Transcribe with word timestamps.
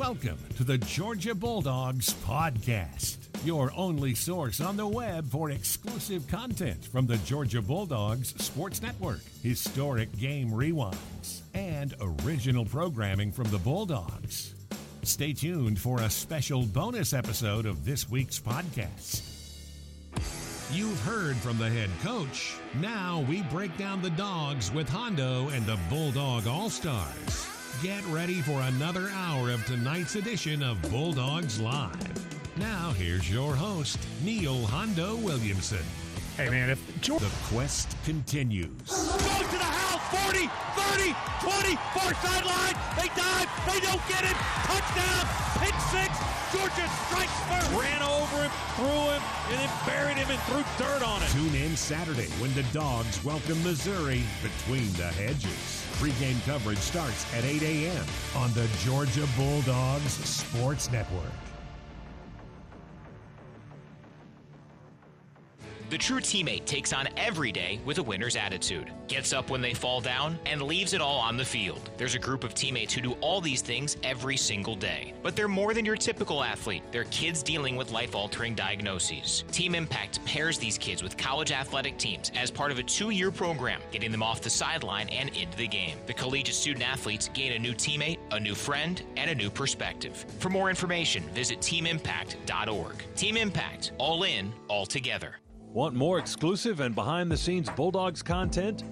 Welcome 0.00 0.38
to 0.56 0.64
the 0.64 0.78
Georgia 0.78 1.34
Bulldogs 1.34 2.14
Podcast, 2.24 3.18
your 3.44 3.70
only 3.76 4.14
source 4.14 4.58
on 4.58 4.78
the 4.78 4.86
web 4.86 5.30
for 5.30 5.50
exclusive 5.50 6.26
content 6.26 6.86
from 6.86 7.06
the 7.06 7.18
Georgia 7.18 7.60
Bulldogs 7.60 8.34
Sports 8.42 8.80
Network, 8.80 9.20
historic 9.42 10.08
game 10.18 10.52
rewinds, 10.52 11.42
and 11.52 11.94
original 12.24 12.64
programming 12.64 13.30
from 13.30 13.50
the 13.50 13.58
Bulldogs. 13.58 14.54
Stay 15.02 15.34
tuned 15.34 15.78
for 15.78 16.00
a 16.00 16.08
special 16.08 16.62
bonus 16.62 17.12
episode 17.12 17.66
of 17.66 17.84
this 17.84 18.08
week's 18.08 18.40
podcast. 18.40 19.20
You've 20.72 21.00
heard 21.00 21.36
from 21.36 21.58
the 21.58 21.68
head 21.68 21.90
coach. 22.02 22.54
Now 22.80 23.22
we 23.28 23.42
break 23.42 23.76
down 23.76 24.00
the 24.00 24.10
dogs 24.10 24.72
with 24.72 24.88
Hondo 24.88 25.50
and 25.50 25.66
the 25.66 25.78
Bulldog 25.90 26.46
All 26.46 26.70
Stars. 26.70 27.59
Get 27.82 28.04
ready 28.08 28.42
for 28.42 28.60
another 28.60 29.08
hour 29.14 29.50
of 29.50 29.64
tonight's 29.64 30.14
edition 30.16 30.62
of 30.62 30.82
Bulldogs 30.90 31.58
Live. 31.58 32.56
Now, 32.58 32.90
here's 32.90 33.30
your 33.30 33.54
host, 33.54 33.98
Neil 34.22 34.66
Hondo 34.66 35.16
Williamson. 35.16 35.84
Hey, 36.36 36.50
man, 36.50 36.68
if 36.68 37.00
Georgia. 37.00 37.24
The 37.24 37.30
quest 37.44 37.96
continues. 38.04 38.68
Goes 40.10 40.20
to 40.20 40.32
the 40.32 40.46
house, 40.46 40.54
40, 40.74 41.14
30, 41.14 41.14
20, 41.42 41.76
far 41.94 42.14
sideline. 42.14 42.74
They 42.96 43.08
dive, 43.14 43.48
they 43.66 43.80
don't 43.80 44.02
get 44.08 44.24
it. 44.24 44.36
Touchdown, 44.66 45.26
pick 45.58 45.74
six. 45.90 46.18
Georgia 46.52 46.88
strikes 47.06 47.32
first. 47.46 47.70
Ran 47.80 48.02
over 48.02 48.42
him, 48.42 48.50
threw 48.74 48.86
him, 48.86 49.22
and 49.50 49.58
then 49.58 49.70
buried 49.86 50.16
him 50.16 50.28
and 50.30 50.40
threw 50.42 50.64
dirt 50.78 51.02
on 51.02 51.22
it. 51.22 51.28
Tune 51.30 51.54
in 51.54 51.76
Saturday 51.76 52.28
when 52.40 52.52
the 52.54 52.64
Dogs 52.72 53.22
welcome 53.24 53.62
Missouri 53.62 54.22
between 54.42 54.90
the 54.94 55.08
hedges. 55.14 55.86
Pre-game 56.00 56.40
coverage 56.44 56.78
starts 56.78 57.32
at 57.34 57.44
8 57.44 57.62
a.m. 57.62 58.04
on 58.36 58.52
the 58.54 58.66
Georgia 58.82 59.26
Bulldogs 59.36 60.12
Sports 60.12 60.90
Network. 60.90 61.49
The 65.90 65.98
true 65.98 66.20
teammate 66.20 66.66
takes 66.66 66.92
on 66.92 67.08
every 67.16 67.50
day 67.50 67.80
with 67.84 67.98
a 67.98 68.02
winner's 68.02 68.36
attitude, 68.36 68.92
gets 69.08 69.32
up 69.32 69.50
when 69.50 69.60
they 69.60 69.74
fall 69.74 70.00
down, 70.00 70.38
and 70.46 70.62
leaves 70.62 70.92
it 70.92 71.00
all 71.00 71.18
on 71.18 71.36
the 71.36 71.44
field. 71.44 71.90
There's 71.96 72.14
a 72.14 72.18
group 72.20 72.44
of 72.44 72.54
teammates 72.54 72.94
who 72.94 73.00
do 73.00 73.14
all 73.14 73.40
these 73.40 73.60
things 73.60 73.96
every 74.04 74.36
single 74.36 74.76
day. 74.76 75.14
But 75.20 75.34
they're 75.34 75.48
more 75.48 75.74
than 75.74 75.84
your 75.84 75.96
typical 75.96 76.44
athlete. 76.44 76.84
They're 76.92 77.06
kids 77.06 77.42
dealing 77.42 77.74
with 77.74 77.90
life 77.90 78.14
altering 78.14 78.54
diagnoses. 78.54 79.42
Team 79.50 79.74
Impact 79.74 80.24
pairs 80.24 80.58
these 80.58 80.78
kids 80.78 81.02
with 81.02 81.16
college 81.16 81.50
athletic 81.50 81.98
teams 81.98 82.30
as 82.36 82.52
part 82.52 82.70
of 82.70 82.78
a 82.78 82.84
two 82.84 83.10
year 83.10 83.32
program, 83.32 83.80
getting 83.90 84.12
them 84.12 84.22
off 84.22 84.42
the 84.42 84.48
sideline 84.48 85.08
and 85.08 85.30
into 85.30 85.58
the 85.58 85.66
game. 85.66 85.98
The 86.06 86.14
collegiate 86.14 86.54
student 86.54 86.88
athletes 86.88 87.28
gain 87.34 87.54
a 87.54 87.58
new 87.58 87.74
teammate, 87.74 88.18
a 88.30 88.38
new 88.38 88.54
friend, 88.54 89.02
and 89.16 89.28
a 89.28 89.34
new 89.34 89.50
perspective. 89.50 90.24
For 90.38 90.50
more 90.50 90.70
information, 90.70 91.24
visit 91.30 91.58
teamimpact.org. 91.58 92.94
Team 93.16 93.36
Impact, 93.36 93.90
all 93.98 94.22
in, 94.22 94.52
all 94.68 94.86
together. 94.86 95.34
Want 95.72 95.94
more 95.94 96.18
exclusive 96.18 96.80
and 96.80 96.96
behind 96.96 97.30
the 97.30 97.36
scenes 97.36 97.70
Bulldogs 97.70 98.24
content? 98.24 98.82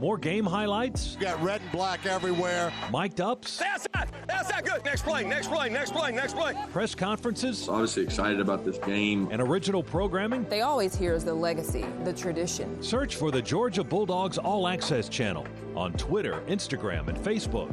More 0.00 0.18
game 0.18 0.44
highlights? 0.44 1.14
got 1.14 1.40
red 1.40 1.60
and 1.60 1.70
black 1.70 2.06
everywhere. 2.06 2.72
Mic'd 2.92 3.20
ups? 3.20 3.58
That's 3.58 3.86
that. 3.94 4.12
That's 4.26 4.48
that 4.48 4.64
good. 4.64 4.84
Next 4.84 5.04
play, 5.04 5.22
next 5.22 5.46
play, 5.46 5.68
next 5.68 5.92
play, 5.92 6.10
next 6.10 6.34
play. 6.34 6.56
Press 6.72 6.92
conferences? 6.92 7.68
obviously 7.68 8.02
excited 8.02 8.40
about 8.40 8.64
this 8.64 8.78
game. 8.78 9.28
And 9.30 9.40
original 9.40 9.80
programming? 9.80 10.44
They 10.48 10.62
always 10.62 10.96
hear 10.96 11.14
is 11.14 11.24
the 11.24 11.32
legacy, 11.32 11.86
the 12.02 12.12
tradition. 12.12 12.82
Search 12.82 13.14
for 13.14 13.30
the 13.30 13.40
Georgia 13.40 13.84
Bulldogs 13.84 14.36
All 14.36 14.66
Access 14.66 15.08
channel 15.08 15.46
on 15.76 15.92
Twitter, 15.92 16.42
Instagram, 16.48 17.06
and 17.06 17.16
Facebook. 17.16 17.70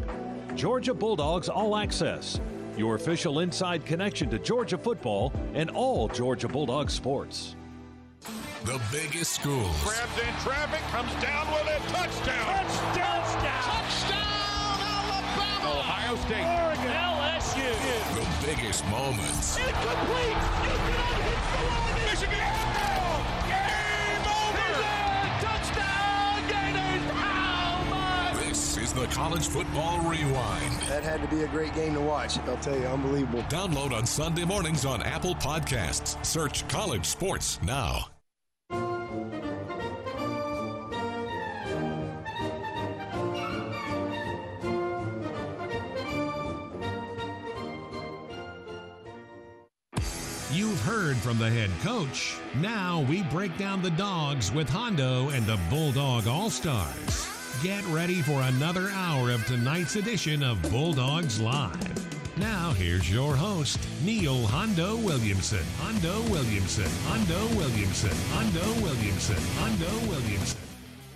Georgia 0.56 0.94
Bulldogs 0.94 1.50
All 1.50 1.76
Access, 1.76 2.40
your 2.78 2.94
official 2.94 3.40
inside 3.40 3.88
connection 3.88 4.30
to 4.30 4.38
Georgia 4.38 4.78
football 4.78 5.34
and 5.56 5.72
all 5.72 6.08
Georgia 6.08 6.48
Bulldogs 6.48 6.94
sports. 6.94 7.56
The 8.64 8.80
biggest 8.92 9.32
schools. 9.34 9.76
Grabs 9.84 10.18
in 10.20 10.34
traffic, 10.46 10.82
comes 10.92 11.12
down 11.16 11.48
with 11.52 11.66
it. 11.66 11.82
Touchdown. 11.90 12.46
Touchdown. 12.94 13.24
Touchdown. 13.34 14.78
Alabama. 14.86 15.80
Ohio 15.80 16.16
State. 16.18 16.46
Oregon. 16.46 16.94
LSU. 16.94 17.74
The 18.14 18.46
biggest 18.46 18.86
moments. 18.86 19.58
Incomplete. 19.58 20.38
You 20.62 20.78
cannot 20.78 21.18
hit 21.26 21.42
the 21.52 21.62
line. 21.74 22.06
Michigan. 22.06 22.38
Game 23.50 24.26
over. 24.30 24.70
Touchdown. 25.42 26.38
Gators. 26.48 27.04
How 27.18 27.84
much? 27.90 28.46
This 28.46 28.78
is 28.78 28.94
the 28.94 29.08
College 29.08 29.48
Football 29.48 30.02
Rewind. 30.02 30.76
That 30.88 31.04
had 31.04 31.20
to 31.24 31.28
be 31.36 31.42
a 31.42 31.48
great 31.48 31.74
game 31.74 31.96
to 31.96 32.02
watch. 32.02 32.38
I'll 32.42 32.58
tell 32.58 32.78
you, 32.78 32.86
unbelievable. 32.86 33.42
Download 33.44 33.92
on 33.92 34.06
Sunday 34.06 34.46
mornings 34.46 34.86
on 34.86 35.02
Apple 35.02 35.34
Podcasts. 35.34 36.24
Search 36.24 36.68
College 36.68 37.08
Sports 37.08 37.60
now. 37.64 38.06
Heard 50.92 51.16
from 51.16 51.38
the 51.38 51.50
head 51.50 51.70
coach. 51.82 52.36
Now 52.56 53.06
we 53.08 53.24
break 53.24 53.58
down 53.58 53.82
the 53.82 53.92
dogs 53.92 54.52
with 54.52 54.68
Hondo 54.68 55.30
and 55.30 55.46
the 55.46 55.58
Bulldog 55.70 56.28
All 56.28 56.50
Stars. 56.50 57.30
Get 57.64 57.82
ready 57.86 58.22
for 58.22 58.42
another 58.42 58.90
hour 58.90 59.32
of 59.32 59.46
tonight's 59.46 59.96
edition 59.96 60.44
of 60.44 60.62
Bulldogs 60.64 61.40
Live. 61.40 62.38
Now 62.38 62.74
here's 62.74 63.10
your 63.10 63.38
host, 63.38 63.80
Neil 64.04 64.46
Hondo 64.48 64.98
Williamson. 64.98 65.64
Hondo 65.80 66.24
Williamson. 66.30 66.92
Hondo 67.08 67.48
Williamson. 67.56 68.18
Hondo 68.34 68.84
Williamson. 68.84 69.38
Hondo 69.60 70.10
Williamson. 70.10 70.60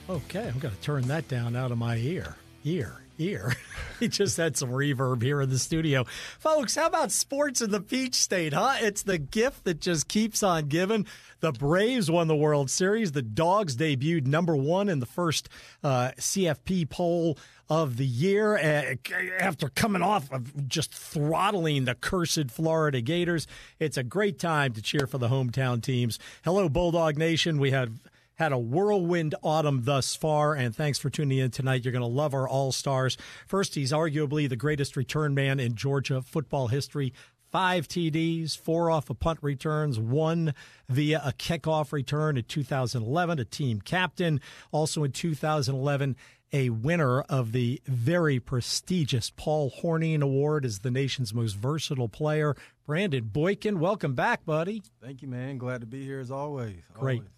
Okay, 0.10 0.48
I'm 0.48 0.60
going 0.60 0.74
to 0.74 0.82
turn 0.82 1.02
that 1.10 1.28
down 1.28 1.54
out 1.58 1.74
of 1.74 1.78
my 1.78 1.98
ear. 1.98 2.38
Ear, 2.64 3.02
ear. 3.18 3.56
he 4.00 4.08
just 4.08 4.38
had 4.38 4.58
some 4.58 4.70
reverb 4.70 5.22
here 5.22 5.42
in 5.42 5.50
the 5.50 5.60
studio. 5.60 6.06
Folks, 6.40 6.76
how 6.76 6.88
about 6.88 7.12
sports 7.12 7.62
in 7.62 7.72
the 7.72 7.82
Peach 7.82 8.16
State, 8.16 8.54
huh? 8.54 8.76
It's 8.80 9.04
the 9.04 9.18
gift 9.18 9.64
that 9.66 9.82
just 9.82 10.08
keeps 10.08 10.44
on 10.44 10.68
giving. 10.68 11.06
The 11.40 11.52
Braves 11.52 12.10
won 12.10 12.28
the 12.28 12.36
World 12.36 12.70
Series. 12.70 13.12
The 13.12 13.22
Dogs 13.22 13.78
debuted 13.78 14.26
number 14.26 14.56
one 14.56 14.90
in 14.90 15.00
the 15.00 15.06
first 15.06 15.50
uh, 15.84 16.12
CFP 16.18 16.90
poll 16.90 17.38
of 17.70 17.98
the 17.98 18.06
year 18.06 18.58
uh, 18.58 18.96
after 19.40 19.70
coming 19.70 20.02
off 20.02 20.32
of 20.32 20.68
just 20.68 20.94
throttling 20.94 21.86
the 21.86 21.96
cursed 21.96 22.52
Florida 22.52 23.02
Gators. 23.02 23.48
It's 23.80 23.98
a 23.98 24.04
great 24.04 24.40
time 24.40 24.74
to 24.74 24.82
cheer 24.82 25.08
for 25.08 25.18
the 25.18 25.30
hometown 25.30 25.82
teams. 25.82 26.20
Hello, 26.44 26.70
Bulldog 26.70 27.18
Nation. 27.18 27.60
We 27.60 27.72
have 27.72 27.92
had 28.36 28.52
a 28.52 28.58
whirlwind 28.58 29.36
autumn 29.44 29.84
thus 29.84 30.16
far, 30.16 30.54
and 30.54 30.76
thanks 30.76 31.00
for 31.00 31.10
tuning 31.10 31.38
in 31.38 31.52
tonight. 31.52 31.84
You're 31.84 31.92
going 31.92 32.02
to 32.02 32.08
love 32.08 32.34
our 32.34 32.48
All 32.48 32.72
Stars. 32.72 33.18
First, 33.48 33.76
he's 33.76 33.92
arguably 33.92 34.48
the 34.48 34.56
greatest 34.56 34.96
return 34.96 35.34
man 35.34 35.60
in 35.60 35.76
Georgia 35.76 36.22
football 36.22 36.68
history. 36.68 37.14
Five 37.52 37.88
TDs, 37.88 38.58
four 38.58 38.92
off 38.92 39.10
of 39.10 39.20
punt 39.20 39.40
returns, 39.42 39.98
one 39.98 40.54
via 40.90 41.22
a 41.24 41.32
kickoff 41.32 41.94
return 41.94 42.38
in 42.38 42.44
2011, 42.44 43.40
a 43.40 43.46
team 43.46 43.80
captain. 43.80 44.42
Also 44.74 45.06
in 45.06 45.14
2011, 45.14 46.18
a 46.52 46.70
winner 46.70 47.22
of 47.22 47.54
the 47.54 47.82
very 47.86 48.40
prestigious 48.40 49.30
Paul 49.30 49.72
Hornung 49.72 50.22
Award 50.22 50.66
as 50.66 50.80
the 50.80 50.92
nation's 50.92 51.34
most 51.34 51.54
versatile 51.54 52.10
player. 52.10 52.56
Brandon 52.86 53.24
Boykin, 53.24 53.80
welcome 53.80 54.16
back, 54.16 54.46
buddy. 54.46 54.84
Thank 55.02 55.22
you, 55.22 55.30
man. 55.30 55.58
Glad 55.58 55.82
to 55.82 55.88
be 55.88 56.04
here 56.04 56.20
as 56.20 56.32
always. 56.32 56.82
Great. 56.94 57.20
Always. 57.20 57.35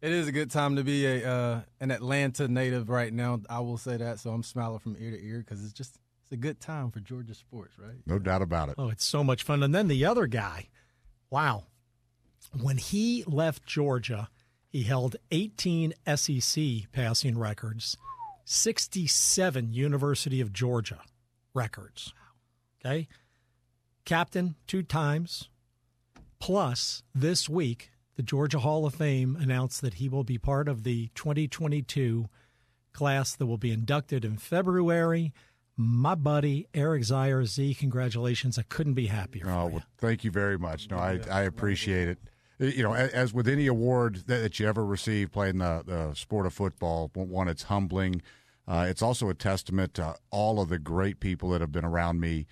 It 0.00 0.12
is 0.12 0.28
a 0.28 0.32
good 0.32 0.50
time 0.50 0.76
to 0.76 0.84
be 0.84 1.06
a 1.06 1.28
uh, 1.28 1.60
an 1.80 1.90
Atlanta 1.90 2.46
native 2.46 2.88
right 2.88 3.12
now. 3.12 3.40
I 3.50 3.60
will 3.60 3.78
say 3.78 3.96
that, 3.96 4.20
so 4.20 4.30
I'm 4.30 4.44
smiling 4.44 4.78
from 4.78 4.96
ear 4.98 5.10
to 5.10 5.20
ear 5.20 5.38
because 5.38 5.64
it's 5.64 5.72
just 5.72 5.98
it's 6.22 6.32
a 6.32 6.36
good 6.36 6.60
time 6.60 6.90
for 6.90 7.00
Georgia 7.00 7.34
sports, 7.34 7.78
right? 7.78 7.96
No 8.06 8.18
doubt 8.18 8.42
about 8.42 8.68
it. 8.68 8.76
Oh, 8.78 8.90
it's 8.90 9.04
so 9.04 9.24
much 9.24 9.42
fun. 9.42 9.62
And 9.62 9.74
then 9.74 9.88
the 9.88 10.04
other 10.04 10.26
guy, 10.26 10.68
wow. 11.30 11.64
When 12.60 12.76
he 12.76 13.24
left 13.26 13.66
Georgia, 13.66 14.28
he 14.68 14.84
held 14.84 15.16
18 15.30 15.94
SEC 16.14 16.64
passing 16.92 17.38
records, 17.38 17.96
67 18.44 19.72
University 19.72 20.40
of 20.40 20.52
Georgia 20.52 21.00
records. 21.54 22.12
Okay. 22.84 23.08
Captain 24.04 24.54
two 24.66 24.82
times. 24.82 25.48
Plus, 26.38 27.02
this 27.14 27.48
week, 27.48 27.90
the 28.18 28.24
Georgia 28.24 28.58
Hall 28.58 28.84
of 28.84 28.96
Fame 28.96 29.36
announced 29.40 29.80
that 29.80 29.94
he 29.94 30.08
will 30.08 30.24
be 30.24 30.38
part 30.38 30.66
of 30.66 30.82
the 30.82 31.08
2022 31.14 32.28
class 32.92 33.36
that 33.36 33.46
will 33.46 33.58
be 33.58 33.70
inducted 33.70 34.24
in 34.24 34.36
February. 34.38 35.32
My 35.76 36.16
buddy 36.16 36.66
Eric 36.74 37.04
Zeier 37.04 37.46
Z, 37.46 37.74
congratulations! 37.74 38.58
I 38.58 38.62
couldn't 38.62 38.94
be 38.94 39.06
happier. 39.06 39.48
Oh, 39.48 39.66
well, 39.66 39.82
thank 39.98 40.24
you 40.24 40.32
very 40.32 40.58
much. 40.58 40.90
No, 40.90 40.96
I, 40.98 41.20
I 41.30 41.42
appreciate 41.42 42.08
it. 42.08 42.18
You 42.58 42.82
know, 42.82 42.92
as, 42.92 43.10
as 43.12 43.32
with 43.32 43.46
any 43.46 43.68
award 43.68 44.24
that, 44.26 44.38
that, 44.42 44.58
you 44.58 44.66
ever 44.66 44.84
receive 44.84 45.30
playing 45.30 45.58
the, 45.58 45.84
the 45.86 46.14
sport 46.14 46.44
of 46.44 46.52
football, 46.52 47.12
one, 47.14 47.46
it's 47.46 47.62
humbling. 47.62 48.20
Uh, 48.66 48.86
it's 48.88 49.00
also 49.00 49.28
a 49.28 49.34
testament 49.34 49.94
to 49.94 50.16
all 50.32 50.60
of 50.60 50.70
the 50.70 50.80
great 50.80 51.20
people 51.20 51.50
that 51.50 51.60
have 51.60 51.70
been 51.70 51.84
around 51.84 52.18
me 52.18 52.48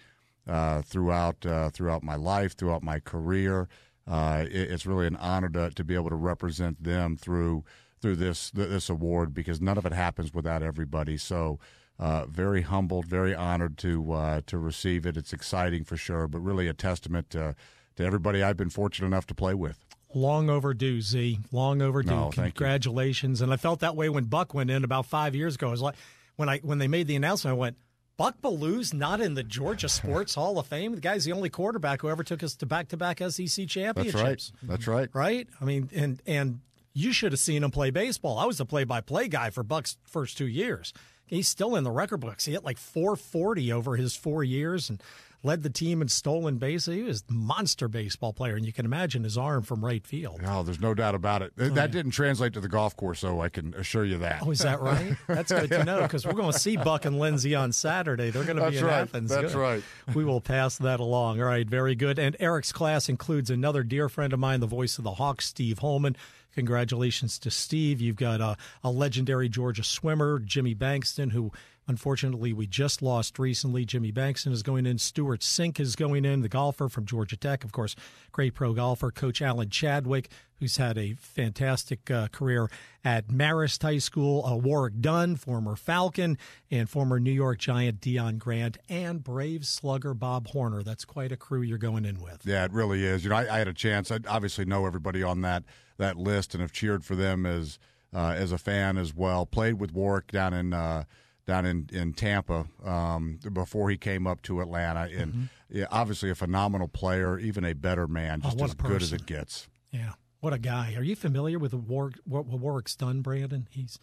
uh, 0.46 0.82
throughout 0.82 1.44
uh, 1.44 1.70
throughout 1.70 2.04
my 2.04 2.14
life, 2.14 2.56
throughout 2.56 2.84
my 2.84 3.00
career. 3.00 3.68
Uh, 4.06 4.44
it, 4.44 4.70
it's 4.70 4.86
really 4.86 5.06
an 5.06 5.16
honor 5.16 5.48
to, 5.48 5.70
to 5.70 5.84
be 5.84 5.94
able 5.94 6.10
to 6.10 6.16
represent 6.16 6.82
them 6.82 7.16
through 7.16 7.64
through 8.00 8.16
this 8.16 8.50
this 8.50 8.88
award 8.88 9.34
because 9.34 9.60
none 9.60 9.78
of 9.78 9.86
it 9.86 9.92
happens 9.92 10.32
without 10.34 10.62
everybody. 10.62 11.16
So. 11.16 11.58
Uh, 11.98 12.26
very 12.26 12.60
humbled, 12.60 13.06
very 13.06 13.34
honored 13.34 13.78
to 13.78 14.12
uh, 14.12 14.42
to 14.44 14.58
receive 14.58 15.06
it. 15.06 15.16
It's 15.16 15.32
exciting 15.32 15.82
for 15.82 15.96
sure, 15.96 16.28
but 16.28 16.40
really 16.40 16.68
a 16.68 16.74
testament 16.74 17.30
to, 17.30 17.54
to 17.96 18.04
everybody 18.04 18.42
I've 18.42 18.58
been 18.58 18.68
fortunate 18.68 19.06
enough 19.06 19.26
to 19.28 19.34
play 19.34 19.54
with. 19.54 19.82
Long 20.14 20.50
overdue, 20.50 21.00
Z. 21.00 21.40
Long 21.52 21.82
overdue. 21.82 22.10
No, 22.10 22.30
Congratulations. 22.30 23.40
And 23.40 23.52
I 23.52 23.56
felt 23.56 23.80
that 23.80 23.96
way 23.96 24.10
when 24.10 24.24
Buck 24.24 24.54
went 24.54 24.70
in 24.70 24.84
about 24.84 25.06
five 25.06 25.34
years 25.34 25.54
ago. 25.54 25.68
It 25.68 25.70
was 25.70 25.82
like 25.82 25.94
when 26.36 26.48
I 26.48 26.58
when 26.58 26.78
they 26.78 26.88
made 26.88 27.06
the 27.06 27.16
announcement, 27.16 27.56
I 27.56 27.58
went, 27.58 27.76
Buck 28.16 28.40
Belue's 28.40 28.94
not 28.94 29.20
in 29.20 29.34
the 29.34 29.42
Georgia 29.42 29.90
Sports 29.90 30.34
Hall 30.34 30.58
of 30.58 30.66
Fame. 30.66 30.94
The 30.94 31.00
guy's 31.02 31.26
the 31.26 31.32
only 31.32 31.50
quarterback 31.50 32.00
who 32.00 32.08
ever 32.08 32.24
took 32.24 32.42
us 32.42 32.54
to 32.56 32.66
back 32.66 32.88
to 32.88 32.96
back 32.96 33.18
SEC 33.18 33.68
championships. 33.68 34.14
That's 34.14 34.14
right. 34.14 34.52
That's 34.62 34.86
right. 34.86 35.08
Right? 35.12 35.48
I 35.60 35.64
mean, 35.66 35.90
and 35.94 36.22
and 36.26 36.60
you 36.94 37.12
should 37.12 37.32
have 37.32 37.40
seen 37.40 37.62
him 37.62 37.70
play 37.70 37.90
baseball. 37.90 38.38
I 38.38 38.46
was 38.46 38.56
the 38.56 38.64
play 38.64 38.84
by 38.84 39.02
play 39.02 39.28
guy 39.28 39.50
for 39.50 39.62
Buck's 39.62 39.98
first 40.04 40.38
two 40.38 40.46
years. 40.46 40.94
He's 41.26 41.46
still 41.46 41.76
in 41.76 41.84
the 41.84 41.90
record 41.90 42.18
books. 42.18 42.46
He 42.46 42.52
hit 42.52 42.64
like 42.64 42.78
440 42.78 43.72
over 43.72 43.96
his 43.96 44.16
four 44.16 44.42
years 44.44 44.88
and 44.88 45.02
led 45.46 45.62
the 45.62 45.70
team 45.70 46.02
in 46.02 46.08
stolen 46.08 46.58
bases. 46.58 46.94
He 46.94 47.02
was 47.02 47.22
a 47.30 47.32
monster 47.32 47.86
baseball 47.86 48.32
player, 48.32 48.56
and 48.56 48.66
you 48.66 48.72
can 48.72 48.84
imagine 48.84 49.22
his 49.22 49.38
arm 49.38 49.62
from 49.62 49.84
right 49.84 50.04
field. 50.04 50.40
Oh, 50.44 50.64
there's 50.64 50.80
no 50.80 50.92
doubt 50.92 51.14
about 51.14 51.40
it. 51.40 51.56
That 51.56 51.70
oh, 51.70 51.74
yeah. 51.74 51.86
didn't 51.86 52.10
translate 52.10 52.52
to 52.54 52.60
the 52.60 52.68
golf 52.68 52.96
course, 52.96 53.20
though. 53.20 53.40
I 53.40 53.48
can 53.48 53.72
assure 53.74 54.04
you 54.04 54.18
that. 54.18 54.42
Oh, 54.42 54.50
is 54.50 54.58
that 54.58 54.80
right? 54.80 55.16
That's 55.28 55.52
good 55.52 55.70
to 55.70 55.84
know 55.84 56.02
because 56.02 56.26
we're 56.26 56.32
going 56.32 56.52
to 56.52 56.58
see 56.58 56.76
Buck 56.76 57.04
and 57.04 57.20
Lindsay 57.20 57.54
on 57.54 57.70
Saturday. 57.70 58.30
They're 58.30 58.44
going 58.44 58.58
to 58.58 58.68
be 58.68 58.78
in 58.78 58.84
right. 58.84 59.02
Athens. 59.02 59.30
That's 59.30 59.54
good. 59.54 59.60
right. 59.60 59.82
We 60.14 60.24
will 60.24 60.40
pass 60.40 60.78
that 60.78 60.98
along. 60.98 61.40
All 61.40 61.46
right, 61.46 61.68
very 61.68 61.94
good. 61.94 62.18
And 62.18 62.36
Eric's 62.40 62.72
class 62.72 63.08
includes 63.08 63.48
another 63.48 63.84
dear 63.84 64.08
friend 64.08 64.32
of 64.32 64.40
mine, 64.40 64.58
the 64.58 64.66
voice 64.66 64.98
of 64.98 65.04
the 65.04 65.14
Hawks, 65.14 65.46
Steve 65.46 65.78
Holman. 65.78 66.16
Congratulations 66.56 67.38
to 67.40 67.50
Steve. 67.50 68.00
You've 68.00 68.16
got 68.16 68.40
a, 68.40 68.56
a 68.82 68.90
legendary 68.90 69.48
Georgia 69.48 69.84
swimmer, 69.84 70.38
Jimmy 70.38 70.74
Bankston, 70.74 71.30
who 71.30 71.52
Unfortunately, 71.88 72.52
we 72.52 72.66
just 72.66 73.00
lost 73.00 73.38
recently. 73.38 73.84
Jimmy 73.84 74.10
Bankston 74.10 74.50
is 74.50 74.64
going 74.64 74.86
in. 74.86 74.98
Stewart 74.98 75.40
Cink 75.40 75.78
is 75.78 75.94
going 75.94 76.24
in, 76.24 76.40
the 76.40 76.48
golfer 76.48 76.88
from 76.88 77.06
Georgia 77.06 77.36
Tech. 77.36 77.62
Of 77.62 77.70
course, 77.70 77.94
great 78.32 78.54
pro 78.54 78.72
golfer. 78.72 79.12
Coach 79.12 79.40
Alan 79.40 79.70
Chadwick, 79.70 80.28
who's 80.58 80.78
had 80.78 80.98
a 80.98 81.14
fantastic 81.14 82.10
uh, 82.10 82.26
career 82.28 82.68
at 83.04 83.28
Marist 83.28 83.82
High 83.82 83.98
School. 83.98 84.44
Uh, 84.44 84.56
Warrick 84.56 85.00
Dunn, 85.00 85.36
former 85.36 85.76
Falcon, 85.76 86.38
and 86.72 86.90
former 86.90 87.20
New 87.20 87.30
York 87.30 87.58
Giant 87.58 88.00
Deon 88.00 88.38
Grant, 88.38 88.78
and 88.88 89.22
Brave 89.22 89.64
slugger 89.64 90.12
Bob 90.12 90.48
Horner. 90.48 90.82
That's 90.82 91.04
quite 91.04 91.30
a 91.30 91.36
crew 91.36 91.62
you're 91.62 91.78
going 91.78 92.04
in 92.04 92.20
with. 92.20 92.42
Yeah, 92.44 92.64
it 92.64 92.72
really 92.72 93.04
is. 93.04 93.22
You 93.22 93.30
know, 93.30 93.36
I, 93.36 93.54
I 93.54 93.58
had 93.58 93.68
a 93.68 93.74
chance. 93.74 94.10
I 94.10 94.18
obviously 94.28 94.64
know 94.64 94.86
everybody 94.86 95.22
on 95.22 95.42
that 95.42 95.62
that 95.98 96.16
list 96.16 96.52
and 96.52 96.60
have 96.60 96.72
cheered 96.72 97.04
for 97.04 97.14
them 97.14 97.46
as 97.46 97.78
uh, 98.12 98.34
as 98.36 98.50
a 98.50 98.58
fan 98.58 98.98
as 98.98 99.14
well. 99.14 99.46
Played 99.46 99.74
with 99.74 99.92
Warrick 99.92 100.32
down 100.32 100.52
in 100.52 100.72
uh, 100.72 101.04
down 101.46 101.64
in 101.64 101.88
in 101.92 102.12
Tampa 102.12 102.66
um, 102.84 103.38
before 103.52 103.90
he 103.90 103.96
came 103.96 104.26
up 104.26 104.42
to 104.42 104.60
Atlanta, 104.60 105.02
and 105.02 105.32
mm-hmm. 105.32 105.44
yeah, 105.70 105.86
obviously 105.90 106.30
a 106.30 106.34
phenomenal 106.34 106.88
player, 106.88 107.38
even 107.38 107.64
a 107.64 107.72
better 107.72 108.06
man, 108.06 108.40
just 108.40 108.60
oh, 108.60 108.64
as 108.64 108.74
good 108.74 109.02
as 109.02 109.12
it 109.12 109.26
gets. 109.26 109.68
Yeah, 109.90 110.12
what 110.40 110.52
a 110.52 110.58
guy! 110.58 110.94
Are 110.96 111.02
you 111.02 111.16
familiar 111.16 111.58
with 111.58 111.72
Warrick, 111.72 112.16
what 112.24 112.46
Warrick's 112.46 112.96
done, 112.96 113.22
Brandon? 113.22 113.68
He's 113.70 113.98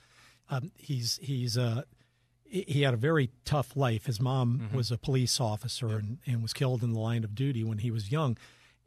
um, 0.50 0.72
he's 0.75 1.19
he's 1.22 1.57
uh, 1.57 1.84
he 2.45 2.84
had 2.84 2.94
a 2.94 2.98
very 2.98 3.30
tough 3.45 3.75
life. 3.75 4.06
His 4.06 4.22
mom 4.22 4.60
mm-hmm. 4.60 4.78
was 4.78 4.92
a 4.92 4.98
police 4.98 5.40
officer 5.42 5.90
and, 5.98 6.19
and 6.25 6.42
was 6.42 6.54
killed 6.54 6.84
in 6.84 6.94
the 6.94 7.00
line 7.00 7.24
of 7.24 7.36
duty 7.36 7.63
when 7.63 7.80
he 7.80 7.92
was 7.92 8.12
young, 8.12 8.38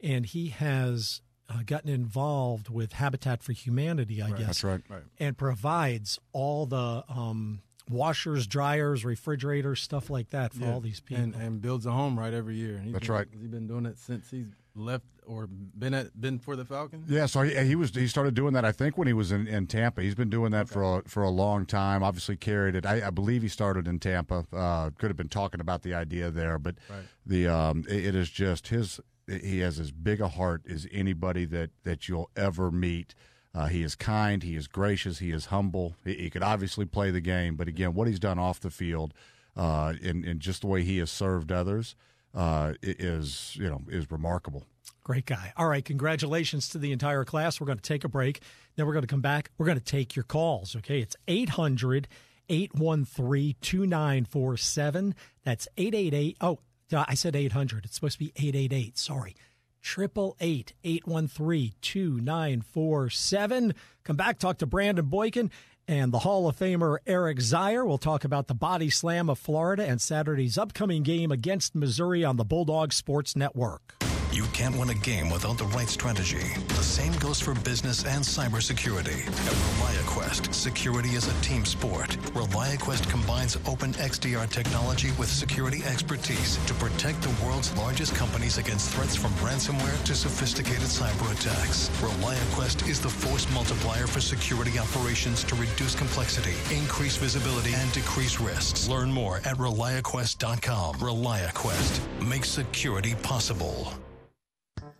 and 0.01 0.25
he 0.25 0.49
has 0.49 1.21
uh, 1.49 1.59
gotten 1.65 1.89
involved 1.89 2.69
with 2.69 2.93
Habitat 2.93 3.43
for 3.43 3.51
Humanity, 3.51 4.21
I 4.21 4.29
right, 4.29 4.37
guess. 4.37 4.47
That's 4.47 4.63
right, 4.63 4.81
right. 4.89 5.03
And 5.19 5.37
provides 5.37 6.19
all 6.33 6.65
the 6.65 7.03
um, 7.07 7.61
washers, 7.89 8.47
dryers, 8.47 9.05
refrigerators, 9.05 9.81
stuff 9.81 10.09
like 10.09 10.29
that 10.29 10.53
for 10.53 10.63
yeah. 10.63 10.73
all 10.73 10.79
these 10.79 10.99
people. 10.99 11.23
And, 11.23 11.35
and, 11.35 11.61
builds 11.61 11.85
a 11.85 11.91
home 11.91 12.17
right 12.17 12.33
every 12.33 12.55
year. 12.55 12.81
That's 12.87 13.07
been, 13.07 13.15
right. 13.15 13.27
He's 13.31 13.47
been 13.47 13.67
doing 13.67 13.85
it 13.85 13.97
since 13.97 14.29
he's 14.29 14.47
left 14.75 15.05
or 15.25 15.47
been 15.47 15.93
at 15.93 16.19
been 16.19 16.39
for 16.39 16.55
the 16.55 16.65
Falcons. 16.65 17.09
Yeah, 17.09 17.25
so 17.25 17.41
he, 17.41 17.55
he 17.65 17.75
was 17.75 17.93
he 17.93 18.07
started 18.07 18.33
doing 18.33 18.53
that 18.53 18.63
I 18.63 18.71
think 18.71 18.97
when 18.97 19.07
he 19.07 19.13
was 19.13 19.31
in, 19.31 19.47
in 19.47 19.67
Tampa. 19.67 20.01
He's 20.01 20.15
been 20.15 20.29
doing 20.29 20.51
that 20.51 20.65
okay. 20.65 20.73
for 20.73 20.99
a, 20.99 21.09
for 21.09 21.23
a 21.23 21.29
long 21.29 21.65
time. 21.65 22.03
Obviously 22.03 22.35
carried 22.35 22.75
it. 22.75 22.85
I, 22.85 23.07
I 23.07 23.09
believe 23.09 23.41
he 23.41 23.47
started 23.47 23.87
in 23.87 23.99
Tampa. 23.99 24.45
Uh, 24.53 24.91
could 24.97 25.09
have 25.09 25.17
been 25.17 25.29
talking 25.29 25.59
about 25.59 25.81
the 25.81 25.93
idea 25.93 26.31
there, 26.31 26.57
but 26.57 26.75
right. 26.89 26.99
the 27.25 27.47
um, 27.47 27.83
it, 27.89 28.07
it 28.07 28.15
is 28.15 28.29
just 28.29 28.67
his. 28.67 28.99
He 29.27 29.59
has 29.59 29.77
as 29.77 29.91
big 29.91 30.21
a 30.21 30.29
heart 30.29 30.61
as 30.69 30.87
anybody 30.91 31.45
that 31.45 31.71
that 31.83 32.07
you'll 32.07 32.29
ever 32.35 32.71
meet. 32.71 33.13
Uh, 33.57 33.65
he 33.65 33.81
is 33.81 33.95
kind, 33.95 34.43
he 34.43 34.55
is 34.55 34.67
gracious, 34.67 35.17
he 35.17 35.31
is 35.31 35.47
humble. 35.47 35.95
He, 36.05 36.13
he, 36.13 36.29
could 36.29 36.43
obviously 36.43 36.85
play 36.85 37.09
the 37.09 37.19
game, 37.19 37.55
but 37.55 37.67
again, 37.67 37.95
what 37.95 38.07
he's 38.07 38.19
done 38.19 38.37
off 38.37 38.59
the 38.59 38.69
field, 38.69 39.15
uh, 39.55 39.93
and, 40.03 40.23
and 40.23 40.39
just 40.39 40.61
the 40.61 40.67
way 40.67 40.83
he 40.83 40.99
has 40.99 41.09
served 41.09 41.51
others, 41.51 41.95
uh, 42.35 42.73
is 42.83 43.55
you 43.55 43.67
know 43.67 43.81
is 43.89 44.11
remarkable. 44.11 44.67
Great 45.03 45.25
guy. 45.25 45.53
All 45.57 45.67
right, 45.67 45.83
congratulations 45.83 46.69
to 46.69 46.77
the 46.77 46.91
entire 46.91 47.25
class. 47.25 47.59
We're 47.59 47.65
going 47.65 47.79
to 47.79 47.81
take 47.81 48.03
a 48.03 48.09
break. 48.09 48.41
Then 48.75 48.85
we're 48.85 48.93
going 48.93 49.05
to 49.05 49.07
come 49.07 49.21
back. 49.21 49.49
We're 49.57 49.65
going 49.65 49.79
to 49.79 49.83
take 49.83 50.15
your 50.15 50.23
calls. 50.23 50.75
Okay, 50.75 50.99
it's 50.99 51.15
800 51.27 52.07
813 52.49 53.55
2947. 53.59 55.15
That's 55.43 55.67
888. 55.77 56.37
Oh, 56.41 56.59
I 56.93 57.15
said 57.15 57.35
800. 57.35 57.85
It's 57.85 57.95
supposed 57.95 58.19
to 58.19 58.25
be 58.25 58.33
888. 58.35 58.99
Sorry. 58.99 59.35
Triple 59.81 60.35
eight 60.39 60.73
eight 60.83 61.07
one 61.07 61.27
three 61.27 61.73
two 61.81 62.19
nine 62.19 62.61
four 62.61 63.09
seven. 63.09 63.73
Come 64.03 64.15
back, 64.15 64.39
talk 64.39 64.57
to 64.59 64.65
Brandon 64.65 65.05
Boykin 65.05 65.51
and 65.87 66.11
the 66.11 66.19
Hall 66.19 66.47
of 66.47 66.57
Famer 66.57 66.97
Eric 67.07 67.37
Zeier. 67.37 67.85
We'll 67.85 67.97
talk 67.97 68.23
about 68.23 68.47
the 68.47 68.53
body 68.53 68.89
slam 68.89 69.29
of 69.29 69.39
Florida 69.39 69.85
and 69.85 70.01
Saturday's 70.01 70.57
upcoming 70.57 71.03
game 71.03 71.31
against 71.31 71.75
Missouri 71.75 72.25
on 72.25 72.35
the 72.35 72.45
Bulldog 72.45 72.91
Sports 72.91 73.35
Network. 73.35 73.95
You 74.31 74.43
can't 74.53 74.75
win 74.75 74.89
a 74.89 74.93
game 74.93 75.29
without 75.29 75.57
the 75.57 75.65
right 75.65 75.87
strategy. 75.87 76.45
The 76.67 76.83
same 76.83 77.13
goes 77.13 77.39
for 77.39 77.55
business 77.55 78.05
and 78.05 78.23
cybersecurity. 78.23 79.25
At 79.25 79.57
ReliaQuest, 79.79 80.53
security 80.53 81.09
is 81.09 81.27
a 81.27 81.41
team 81.41 81.65
sport. 81.65 82.09
ReliaQuest 82.33 83.09
combines 83.09 83.57
open 83.65 83.93
XDR 83.93 84.49
technology 84.49 85.11
with 85.17 85.29
security 85.29 85.83
expertise 85.85 86.57
to 86.65 86.73
protect 86.75 87.21
the 87.21 87.33
world's 87.45 87.75
largest 87.77 88.15
companies 88.15 88.57
against 88.57 88.91
threats 88.91 89.15
from 89.15 89.31
ransomware 89.35 90.03
to 90.03 90.13
sophisticated 90.13 90.89
cyber 90.89 91.31
attacks. 91.31 91.89
ReliaQuest 92.01 92.87
is 92.89 92.99
the 92.99 93.09
force 93.09 93.49
multiplier 93.53 94.07
for 94.07 94.19
security 94.19 94.77
operations 94.77 95.43
to 95.45 95.55
reduce 95.55 95.95
complexity, 95.95 96.55
increase 96.75 97.15
visibility, 97.15 97.73
and 97.73 97.91
decrease 97.93 98.39
risks. 98.39 98.87
Learn 98.87 99.11
more 99.11 99.37
at 99.37 99.57
ReliaQuest.com. 99.57 100.95
ReliaQuest 100.95 102.27
makes 102.27 102.49
security 102.49 103.15
possible. 103.23 103.93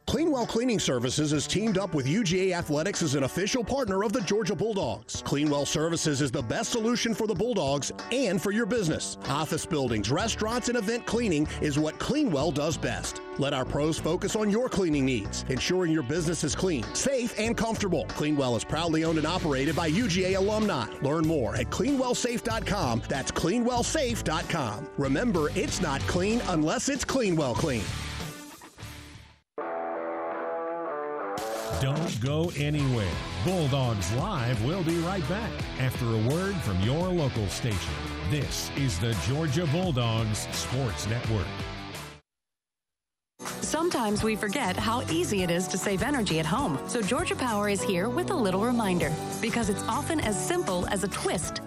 Cleanwell 0.08 0.48
Cleaning 0.48 0.80
Services 0.80 1.34
is 1.34 1.46
teamed 1.46 1.78
up 1.78 1.94
with 1.94 2.06
UGA 2.08 2.54
Athletics 2.54 3.02
as 3.02 3.16
an 3.16 3.24
official 3.24 3.62
partner 3.62 4.06
of 4.06 4.14
the 4.14 4.22
Georgia 4.22 4.56
Bulldogs. 4.56 5.22
Cleanwell 5.22 5.68
Services 5.68 6.22
is 6.22 6.32
the 6.32 6.42
best 6.42 6.72
solution 6.72 7.14
for 7.14 7.28
the 7.28 7.36
Bulldogs 7.36 7.92
and 8.14 8.42
for 8.42 8.52
your 8.52 8.66
business. 8.66 9.18
Office 9.28 9.66
buildings, 9.66 10.10
restaurants, 10.10 10.70
and 10.70 10.78
event 10.78 11.06
cleaning 11.06 11.46
is 11.60 11.78
what 11.78 12.00
Cleanwell 12.00 12.54
does 12.54 12.78
best. 12.78 13.22
Let 13.38 13.54
our 13.54 13.66
pros 13.66 14.00
focus 14.00 14.38
on 14.38 14.50
your 14.50 14.70
cleaning 14.70 15.06
needs, 15.06 15.44
ensuring 15.50 15.92
your 15.92 16.04
business 16.04 16.46
is 16.46 16.56
clean, 16.56 16.86
safe, 16.96 17.38
and 17.38 17.58
comfortable. 17.58 18.06
Cleanwell 18.06 18.56
is 18.56 18.64
proudly 18.64 19.04
owned 19.04 19.18
and 19.18 19.28
operated 19.28 19.76
by 19.76 19.92
UGA 19.92 20.38
alumni. 20.38 20.86
Learn 21.02 21.28
more 21.28 21.58
at 21.58 21.70
cleanwellsafe.com. 21.70 23.04
That's 23.10 23.32
cleanwellsafe.com. 23.32 24.88
Remember, 24.98 25.50
it's 25.54 25.82
not 25.82 26.00
clean 26.02 26.42
unless 26.48 26.88
it's 26.88 27.04
Cleanwell 27.04 27.56
Clean. 27.56 27.84
Don't 31.82 32.22
go 32.22 32.52
anywhere. 32.58 33.12
Bulldogs 33.46 34.12
Live 34.14 34.64
will 34.66 34.82
be 34.84 34.98
right 35.02 35.28
back 35.30 35.52
after 35.80 36.06
a 36.06 36.18
word 36.28 36.56
from 36.56 36.82
your 36.82 37.08
local 37.10 37.48
station. 37.50 37.94
This 38.32 38.72
is 38.76 38.98
the 38.98 39.16
Georgia 39.28 39.68
Bulldogs 39.68 40.48
Sports 40.54 41.08
Network. 41.08 41.46
Sometimes 43.62 44.24
we 44.24 44.36
forget 44.36 44.76
how 44.76 45.04
easy 45.12 45.44
it 45.44 45.52
is 45.52 45.68
to 45.68 45.78
save 45.78 46.02
energy 46.02 46.40
at 46.40 46.48
home. 46.48 46.80
So 46.88 47.00
Georgia 47.00 47.36
Power 47.36 47.70
is 47.70 47.84
here 47.84 48.10
with 48.10 48.32
a 48.32 48.36
little 48.36 48.62
reminder 48.62 49.14
because 49.40 49.70
it's 49.70 49.84
often 49.84 50.20
as 50.22 50.36
simple 50.36 50.88
as 50.88 51.04
a 51.04 51.08
twist 51.08 51.62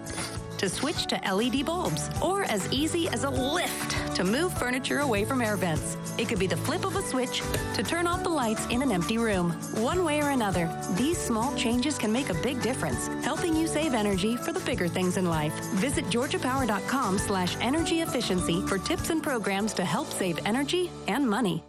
to 0.61 0.69
switch 0.69 1.07
to 1.07 1.19
LED 1.25 1.65
bulbs, 1.65 2.07
or 2.21 2.43
as 2.43 2.71
easy 2.71 3.09
as 3.09 3.23
a 3.23 3.29
lift 3.29 4.15
to 4.15 4.23
move 4.23 4.55
furniture 4.57 4.99
away 4.99 5.25
from 5.25 5.41
air 5.41 5.57
vents. 5.57 5.97
It 6.19 6.29
could 6.29 6.37
be 6.37 6.45
the 6.45 6.55
flip 6.55 6.85
of 6.85 6.95
a 6.95 7.01
switch 7.01 7.41
to 7.73 7.81
turn 7.81 8.05
off 8.05 8.21
the 8.21 8.29
lights 8.29 8.67
in 8.67 8.83
an 8.83 8.91
empty 8.91 9.17
room. 9.17 9.53
One 9.81 10.05
way 10.05 10.21
or 10.21 10.29
another, 10.29 10.69
these 10.95 11.17
small 11.17 11.55
changes 11.55 11.97
can 11.97 12.13
make 12.13 12.29
a 12.29 12.35
big 12.35 12.61
difference, 12.61 13.07
helping 13.25 13.55
you 13.55 13.65
save 13.65 13.95
energy 13.95 14.37
for 14.37 14.53
the 14.53 14.59
bigger 14.59 14.87
things 14.87 15.17
in 15.17 15.25
life. 15.25 15.53
Visit 15.85 16.05
georgiapower.com 16.05 17.17
slash 17.17 17.57
energy 17.59 18.01
efficiency 18.01 18.61
for 18.67 18.77
tips 18.77 19.09
and 19.09 19.23
programs 19.23 19.73
to 19.73 19.83
help 19.83 20.11
save 20.11 20.37
energy 20.45 20.91
and 21.07 21.27
money. 21.27 21.63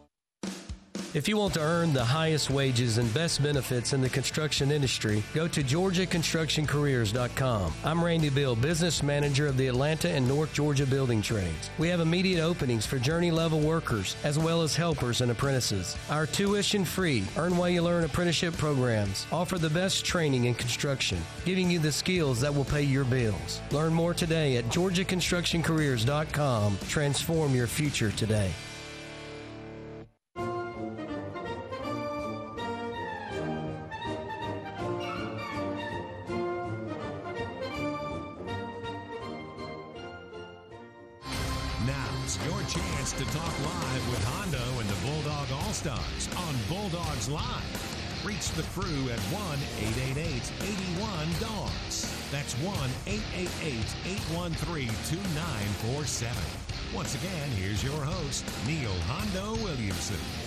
If 1.14 1.28
you 1.28 1.37
want 1.37 1.52
to 1.54 1.61
earn 1.61 1.92
the 1.92 2.02
highest 2.02 2.49
wages 2.49 2.97
and 2.97 3.12
best 3.12 3.42
benefits 3.42 3.92
in 3.92 4.00
the 4.00 4.09
construction 4.09 4.71
industry, 4.71 5.23
go 5.35 5.47
to 5.47 5.62
GeorgiaConstructionCareers.com. 5.62 7.75
I'm 7.85 8.02
Randy 8.02 8.31
Bill, 8.31 8.57
business 8.57 9.02
manager 9.02 9.47
of 9.47 9.59
the 9.59 9.66
Atlanta 9.66 10.09
and 10.09 10.26
North 10.26 10.54
Georgia 10.54 10.87
building 10.87 11.21
trades. 11.21 11.69
We 11.76 11.88
have 11.88 12.00
immediate 12.00 12.42
openings 12.42 12.87
for 12.87 12.99
journey 12.99 13.31
level 13.31 13.61
workers 13.61 14.16
as 14.25 14.38
well 14.38 14.62
as 14.62 14.75
helpers 14.75 15.21
and 15.21 15.31
apprentices. 15.31 15.99
Our 16.09 16.25
tuition 16.25 16.83
free, 16.83 17.25
earn 17.37 17.59
while 17.59 17.69
you 17.69 17.83
learn 17.83 18.04
apprenticeship 18.04 18.57
programs 18.57 19.26
offer 19.31 19.59
the 19.59 19.69
best 19.69 20.07
training 20.07 20.47
in 20.47 20.54
construction, 20.54 21.19
giving 21.45 21.71
you 21.71 21.78
the 21.78 21.92
skills 21.92 22.40
that 22.40 22.54
will 22.54 22.64
pay 22.64 22.85
your 22.85 23.04
bills. 23.04 23.61
Learn 23.71 23.92
more 23.92 24.14
today 24.14 24.57
at 24.57 24.64
GeorgiaConstructionCareers.com. 24.71 26.78
Transform 26.88 27.54
your 27.54 27.66
future 27.66 28.12
today. 28.12 28.50
Your 42.47 42.62
chance 42.62 43.12
to 43.12 43.25
talk 43.27 43.53
live 43.61 44.09
with 44.09 44.25
Hondo 44.25 44.81
and 44.81 44.89
the 44.89 45.07
Bulldog 45.07 45.49
All 45.53 45.73
Stars 45.73 46.31
on 46.35 46.55
Bulldogs 46.67 47.29
Live. 47.29 48.25
Reach 48.25 48.49
the 48.53 48.62
crew 48.73 49.11
at 49.11 49.21
1 49.21 49.59
888 49.79 50.53
81 50.62 51.29
Dogs. 51.41 52.09
That's 52.33 52.55
1 52.55 52.75
888 53.07 53.85
813 54.07 54.89
2947. 54.89 56.43
Once 56.95 57.15
again, 57.17 57.51
here's 57.51 57.85
your 57.85 58.01
host, 58.01 58.47
Neil 58.67 58.95
Hondo. 59.07 59.53
Williamson. 59.62 60.41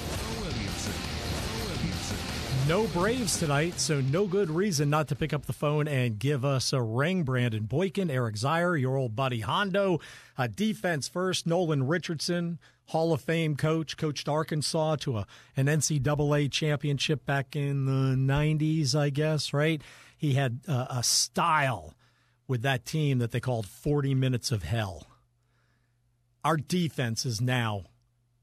No 2.68 2.88
Braves 2.88 3.38
tonight, 3.38 3.80
so 3.80 4.02
no 4.02 4.26
good 4.26 4.50
reason 4.50 4.90
not 4.90 5.08
to 5.10 5.16
pick 5.16 5.34
up 5.34 5.46
the 5.46 5.54
phone 5.54 5.88
and 5.88 6.18
give 6.18 6.44
us 6.44 6.74
a 6.74 6.82
ring. 6.82 7.22
Brandon 7.22 7.66
Boykin, 7.66 8.10
Eric 8.10 8.38
Zeier, 8.38 8.80
your 8.80 8.98
old 8.98 9.16
buddy 9.16 9.42
Hondo. 9.42 10.00
Uh, 10.36 10.48
defense 10.48 11.08
first, 11.08 11.46
Nolan 11.46 11.86
Richardson, 11.86 12.58
Hall 12.88 13.14
of 13.14 13.22
Fame 13.22 13.56
coach, 13.56 13.98
coached 13.98 14.28
Arkansas 14.28 14.96
to 15.02 15.20
a, 15.20 15.28
an 15.56 15.68
NCAA 15.68 16.52
championship 16.52 17.24
back 17.24 17.56
in 17.56 17.86
the 17.86 18.16
90s, 18.16 18.96
I 18.96 19.12
guess, 19.12 19.54
right? 19.54 19.80
He 20.18 20.34
had 20.34 20.62
uh, 20.68 20.88
a 20.90 21.04
style 21.04 21.94
with 22.48 22.64
that 22.64 22.84
team 22.84 23.20
that 23.20 23.30
they 23.30 23.40
called 23.40 23.68
40 23.68 24.16
Minutes 24.16 24.52
of 24.52 24.64
Hell. 24.64 25.06
Our 26.44 26.58
defense 26.58 27.28
is 27.28 27.40
now 27.40 27.84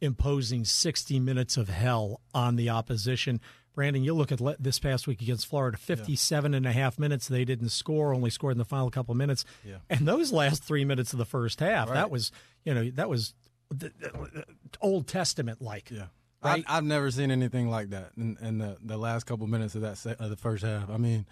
imposing 0.01 0.65
60 0.65 1.21
minutes 1.21 1.57
of 1.57 1.69
hell 1.69 2.21
on 2.35 2.57
the 2.57 2.69
opposition. 2.69 3.41
Brandon, 3.75 4.05
you 4.05 4.15
look 4.15 4.31
at 4.33 4.41
le- 4.41 4.57
this 4.59 4.79
past 4.79 5.07
week 5.07 5.23
against 5.23 5.47
Florida, 5.47 5.79
57 5.79 6.55
and 6.55 6.67
a 6.67 6.73
half 6.73 6.99
minutes. 6.99 7.29
They 7.29 7.45
didn't 7.45 7.71
score, 7.71 8.15
only 8.15 8.31
scored 8.31 8.53
in 8.53 8.59
the 8.59 8.65
final 8.65 8.91
couple 8.91 9.13
of 9.13 9.19
minutes. 9.19 9.45
Yeah. 9.65 9.77
And 9.89 10.07
those 10.07 10.33
last 10.33 10.63
three 10.63 10.85
minutes 10.85 11.13
of 11.13 11.19
the 11.19 11.25
first 11.25 11.61
half, 11.61 11.89
Right. 11.89 11.95
that 11.95 12.11
was, 12.11 12.33
you 12.65 12.75
know, 12.75 12.91
that 12.91 13.09
was 13.09 13.35
th- 13.79 13.93
th- 14.01 14.45
Old 14.81 15.07
Testament 15.07 15.63
like. 15.63 15.91
Yeah. 15.91 16.07
Right? 16.45 16.65
I, 16.69 16.79
I've 16.79 16.85
never 16.85 17.11
seen 17.11 17.31
anything 17.31 17.71
like 17.71 17.91
that 17.91 18.11
in, 18.17 18.37
in 18.43 18.59
the, 18.59 18.77
the 18.83 18.97
last 18.99 19.25
couple 19.25 19.47
minutes 19.47 19.75
of 19.75 19.83
that 19.83 19.97
se- 19.97 20.17
of 20.19 20.29
the 20.29 20.37
first 20.37 20.65
half. 20.65 20.91
I 20.91 20.97
mean, 20.97 21.25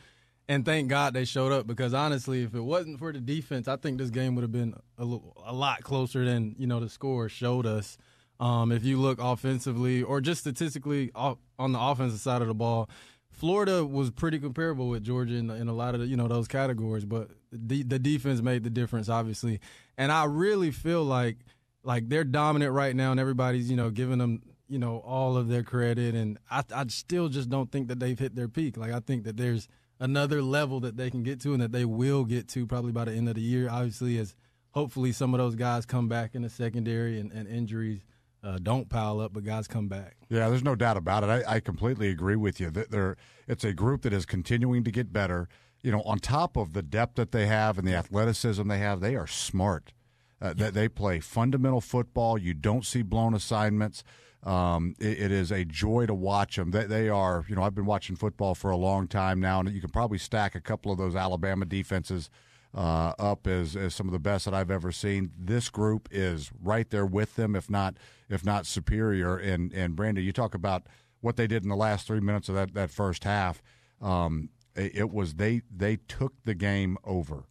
and 0.48 0.64
thank 0.64 0.88
God 0.88 1.14
they 1.14 1.24
showed 1.24 1.52
up 1.52 1.66
because 1.66 1.92
honestly, 1.94 2.42
if 2.42 2.54
it 2.54 2.60
wasn't 2.60 2.98
for 2.98 3.12
the 3.12 3.20
defense, 3.20 3.68
I 3.68 3.76
think 3.76 3.98
this 3.98 4.10
game 4.10 4.34
would 4.36 4.42
have 4.42 4.52
been 4.52 4.74
a, 4.98 5.04
little, 5.04 5.36
a 5.44 5.52
lot 5.52 5.82
closer 5.82 6.24
than 6.24 6.54
you 6.58 6.66
know 6.66 6.80
the 6.80 6.88
score 6.88 7.28
showed 7.28 7.66
us. 7.66 7.98
Um, 8.40 8.72
if 8.72 8.84
you 8.84 8.98
look 8.98 9.18
offensively 9.20 10.02
or 10.02 10.22
just 10.22 10.40
statistically 10.40 11.12
on 11.14 11.72
the 11.72 11.78
offensive 11.78 12.20
side 12.20 12.40
of 12.40 12.48
the 12.48 12.54
ball, 12.54 12.88
Florida 13.30 13.84
was 13.84 14.10
pretty 14.10 14.38
comparable 14.38 14.88
with 14.88 15.04
Georgia 15.04 15.34
in, 15.34 15.50
in 15.50 15.68
a 15.68 15.74
lot 15.74 15.94
of 15.94 16.00
the, 16.00 16.06
you 16.06 16.16
know 16.16 16.26
those 16.26 16.48
categories, 16.48 17.04
but 17.04 17.30
the, 17.52 17.82
the 17.82 17.98
defense 17.98 18.40
made 18.40 18.64
the 18.64 18.70
difference, 18.70 19.10
obviously. 19.10 19.60
And 19.98 20.10
I 20.10 20.24
really 20.24 20.70
feel 20.70 21.04
like 21.04 21.36
like 21.82 22.08
they're 22.08 22.24
dominant 22.24 22.72
right 22.72 22.96
now, 22.96 23.10
and 23.10 23.20
everybody's 23.20 23.70
you 23.70 23.76
know 23.76 23.90
giving 23.90 24.18
them 24.18 24.42
you 24.68 24.78
know 24.78 24.98
all 24.98 25.36
of 25.36 25.48
their 25.48 25.62
credit. 25.62 26.14
And 26.14 26.38
I, 26.50 26.64
I 26.74 26.86
still 26.88 27.28
just 27.28 27.50
don't 27.50 27.70
think 27.70 27.88
that 27.88 28.00
they've 28.00 28.18
hit 28.18 28.34
their 28.34 28.48
peak. 28.48 28.78
Like 28.78 28.92
I 28.92 29.00
think 29.00 29.24
that 29.24 29.36
there's 29.36 29.68
another 29.98 30.40
level 30.40 30.80
that 30.80 30.96
they 30.96 31.10
can 31.10 31.22
get 31.22 31.40
to, 31.42 31.52
and 31.52 31.60
that 31.60 31.72
they 31.72 31.84
will 31.84 32.24
get 32.24 32.48
to 32.48 32.66
probably 32.66 32.92
by 32.92 33.04
the 33.04 33.12
end 33.12 33.28
of 33.28 33.34
the 33.34 33.42
year. 33.42 33.68
Obviously, 33.70 34.18
as 34.18 34.34
hopefully 34.70 35.12
some 35.12 35.34
of 35.34 35.38
those 35.38 35.56
guys 35.56 35.84
come 35.84 36.08
back 36.08 36.34
in 36.34 36.40
the 36.40 36.48
secondary 36.48 37.20
and, 37.20 37.32
and 37.32 37.46
injuries 37.48 38.00
uh, 38.42 38.58
don't 38.62 38.88
pile 38.88 39.20
up, 39.20 39.32
but 39.32 39.44
guys 39.44 39.68
come 39.68 39.88
back. 39.88 40.16
Yeah, 40.28 40.48
there's 40.48 40.64
no 40.64 40.74
doubt 40.74 40.96
about 40.96 41.24
it. 41.24 41.28
I, 41.28 41.56
I 41.56 41.60
completely 41.60 42.08
agree 42.08 42.36
with 42.36 42.60
you. 42.60 42.70
That 42.70 42.90
they're 42.90 43.16
it's 43.46 43.64
a 43.64 43.72
group 43.72 44.02
that 44.02 44.12
is 44.12 44.26
continuing 44.26 44.84
to 44.84 44.90
get 44.90 45.12
better. 45.12 45.48
You 45.82 45.92
know, 45.92 46.02
on 46.02 46.18
top 46.18 46.56
of 46.56 46.72
the 46.72 46.82
depth 46.82 47.16
that 47.16 47.32
they 47.32 47.46
have 47.46 47.78
and 47.78 47.86
the 47.86 47.94
athleticism 47.94 48.68
they 48.68 48.78
have, 48.78 49.00
they 49.00 49.16
are 49.16 49.26
smart. 49.26 49.92
Uh, 50.40 50.54
they, 50.54 50.70
they 50.70 50.88
play 50.88 51.20
fundamental 51.20 51.80
football. 51.80 52.38
You 52.38 52.54
don't 52.54 52.84
see 52.84 53.02
blown 53.02 53.34
assignments. 53.34 54.04
Um, 54.42 54.94
it, 54.98 55.20
it 55.20 55.32
is 55.32 55.50
a 55.50 55.64
joy 55.64 56.06
to 56.06 56.14
watch 56.14 56.56
them. 56.56 56.70
They, 56.70 56.84
they 56.84 57.08
are, 57.08 57.44
you 57.48 57.54
know, 57.54 57.62
I've 57.62 57.74
been 57.74 57.86
watching 57.86 58.16
football 58.16 58.54
for 58.54 58.70
a 58.70 58.76
long 58.76 59.06
time 59.06 59.40
now, 59.40 59.60
and 59.60 59.70
you 59.70 59.80
can 59.80 59.90
probably 59.90 60.18
stack 60.18 60.54
a 60.54 60.60
couple 60.60 60.90
of 60.92 60.98
those 60.98 61.14
Alabama 61.14 61.66
defenses 61.66 62.30
uh, 62.74 63.12
up 63.18 63.46
as, 63.46 63.76
as 63.76 63.94
some 63.94 64.06
of 64.06 64.12
the 64.12 64.18
best 64.18 64.44
that 64.44 64.54
I've 64.54 64.70
ever 64.70 64.92
seen. 64.92 65.32
This 65.38 65.68
group 65.68 66.08
is 66.10 66.50
right 66.62 66.88
there 66.88 67.06
with 67.06 67.36
them, 67.36 67.56
if 67.56 67.68
not 67.68 67.96
if 68.28 68.44
not 68.44 68.66
superior. 68.66 69.36
And 69.36 69.72
and 69.72 69.96
Brandon, 69.96 70.24
you 70.24 70.32
talk 70.32 70.54
about 70.54 70.84
what 71.20 71.36
they 71.36 71.46
did 71.46 71.62
in 71.62 71.68
the 71.68 71.76
last 71.76 72.06
three 72.06 72.20
minutes 72.20 72.48
of 72.48 72.54
that, 72.54 72.74
that 72.74 72.90
first 72.90 73.24
half. 73.24 73.62
Um, 74.00 74.50
it, 74.74 74.96
it 74.96 75.10
was 75.10 75.34
they 75.34 75.62
they 75.74 75.96
took 75.96 76.34
the 76.44 76.54
game 76.54 76.96
over. 77.04 77.44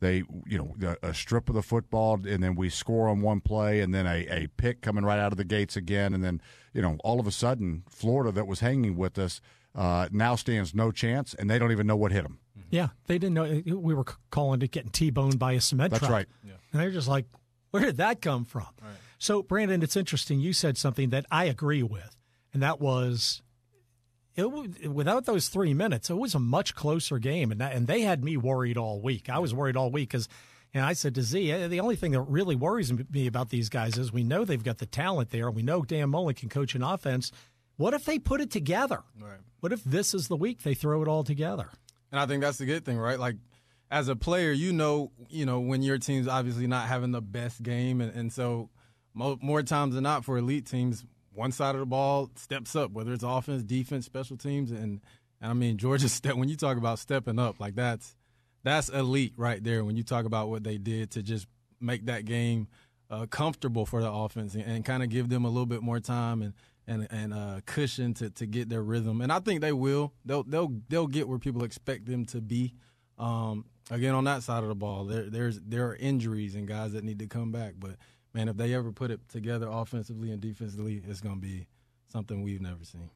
They 0.00 0.24
you 0.46 0.58
know 0.58 0.74
the, 0.76 0.98
a 1.02 1.14
strip 1.14 1.48
of 1.48 1.54
the 1.54 1.62
football, 1.62 2.20
and 2.26 2.42
then 2.42 2.56
we 2.56 2.68
score 2.68 3.08
on 3.08 3.22
one 3.22 3.40
play, 3.40 3.80
and 3.80 3.94
then 3.94 4.06
a, 4.06 4.26
a 4.28 4.48
pick 4.56 4.82
coming 4.82 5.04
right 5.04 5.18
out 5.18 5.32
of 5.32 5.38
the 5.38 5.44
gates 5.44 5.76
again, 5.76 6.12
and 6.12 6.22
then 6.22 6.42
you 6.72 6.82
know 6.82 6.98
all 7.04 7.20
of 7.20 7.26
a 7.26 7.32
sudden 7.32 7.84
Florida 7.88 8.32
that 8.32 8.46
was 8.46 8.60
hanging 8.60 8.96
with 8.96 9.18
us 9.18 9.40
uh, 9.74 10.08
now 10.12 10.34
stands 10.34 10.74
no 10.74 10.90
chance, 10.90 11.32
and 11.32 11.48
they 11.48 11.58
don't 11.58 11.72
even 11.72 11.86
know 11.86 11.96
what 11.96 12.12
hit 12.12 12.24
them. 12.24 12.38
Yeah, 12.74 12.88
they 13.06 13.18
didn't 13.18 13.34
know 13.34 13.78
we 13.78 13.94
were 13.94 14.04
calling 14.30 14.60
it 14.60 14.72
getting 14.72 14.90
T-boned 14.90 15.38
by 15.38 15.52
a 15.52 15.60
cement 15.60 15.92
That's 15.92 16.00
truck. 16.00 16.10
right. 16.10 16.26
And 16.42 16.82
they're 16.82 16.90
just 16.90 17.06
like, 17.06 17.26
where 17.70 17.84
did 17.84 17.98
that 17.98 18.20
come 18.20 18.44
from? 18.44 18.66
So, 19.18 19.42
Brandon, 19.42 19.80
it's 19.80 19.96
interesting. 19.96 20.40
You 20.40 20.52
said 20.52 20.76
something 20.76 21.10
that 21.10 21.24
I 21.30 21.44
agree 21.44 21.84
with, 21.84 22.16
and 22.52 22.64
that 22.64 22.80
was 22.80 23.42
it, 24.34 24.90
without 24.90 25.24
those 25.24 25.46
three 25.46 25.72
minutes, 25.72 26.10
it 26.10 26.14
was 26.18 26.34
a 26.34 26.40
much 26.40 26.74
closer 26.74 27.20
game, 27.20 27.52
and 27.52 27.60
that, 27.60 27.74
and 27.76 27.86
they 27.86 28.00
had 28.00 28.24
me 28.24 28.36
worried 28.36 28.76
all 28.76 29.00
week. 29.00 29.30
I 29.30 29.38
was 29.38 29.54
worried 29.54 29.76
all 29.76 29.90
week 29.90 30.08
because. 30.10 30.28
And 30.76 30.84
I 30.84 30.94
said 30.94 31.14
to 31.14 31.22
Z, 31.22 31.52
"Eh, 31.52 31.68
the 31.68 31.78
only 31.78 31.94
thing 31.94 32.10
that 32.10 32.22
really 32.22 32.56
worries 32.56 32.92
me 32.92 33.28
about 33.28 33.50
these 33.50 33.68
guys 33.68 33.96
is 33.96 34.12
we 34.12 34.24
know 34.24 34.44
they've 34.44 34.60
got 34.60 34.78
the 34.78 34.86
talent 34.86 35.30
there. 35.30 35.48
We 35.48 35.62
know 35.62 35.82
Dan 35.82 36.10
Mullen 36.10 36.34
can 36.34 36.48
coach 36.48 36.74
an 36.74 36.82
offense. 36.82 37.30
What 37.76 37.94
if 37.94 38.04
they 38.04 38.18
put 38.18 38.40
it 38.40 38.50
together? 38.50 39.04
Right. 39.20 39.38
What 39.60 39.72
if 39.72 39.84
this 39.84 40.14
is 40.14 40.26
the 40.26 40.36
week 40.36 40.64
they 40.64 40.74
throw 40.74 41.00
it 41.00 41.06
all 41.06 41.22
together? 41.22 41.70
And 42.14 42.20
I 42.20 42.26
think 42.26 42.42
that's 42.42 42.58
the 42.58 42.64
good 42.64 42.84
thing, 42.84 42.96
right? 42.96 43.18
Like 43.18 43.34
as 43.90 44.06
a 44.06 44.14
player, 44.14 44.52
you 44.52 44.72
know, 44.72 45.10
you 45.28 45.44
know 45.44 45.58
when 45.58 45.82
your 45.82 45.98
team's 45.98 46.28
obviously 46.28 46.68
not 46.68 46.86
having 46.86 47.10
the 47.10 47.20
best 47.20 47.60
game, 47.60 48.00
and, 48.00 48.14
and 48.14 48.32
so 48.32 48.70
mo- 49.14 49.36
more 49.42 49.64
times 49.64 49.96
than 49.96 50.04
not 50.04 50.24
for 50.24 50.38
elite 50.38 50.64
teams, 50.64 51.04
one 51.32 51.50
side 51.50 51.74
of 51.74 51.80
the 51.80 51.86
ball 51.86 52.30
steps 52.36 52.76
up, 52.76 52.92
whether 52.92 53.12
it's 53.12 53.24
offense, 53.24 53.64
defense, 53.64 54.06
special 54.06 54.36
teams, 54.36 54.70
and, 54.70 55.00
and 55.40 55.50
I 55.50 55.54
mean 55.54 55.76
Georgia 55.76 56.08
step. 56.08 56.36
When 56.36 56.48
you 56.48 56.54
talk 56.54 56.76
about 56.76 57.00
stepping 57.00 57.40
up, 57.40 57.58
like 57.58 57.74
that's 57.74 58.14
that's 58.62 58.90
elite 58.90 59.34
right 59.36 59.64
there. 59.64 59.84
When 59.84 59.96
you 59.96 60.04
talk 60.04 60.24
about 60.24 60.50
what 60.50 60.62
they 60.62 60.78
did 60.78 61.10
to 61.10 61.22
just 61.24 61.48
make 61.80 62.06
that 62.06 62.26
game 62.26 62.68
uh, 63.10 63.26
comfortable 63.26 63.86
for 63.86 64.00
the 64.00 64.12
offense 64.12 64.54
and, 64.54 64.62
and 64.62 64.84
kind 64.84 65.02
of 65.02 65.08
give 65.08 65.30
them 65.30 65.44
a 65.44 65.48
little 65.48 65.66
bit 65.66 65.82
more 65.82 65.98
time 65.98 66.42
and 66.42 66.54
and 66.86 67.06
and 67.10 67.32
uh, 67.32 67.60
cushion 67.66 68.14
to, 68.14 68.30
to 68.30 68.46
get 68.46 68.68
their 68.68 68.82
rhythm. 68.82 69.20
And 69.20 69.32
I 69.32 69.40
think 69.40 69.60
they 69.60 69.72
will. 69.72 70.12
They'll 70.24 70.42
they'll 70.42 70.72
they'll 70.88 71.06
get 71.06 71.28
where 71.28 71.38
people 71.38 71.64
expect 71.64 72.06
them 72.06 72.24
to 72.26 72.40
be. 72.40 72.74
Um, 73.18 73.66
again, 73.90 74.14
on 74.14 74.24
that 74.24 74.42
side 74.42 74.62
of 74.62 74.68
the 74.68 74.74
ball, 74.74 75.04
there 75.04 75.28
there's 75.30 75.60
there 75.60 75.86
are 75.88 75.96
injuries 75.96 76.54
and 76.54 76.66
guys 76.66 76.92
that 76.92 77.04
need 77.04 77.18
to 77.20 77.26
come 77.26 77.52
back. 77.52 77.74
But 77.78 77.96
man, 78.32 78.48
if 78.48 78.56
they 78.56 78.74
ever 78.74 78.92
put 78.92 79.10
it 79.10 79.20
together 79.28 79.68
offensively 79.70 80.30
and 80.30 80.40
defensively, 80.40 81.02
it's 81.06 81.20
going 81.20 81.36
to 81.36 81.40
be 81.40 81.66
something 82.08 82.42
we've 82.42 82.60
never 82.60 82.84
seen. 82.84 83.10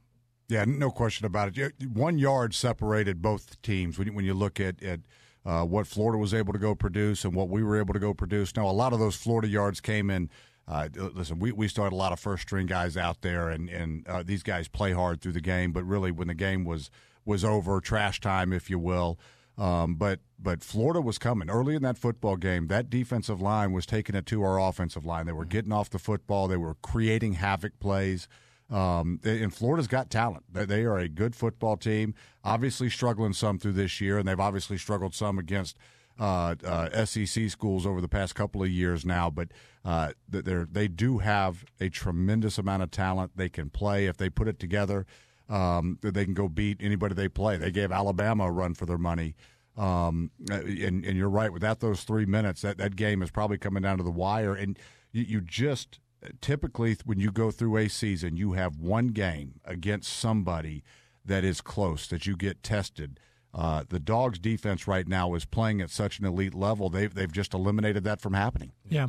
Yeah, 0.48 0.64
no 0.66 0.90
question 0.90 1.26
about 1.26 1.56
it. 1.58 1.74
One 1.92 2.18
yard 2.18 2.54
separated 2.54 3.20
both 3.20 3.60
teams 3.60 3.98
when 3.98 4.08
you, 4.08 4.14
when 4.14 4.24
you 4.24 4.32
look 4.32 4.58
at, 4.58 4.82
at 4.82 5.00
uh, 5.44 5.62
what 5.64 5.86
Florida 5.86 6.16
was 6.18 6.32
able 6.32 6.54
to 6.54 6.58
go 6.58 6.74
produce 6.74 7.24
and 7.24 7.34
what 7.34 7.50
we 7.50 7.62
were 7.62 7.78
able 7.78 7.92
to 7.92 8.00
go 8.00 8.14
produce. 8.14 8.56
Now, 8.56 8.66
a 8.66 8.72
lot 8.72 8.94
of 8.94 8.98
those 8.98 9.14
Florida 9.14 9.48
yards 9.48 9.80
came 9.80 10.08
in. 10.08 10.30
Uh, 10.68 10.88
listen, 10.94 11.38
we, 11.38 11.50
we 11.50 11.66
started 11.66 11.94
a 11.94 11.96
lot 11.96 12.12
of 12.12 12.20
first 12.20 12.42
string 12.42 12.66
guys 12.66 12.96
out 12.96 13.22
there, 13.22 13.48
and 13.48 13.70
and 13.70 14.06
uh, 14.06 14.22
these 14.22 14.42
guys 14.42 14.68
play 14.68 14.92
hard 14.92 15.20
through 15.20 15.32
the 15.32 15.40
game. 15.40 15.72
But 15.72 15.84
really, 15.84 16.10
when 16.10 16.28
the 16.28 16.34
game 16.34 16.64
was 16.64 16.90
was 17.24 17.44
over, 17.44 17.80
trash 17.80 18.20
time, 18.20 18.52
if 18.52 18.68
you 18.68 18.78
will. 18.78 19.18
Um, 19.56 19.96
but 19.96 20.20
but 20.38 20.62
Florida 20.62 21.00
was 21.00 21.18
coming 21.18 21.50
early 21.50 21.74
in 21.74 21.82
that 21.82 21.98
football 21.98 22.36
game. 22.36 22.68
That 22.68 22.90
defensive 22.90 23.40
line 23.40 23.72
was 23.72 23.86
taking 23.86 24.14
it 24.14 24.26
to 24.26 24.42
our 24.42 24.60
offensive 24.60 25.04
line. 25.04 25.26
They 25.26 25.32
were 25.32 25.44
getting 25.46 25.72
off 25.72 25.90
the 25.90 25.98
football. 25.98 26.48
They 26.48 26.56
were 26.56 26.74
creating 26.82 27.34
havoc 27.34 27.80
plays. 27.80 28.28
Um, 28.70 29.18
and 29.24 29.52
Florida's 29.52 29.86
got 29.86 30.10
talent. 30.10 30.44
They 30.52 30.84
are 30.84 30.98
a 30.98 31.08
good 31.08 31.34
football 31.34 31.78
team. 31.78 32.14
Obviously, 32.44 32.90
struggling 32.90 33.32
some 33.32 33.58
through 33.58 33.72
this 33.72 34.00
year, 34.00 34.18
and 34.18 34.28
they've 34.28 34.38
obviously 34.38 34.76
struggled 34.76 35.14
some 35.14 35.38
against 35.38 35.76
uh, 36.18 36.54
uh, 36.64 37.04
SEC 37.04 37.48
schools 37.48 37.86
over 37.86 38.00
the 38.00 38.08
past 38.08 38.34
couple 38.34 38.62
of 38.62 38.70
years 38.70 39.04
now. 39.04 39.30
But 39.30 39.48
uh, 39.84 40.12
they 40.28 40.40
they 40.40 40.88
do 40.88 41.18
have 41.18 41.64
a 41.80 41.88
tremendous 41.88 42.58
amount 42.58 42.82
of 42.82 42.90
talent. 42.90 43.32
They 43.36 43.48
can 43.48 43.70
play 43.70 44.06
if 44.06 44.16
they 44.16 44.28
put 44.28 44.48
it 44.48 44.58
together. 44.58 45.06
Um, 45.48 45.98
they 46.02 46.24
can 46.24 46.34
go 46.34 46.48
beat 46.48 46.78
anybody 46.80 47.14
they 47.14 47.28
play. 47.28 47.56
They 47.56 47.70
gave 47.70 47.90
Alabama 47.90 48.44
a 48.44 48.50
run 48.50 48.74
for 48.74 48.84
their 48.84 48.98
money. 48.98 49.34
Um, 49.76 50.30
and, 50.50 51.04
and 51.04 51.16
you're 51.16 51.30
right. 51.30 51.52
Without 51.52 51.80
those 51.80 52.02
three 52.02 52.26
minutes, 52.26 52.62
that, 52.62 52.78
that 52.78 52.96
game 52.96 53.22
is 53.22 53.30
probably 53.30 53.56
coming 53.56 53.82
down 53.82 53.96
to 53.98 54.04
the 54.04 54.10
wire. 54.10 54.54
And 54.54 54.78
you, 55.12 55.22
you 55.22 55.40
just 55.40 56.00
typically 56.40 56.96
when 57.04 57.20
you 57.20 57.30
go 57.30 57.50
through 57.50 57.76
a 57.76 57.88
season, 57.88 58.36
you 58.36 58.52
have 58.52 58.76
one 58.76 59.08
game 59.08 59.60
against 59.64 60.12
somebody 60.12 60.82
that 61.24 61.44
is 61.44 61.60
close 61.60 62.06
that 62.08 62.26
you 62.26 62.36
get 62.36 62.62
tested. 62.62 63.20
Uh, 63.54 63.84
the 63.88 63.98
Dogs' 63.98 64.38
defense 64.38 64.86
right 64.86 65.08
now 65.08 65.34
is 65.34 65.44
playing 65.44 65.80
at 65.80 65.90
such 65.90 66.18
an 66.18 66.26
elite 66.26 66.54
level; 66.54 66.90
they've 66.90 67.12
they've 67.12 67.32
just 67.32 67.54
eliminated 67.54 68.04
that 68.04 68.20
from 68.20 68.34
happening. 68.34 68.72
Yeah, 68.88 69.08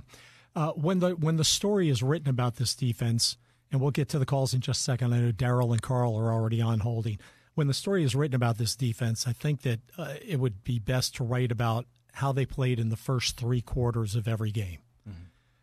uh, 0.55 0.71
when 0.71 0.99
the 0.99 1.11
when 1.11 1.37
the 1.37 1.43
story 1.43 1.89
is 1.89 2.01
written 2.01 2.29
about 2.29 2.55
this 2.55 2.75
defense, 2.75 3.37
and 3.71 3.81
we'll 3.81 3.91
get 3.91 4.09
to 4.09 4.19
the 4.19 4.25
calls 4.25 4.53
in 4.53 4.61
just 4.61 4.81
a 4.81 4.83
second. 4.83 5.13
I 5.13 5.19
know 5.19 5.31
Daryl 5.31 5.71
and 5.71 5.81
Carl 5.81 6.15
are 6.15 6.31
already 6.31 6.61
on 6.61 6.79
holding. 6.79 7.19
When 7.55 7.67
the 7.67 7.73
story 7.73 8.03
is 8.03 8.15
written 8.15 8.35
about 8.35 8.57
this 8.57 8.75
defense, 8.75 9.27
I 9.27 9.33
think 9.33 9.63
that 9.63 9.81
uh, 9.97 10.13
it 10.25 10.39
would 10.39 10.63
be 10.63 10.79
best 10.79 11.15
to 11.15 11.23
write 11.23 11.51
about 11.51 11.85
how 12.13 12.31
they 12.31 12.45
played 12.45 12.79
in 12.79 12.89
the 12.89 12.95
first 12.95 13.37
three 13.37 13.61
quarters 13.61 14.15
of 14.15 14.27
every 14.27 14.51
game 14.51 14.79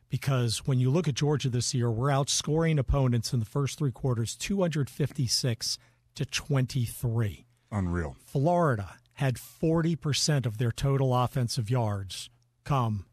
because 0.09 0.66
when 0.66 0.78
you 0.78 0.90
look 0.90 1.09
at 1.09 1.14
Georgia 1.14 1.49
this 1.49 1.75
year, 1.75 1.90
we're 1.90 2.09
outscoring 2.09 2.78
opponents 2.78 3.33
in 3.33 3.40
the 3.40 3.47
first 3.47 3.78
three 3.78 3.90
quarters 3.90 4.35
256 4.37 5.78
to 6.14 6.25
23. 6.25 7.47
Unreal. 7.70 8.16
Florida 8.25 8.96
had 9.14 9.37
40% 9.37 10.46
of 10.46 10.58
their 10.58 10.73
total 10.73 11.14
offensive 11.14 11.70
yards 11.70 12.28
come 12.64 13.06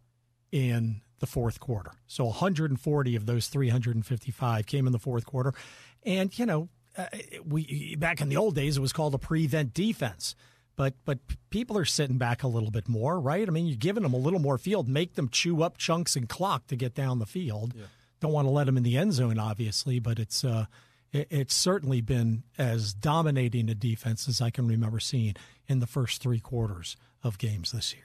in 0.51 1.01
the 1.19 1.25
fourth 1.25 1.59
quarter. 1.59 1.91
So 2.07 2.25
140 2.25 3.15
of 3.15 3.25
those 3.25 3.47
355 3.47 4.65
came 4.65 4.85
in 4.85 4.91
the 4.91 4.99
fourth 4.99 5.25
quarter. 5.25 5.53
And, 6.03 6.37
you 6.37 6.45
know, 6.45 6.69
uh, 6.97 7.05
we 7.45 7.95
back 7.95 8.21
in 8.21 8.29
the 8.29 8.37
old 8.37 8.55
days, 8.55 8.77
it 8.77 8.81
was 8.81 8.93
called 8.93 9.15
a 9.15 9.17
prevent 9.17 9.73
defense 9.73 10.35
but 10.75 10.93
but 11.05 11.19
people 11.49 11.77
are 11.77 11.85
sitting 11.85 12.17
back 12.17 12.43
a 12.43 12.47
little 12.47 12.71
bit 12.71 12.87
more, 12.87 13.19
right? 13.19 13.47
I 13.47 13.51
mean, 13.51 13.67
you're 13.67 13.77
giving 13.77 14.03
them 14.03 14.13
a 14.13 14.17
little 14.17 14.39
more 14.39 14.57
field, 14.57 14.87
make 14.87 15.15
them 15.15 15.29
chew 15.29 15.61
up 15.61 15.77
chunks 15.77 16.15
and 16.15 16.27
clock 16.27 16.67
to 16.67 16.75
get 16.75 16.95
down 16.95 17.19
the 17.19 17.25
field. 17.25 17.73
Yeah. 17.75 17.85
Don't 18.19 18.31
want 18.31 18.47
to 18.47 18.51
let 18.51 18.65
them 18.65 18.77
in 18.77 18.83
the 18.83 18.97
end 18.97 19.13
zone, 19.13 19.37
obviously, 19.37 19.99
but 19.99 20.17
it's 20.17 20.43
uh, 20.43 20.65
it, 20.65 20.69
it's 21.13 21.53
certainly 21.53 22.01
been 22.01 22.43
as 22.57 22.93
dominating 22.93 23.69
a 23.69 23.75
defense 23.75 24.27
as 24.27 24.41
I 24.41 24.49
can 24.49 24.67
remember 24.67 24.99
seeing 24.99 25.35
in 25.67 25.79
the 25.79 25.87
first 25.87 26.21
three 26.21 26.39
quarters 26.39 26.97
of 27.23 27.37
games 27.37 27.71
this 27.71 27.93
year. 27.93 28.03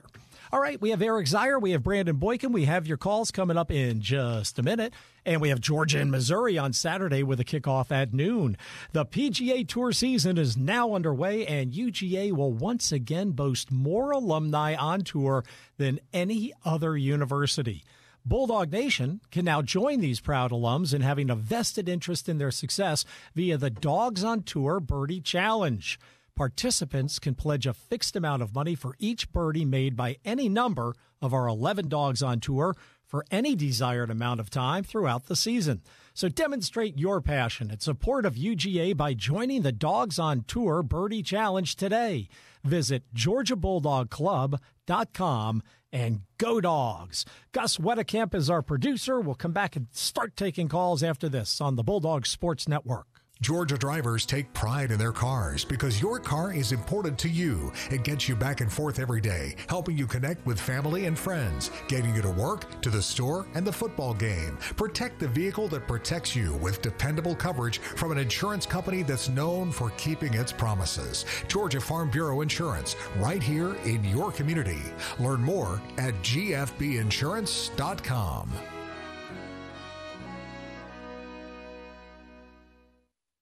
All 0.51 0.61
right, 0.61 0.81
we 0.81 0.91
have 0.91 1.03
Eric 1.03 1.27
Zeier, 1.27 1.61
we 1.61 1.73
have 1.73 1.83
Brandon 1.83 2.17
Boykin, 2.17 2.53
we 2.53 2.65
have 2.65 2.87
your 2.87 2.97
calls 2.97 3.31
coming 3.31 3.59
up 3.59 3.71
in 3.71 4.01
just 4.01 4.59
a 4.59 4.63
minute, 4.63 4.95
and 5.27 5.43
we 5.43 5.51
have 5.51 5.61
Georgia 5.61 5.99
and 5.99 6.11
Missouri 6.11 6.57
on 6.57 6.73
Saturday 6.73 7.23
with 7.23 7.39
a 7.39 7.45
kickoff 7.45 7.91
at 7.91 8.15
noon. 8.15 8.57
The 8.93 9.05
PGA 9.05 9.69
Tour 9.69 9.93
season 9.93 10.39
is 10.39 10.57
now 10.57 10.95
underway, 10.95 11.47
and 11.47 11.73
UGA 11.73 12.33
will 12.33 12.53
once 12.53 12.93
again 12.93 13.33
boast 13.33 13.71
more 13.71 14.11
alumni 14.11 14.75
on 14.75 15.03
tour 15.03 15.45
than 15.77 16.01
any 16.15 16.55
other 16.65 16.97
university. 16.97 17.85
Bulldog 18.29 18.71
Nation 18.71 19.23
can 19.31 19.47
now 19.47 19.63
join 19.63 20.01
these 20.01 20.21
proud 20.21 20.51
alums 20.51 20.93
in 20.93 21.01
having 21.01 21.31
a 21.31 21.35
vested 21.35 21.89
interest 21.89 22.29
in 22.29 22.37
their 22.37 22.51
success 22.51 23.07
via 23.35 23.57
the 23.57 23.71
Dogs 23.71 24.23
on 24.23 24.43
Tour 24.43 24.81
Birdie 24.81 25.23
Challenge. 25.23 25.99
Participants 26.37 27.19
can 27.19 27.35
pledge 27.35 27.67
a 27.67 27.73
fixed 27.73 28.17
amount 28.17 28.43
of 28.43 28.55
money 28.55 28.75
for 28.75 28.97
each 28.99 29.33
birdie 29.33 29.65
made 29.65 29.97
by 29.97 30.19
any 30.27 30.47
number 30.47 30.95
of 31.23 31.33
our 31.33 31.49
11 31.49 31.89
dogs 31.89 32.23
on 32.23 32.39
tour 32.39 32.77
for 33.07 33.25
any 33.31 33.57
desired 33.57 34.11
amount 34.11 34.41
of 34.41 34.51
time 34.51 34.85
throughout 34.85 35.25
the 35.27 35.35
season. 35.35 35.81
So 36.13 36.29
demonstrate 36.29 36.99
your 36.99 37.23
passion 37.23 37.71
and 37.71 37.81
support 37.81 38.27
of 38.27 38.35
UGA 38.35 38.95
by 38.95 39.15
joining 39.15 39.63
the 39.63 39.73
Dogs 39.73 40.19
on 40.19 40.45
Tour 40.47 40.83
Birdie 40.83 41.23
Challenge 41.23 41.75
today. 41.75 42.29
Visit 42.63 43.05
GeorgiaBulldogClub.com 43.15 45.63
and 45.93 46.23
go 46.39 46.61
dogs. 46.61 47.25
Gus 47.53 47.79
Wedekamp 47.79 48.35
is 48.35 48.51
our 48.51 48.63
producer. 48.63 49.21
We'll 49.21 49.35
come 49.35 49.53
back 49.53 49.77
and 49.77 49.87
start 49.93 50.37
taking 50.37 50.69
calls 50.69 51.03
after 51.03 51.29
this 51.29 51.61
on 51.61 51.77
the 51.77 51.85
Bulldog 51.85 52.27
Sports 52.27 52.69
Network. 52.69 53.18
Georgia 53.41 53.79
drivers 53.79 54.27
take 54.27 54.53
pride 54.53 54.91
in 54.91 54.99
their 54.99 55.13
cars 55.13 55.65
because 55.65 56.03
your 56.03 56.19
car 56.19 56.53
is 56.53 56.73
important 56.73 57.17
to 57.21 57.29
you. 57.29 57.71
It 57.89 58.03
gets 58.03 58.29
you 58.29 58.35
back 58.35 58.61
and 58.61 58.73
forth 58.73 58.99
every 58.99 59.21
day, 59.21 59.55
helping 59.69 59.97
you 59.97 60.09
connect 60.09 60.45
with 60.45 60.59
family 60.59 61.07
and 61.07 61.17
friends, 61.17 61.71
getting 61.87 62.17
you 62.17 62.23
to 62.23 62.31
work, 62.31 62.83
to 62.83 62.91
the 62.91 63.01
store, 63.01 63.47
and 63.55 63.65
the 63.65 63.73
football 63.73 64.13
game. 64.13 64.59
Protect 64.77 65.21
the 65.21 65.29
vehicle 65.29 65.69
that 65.69 65.87
protects 65.87 66.35
you 66.35 66.55
with 66.55 66.83
dependable 66.83 67.37
coverage 67.37 67.79
from 67.79 68.11
an 68.11 68.19
insurance 68.19 68.67
company 68.67 69.05
that's 69.05 69.29
known 69.29 69.71
for 69.71 69.91
keeping 69.91 70.35
its 70.35 70.53
promises. 70.53 71.25
Georgia 71.47 71.81
Farm 71.81 72.11
Bureau 72.11 72.41
Insurance, 72.41 72.97
right 73.19 73.43
here 73.43 73.77
in 73.85 74.03
your 74.05 74.33
community. 74.33 74.83
Learn 75.21 75.41
more 75.41 75.81
at 75.97 76.15
gfbinsurance.com. 76.23 78.78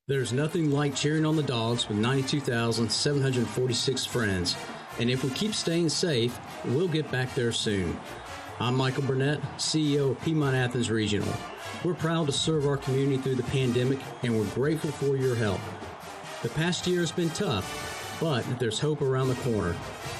There's 0.09 0.33
nothing 0.33 0.71
like 0.71 0.95
cheering 0.95 1.27
on 1.27 1.35
the 1.35 1.43
dogs 1.43 1.89
with 1.89 1.99
92,746 1.99 4.07
friends. 4.07 4.57
And 5.01 5.11
if 5.11 5.25
we 5.25 5.31
keep 5.31 5.53
staying 5.53 5.89
safe, 5.89 6.39
we'll 6.65 6.87
get 6.87 7.11
back 7.11 7.35
there 7.35 7.51
soon. 7.51 7.99
I'm 8.61 8.77
Michael 8.77 9.03
Burnett, 9.03 9.41
CEO 9.57 10.13
of 10.13 10.23
Piedmont 10.23 10.55
Athens 10.55 10.93
Regional. 10.93 11.35
We're 11.83 11.95
proud 11.95 12.27
to 12.27 12.33
serve 12.33 12.69
our 12.69 12.77
community 12.77 13.17
through 13.17 13.35
the 13.35 13.43
pandemic, 13.43 13.99
and 14.23 14.39
we're 14.39 14.47
grateful 14.55 14.93
for 14.93 15.17
your 15.17 15.35
help. 15.35 15.59
The 16.43 16.51
past 16.51 16.87
year 16.87 17.01
has 17.01 17.11
been 17.11 17.31
tough, 17.31 18.17
but 18.21 18.45
there's 18.61 18.79
hope 18.79 19.03
around 19.03 19.27
the 19.27 19.35
corner. 19.35 19.75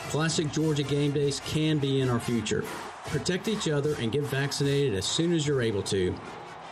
Classic 0.09 0.51
Georgia 0.51 0.83
game 0.83 1.13
days 1.13 1.41
can 1.47 1.79
be 1.79 2.01
in 2.01 2.09
our 2.09 2.19
future. 2.19 2.65
Protect 3.05 3.47
each 3.47 3.69
other 3.69 3.95
and 4.01 4.11
get 4.11 4.25
vaccinated 4.25 4.95
as 4.95 5.05
soon 5.05 5.33
as 5.33 5.47
you're 5.47 5.63
able 5.63 5.85
to. 5.85 6.13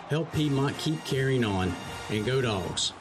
Help 0.08 0.32
Piedmont 0.32 0.76
keep 0.78 1.04
carrying 1.04 1.44
on, 1.44 1.72
and 2.10 2.26
go 2.26 2.42
dogs. 2.42 2.92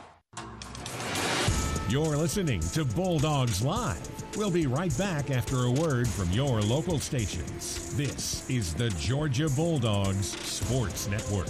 You're 1.89 2.15
listening 2.15 2.61
to 2.71 2.85
Bulldogs 2.85 3.61
Live. 3.61 4.09
We'll 4.37 4.49
be 4.49 4.67
right 4.67 4.97
back 4.97 5.29
after 5.29 5.65
a 5.65 5.71
word 5.71 6.07
from 6.07 6.31
your 6.31 6.61
local 6.61 6.97
stations. 6.97 7.93
This 7.95 8.49
is 8.49 8.73
the 8.73 8.89
Georgia 8.91 9.49
Bulldogs 9.49 10.27
Sports 10.39 11.09
Network. 11.09 11.49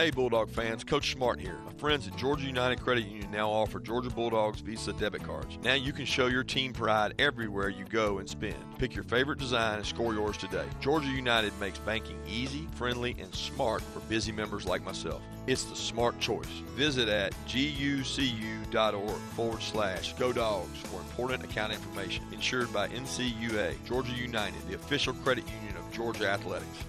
Hey, 0.00 0.10
Bulldog 0.10 0.48
fans, 0.48 0.82
Coach 0.82 1.12
Smart 1.12 1.38
here. 1.38 1.58
My 1.66 1.74
friends 1.74 2.08
at 2.08 2.16
Georgia 2.16 2.46
United 2.46 2.80
Credit 2.80 3.04
Union 3.04 3.30
now 3.30 3.50
offer 3.50 3.78
Georgia 3.78 4.08
Bulldogs 4.08 4.60
Visa 4.60 4.94
debit 4.94 5.22
cards. 5.22 5.58
Now 5.62 5.74
you 5.74 5.92
can 5.92 6.06
show 6.06 6.28
your 6.28 6.42
team 6.42 6.72
pride 6.72 7.12
everywhere 7.18 7.68
you 7.68 7.84
go 7.84 8.16
and 8.16 8.26
spend. 8.26 8.56
Pick 8.78 8.94
your 8.94 9.04
favorite 9.04 9.38
design 9.38 9.76
and 9.76 9.84
score 9.84 10.14
yours 10.14 10.38
today. 10.38 10.64
Georgia 10.80 11.10
United 11.10 11.52
makes 11.60 11.78
banking 11.80 12.18
easy, 12.26 12.66
friendly, 12.76 13.14
and 13.20 13.34
smart 13.34 13.82
for 13.82 14.00
busy 14.08 14.32
members 14.32 14.64
like 14.64 14.82
myself. 14.86 15.20
It's 15.46 15.64
the 15.64 15.76
smart 15.76 16.18
choice. 16.18 16.48
Visit 16.76 17.10
at 17.10 17.34
gucu.org 17.46 19.20
forward 19.36 19.60
slash 19.60 20.14
go 20.14 20.32
dogs 20.32 20.78
for 20.78 20.98
important 21.00 21.44
account 21.44 21.74
information. 21.74 22.24
Insured 22.32 22.72
by 22.72 22.88
NCUA, 22.88 23.74
Georgia 23.84 24.14
United, 24.14 24.66
the 24.66 24.76
official 24.76 25.12
credit 25.12 25.44
union 25.60 25.76
of 25.76 25.92
Georgia 25.92 26.26
Athletics. 26.26 26.86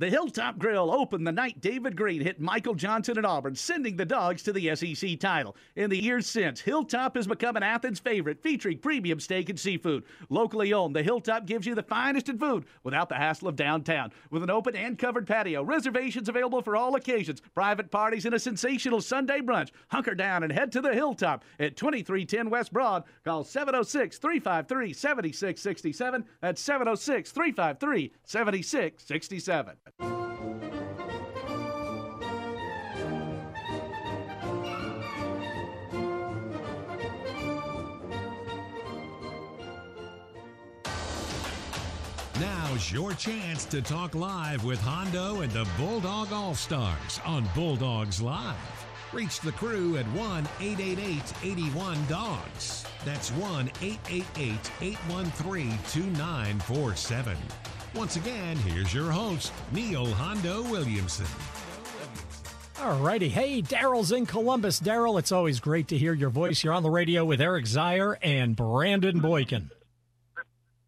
The 0.00 0.08
Hilltop 0.08 0.56
Grill 0.56 0.90
opened 0.90 1.26
the 1.26 1.32
night 1.32 1.60
David 1.60 1.94
Greene 1.94 2.22
hit 2.22 2.40
Michael 2.40 2.74
Johnson 2.74 3.18
at 3.18 3.26
Auburn, 3.26 3.54
sending 3.54 3.98
the 3.98 4.06
Dogs 4.06 4.42
to 4.44 4.52
the 4.54 4.74
SEC 4.74 5.20
title. 5.20 5.54
In 5.76 5.90
the 5.90 6.02
years 6.02 6.26
since, 6.26 6.58
Hilltop 6.58 7.16
has 7.16 7.26
become 7.26 7.54
an 7.54 7.62
Athens 7.62 8.00
favorite, 8.00 8.42
featuring 8.42 8.78
premium 8.78 9.20
steak 9.20 9.50
and 9.50 9.60
seafood. 9.60 10.04
Locally 10.30 10.72
owned, 10.72 10.96
the 10.96 11.02
Hilltop 11.02 11.44
gives 11.44 11.66
you 11.66 11.74
the 11.74 11.82
finest 11.82 12.30
in 12.30 12.38
food 12.38 12.64
without 12.82 13.10
the 13.10 13.16
hassle 13.16 13.48
of 13.48 13.56
downtown. 13.56 14.10
With 14.30 14.42
an 14.42 14.48
open 14.48 14.74
and 14.74 14.98
covered 14.98 15.26
patio, 15.26 15.62
reservations 15.62 16.30
available 16.30 16.62
for 16.62 16.76
all 16.76 16.94
occasions, 16.94 17.42
private 17.54 17.90
parties, 17.90 18.24
and 18.24 18.34
a 18.34 18.38
sensational 18.38 19.02
Sunday 19.02 19.40
brunch. 19.40 19.68
Hunker 19.88 20.14
down 20.14 20.44
and 20.44 20.52
head 20.52 20.72
to 20.72 20.80
the 20.80 20.94
Hilltop 20.94 21.44
at 21.58 21.76
2310 21.76 22.48
West 22.48 22.72
Broad. 22.72 23.04
Call 23.22 23.44
706 23.44 24.16
353 24.16 24.94
7667. 24.94 26.24
That's 26.40 26.62
706 26.62 27.32
353 27.32 28.12
7667. 28.24 29.76
Now's 42.40 42.90
your 42.90 43.12
chance 43.12 43.66
to 43.66 43.82
talk 43.82 44.14
live 44.14 44.64
with 44.64 44.80
Hondo 44.80 45.42
and 45.42 45.52
the 45.52 45.68
Bulldog 45.76 46.32
All 46.32 46.54
Stars 46.54 47.20
on 47.26 47.46
Bulldogs 47.54 48.22
Live. 48.22 48.56
Reach 49.12 49.40
the 49.40 49.52
crew 49.52 49.98
at 49.98 50.06
1 50.06 50.48
888 50.60 51.34
81 51.42 52.06
Dogs. 52.06 52.86
That's 53.04 53.30
1 53.32 53.70
888 53.82 54.70
813 54.80 55.78
2947. 55.90 57.36
Once 57.94 58.16
again, 58.16 58.56
here's 58.58 58.94
your 58.94 59.10
host, 59.10 59.52
Neil 59.72 60.06
Hondo 60.06 60.62
Williamson. 60.62 61.26
All 62.80 62.98
righty. 63.00 63.28
Hey, 63.28 63.60
Daryl's 63.60 64.12
in 64.12 64.24
Columbus. 64.24 64.80
Daryl, 64.80 65.18
it's 65.18 65.32
always 65.32 65.60
great 65.60 65.88
to 65.88 65.98
hear 65.98 66.14
your 66.14 66.30
voice. 66.30 66.64
You're 66.64 66.72
on 66.72 66.82
the 66.82 66.90
radio 66.90 67.24
with 67.24 67.40
Eric 67.40 67.66
Zeier 67.66 68.16
and 68.22 68.56
Brandon 68.56 69.20
Boykin. 69.20 69.70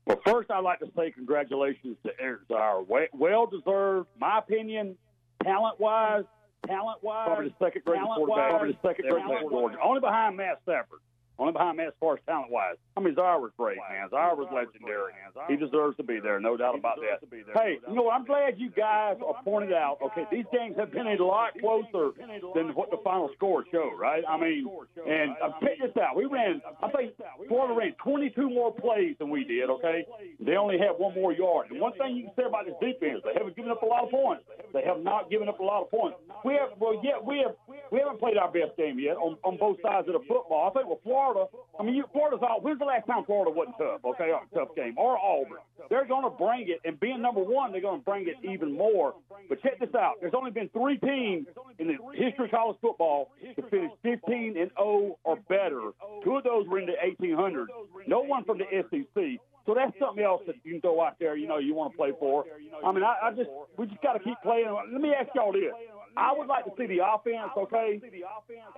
Well, 0.07 0.21
first, 0.25 0.51
I'd 0.51 0.61
like 0.61 0.79
to 0.79 0.91
say 0.97 1.11
congratulations 1.11 1.97
to 2.07 2.13
Eric 2.19 2.49
Zeier. 2.49 3.09
Well 3.13 3.47
deserved, 3.47 4.09
my 4.19 4.39
opinion, 4.39 4.97
talent 5.43 5.79
wise. 5.81 6.25
Talent 6.67 7.03
wise, 7.03 7.27
probably 7.27 7.49
the 7.49 7.55
second 7.67 7.85
greatest 7.85 8.07
quarterback. 8.15 8.51
Probably 8.51 8.73
the 8.73 8.89
second 8.89 9.09
greatest 9.11 9.49
quarterback. 9.49 9.85
Only 9.85 10.01
behind 10.01 10.37
Matt 10.37 10.61
Stafford. 10.63 11.01
Only 11.39 11.53
behind 11.53 11.79
me 11.79 11.85
as 11.85 11.93
far 11.99 12.15
as 12.15 12.21
talent 12.27 12.51
wise. 12.53 12.77
I 12.97 13.01
mean, 13.01 13.15
Zeier 13.15 13.41
was 13.41 13.51
great, 13.57 13.79
man. 13.91 14.09
Zeier 14.11 14.37
was 14.37 14.49
legendary. 14.53 15.13
He 15.49 15.57
deserves 15.57 15.97
to 15.97 16.03
be 16.03 16.21
there, 16.21 16.39
no 16.39 16.57
doubt 16.57 16.77
about 16.79 16.99
that. 17.01 17.25
Hey, 17.55 17.79
you 17.89 17.95
know, 17.95 18.11
I'm 18.11 18.25
glad 18.25 18.59
you 18.61 18.69
guys 18.71 19.17
are 19.25 19.43
pointed 19.43 19.73
out. 19.73 19.97
Okay, 20.05 20.27
these 20.31 20.45
games 20.53 20.77
have 20.79 20.93
been 20.93 21.07
a 21.09 21.17
lot 21.25 21.57
closer 21.59 22.13
than 22.55 22.69
what 22.75 22.91
the 22.91 22.99
final 23.03 23.31
score 23.35 23.65
showed, 23.73 23.97
right? 23.99 24.23
I 24.29 24.37
mean, 24.39 24.69
and 25.09 25.33
uh, 25.43 25.57
check 25.61 25.81
this 25.81 25.97
out. 25.97 26.17
We 26.17 26.27
ran, 26.27 26.61
I 26.83 26.89
think 26.91 27.15
Florida 27.49 27.75
ran 27.75 27.95
22 28.05 28.51
more 28.51 28.73
plays 28.73 29.17
than 29.19 29.31
we 29.31 29.45
did. 29.45 29.71
Okay, 29.71 30.05
they 30.39 30.57
only 30.57 30.77
had 30.77 30.93
one 30.99 31.15
more 31.15 31.33
yard. 31.33 31.71
And 31.71 31.81
one 31.81 31.93
thing 31.97 32.15
you 32.17 32.25
can 32.25 32.33
say 32.37 32.45
about 32.45 32.67
this 32.67 32.77
defense, 32.79 33.23
they 33.25 33.33
haven't 33.33 33.57
given 33.57 33.71
up 33.73 33.83
a 33.83 33.87
lot 33.87 34.05
of 34.05 34.11
points. 34.11 34.45
They 34.75 34.83
have 34.85 35.01
not 35.01 35.31
given 35.31 35.49
up 35.49 35.61
a 35.61 35.65
lot 35.65 35.83
of 35.83 35.91
points. 35.91 36.19
We 36.45 36.55
have, 36.55 36.77
well, 36.79 37.01
yeah, 37.03 37.17
we 37.25 37.39
have, 37.39 37.57
we 37.91 37.99
haven't 37.99 38.21
played 38.21 38.37
our 38.37 38.53
best 38.53 38.77
game 38.77 38.99
yet 39.01 39.17
on, 39.17 39.39
on 39.45 39.57
both 39.57 39.81
sides 39.83 40.09
of 40.09 40.15
the 40.15 40.25
football. 40.29 40.69
I 40.69 40.79
think 40.79 40.89
with 40.91 41.03
Florida. 41.03 41.22
Florida. 41.23 41.51
I 41.79 41.83
mean, 41.83 41.95
you, 41.95 42.05
Florida's 42.13 42.41
all. 42.43 42.61
When's 42.61 42.79
the 42.79 42.85
last 42.85 43.07
time 43.07 43.25
Florida 43.25 43.51
wasn't 43.51 43.77
tough? 43.79 44.01
Okay, 44.05 44.31
a 44.31 44.55
tough 44.55 44.75
game 44.77 44.95
or 44.97 45.19
Auburn. 45.19 45.59
They're 45.91 46.07
going 46.07 46.25
to 46.25 46.31
bring 46.31 46.69
it, 46.69 46.81
and 46.85 46.99
being 46.99 47.23
number 47.23 47.41
one, 47.41 47.73
they're 47.73 47.81
going 47.81 48.01
to 48.01 48.05
bring 48.05 48.29
it 48.29 48.37
even 48.49 48.77
more. 48.77 49.15
But 49.49 49.63
check 49.63 49.79
this 49.79 49.95
out: 49.95 50.15
there's 50.21 50.35
only 50.37 50.51
been 50.51 50.69
three 50.71 50.99
teams 50.99 51.47
in 51.79 51.89
the 51.89 51.97
history 52.15 52.47
of 52.47 52.51
college 52.51 52.77
football 52.81 53.31
to 53.57 53.63
finish 53.69 53.91
15 54.03 54.57
and 54.59 54.71
0 54.79 55.19
or 55.25 55.37
better. 55.49 55.91
Two 56.25 56.37
of 56.37 56.45
those 56.45 56.67
were 56.69 56.79
in 56.79 56.87
the 56.87 56.99
1800s. 57.03 57.67
No 58.07 58.21
one 58.21 58.45
from 58.45 58.59
the 58.59 58.67
SEC. 58.71 59.41
So 59.65 59.75
that's 59.75 59.93
something 59.99 60.25
else 60.25 60.43
that 60.47 60.57
you 60.65 60.73
can 60.73 60.81
throw 60.81 61.01
out 61.03 61.17
there. 61.21 61.37
You 61.37 61.47
know, 61.47 61.59
you 61.59 61.75
want 61.75 61.93
to 61.93 61.97
play 61.97 62.11
for. 62.19 62.45
I 62.85 62.91
mean, 62.91 63.05
I, 63.05 63.15
I 63.23 63.31
just 63.33 63.51
we 63.79 63.87
just 63.87 64.03
got 64.03 64.15
to 64.15 64.19
keep 64.19 64.35
playing. 64.43 64.67
Let 64.93 65.01
me 65.01 65.13
ask 65.15 65.31
y'all 65.35 65.53
this: 65.53 65.71
I 66.17 66.33
would 66.37 66.47
like 66.47 66.65
to 66.65 66.73
see 66.79 66.87
the 66.87 67.01
offense, 67.05 67.53
okay? 67.57 68.01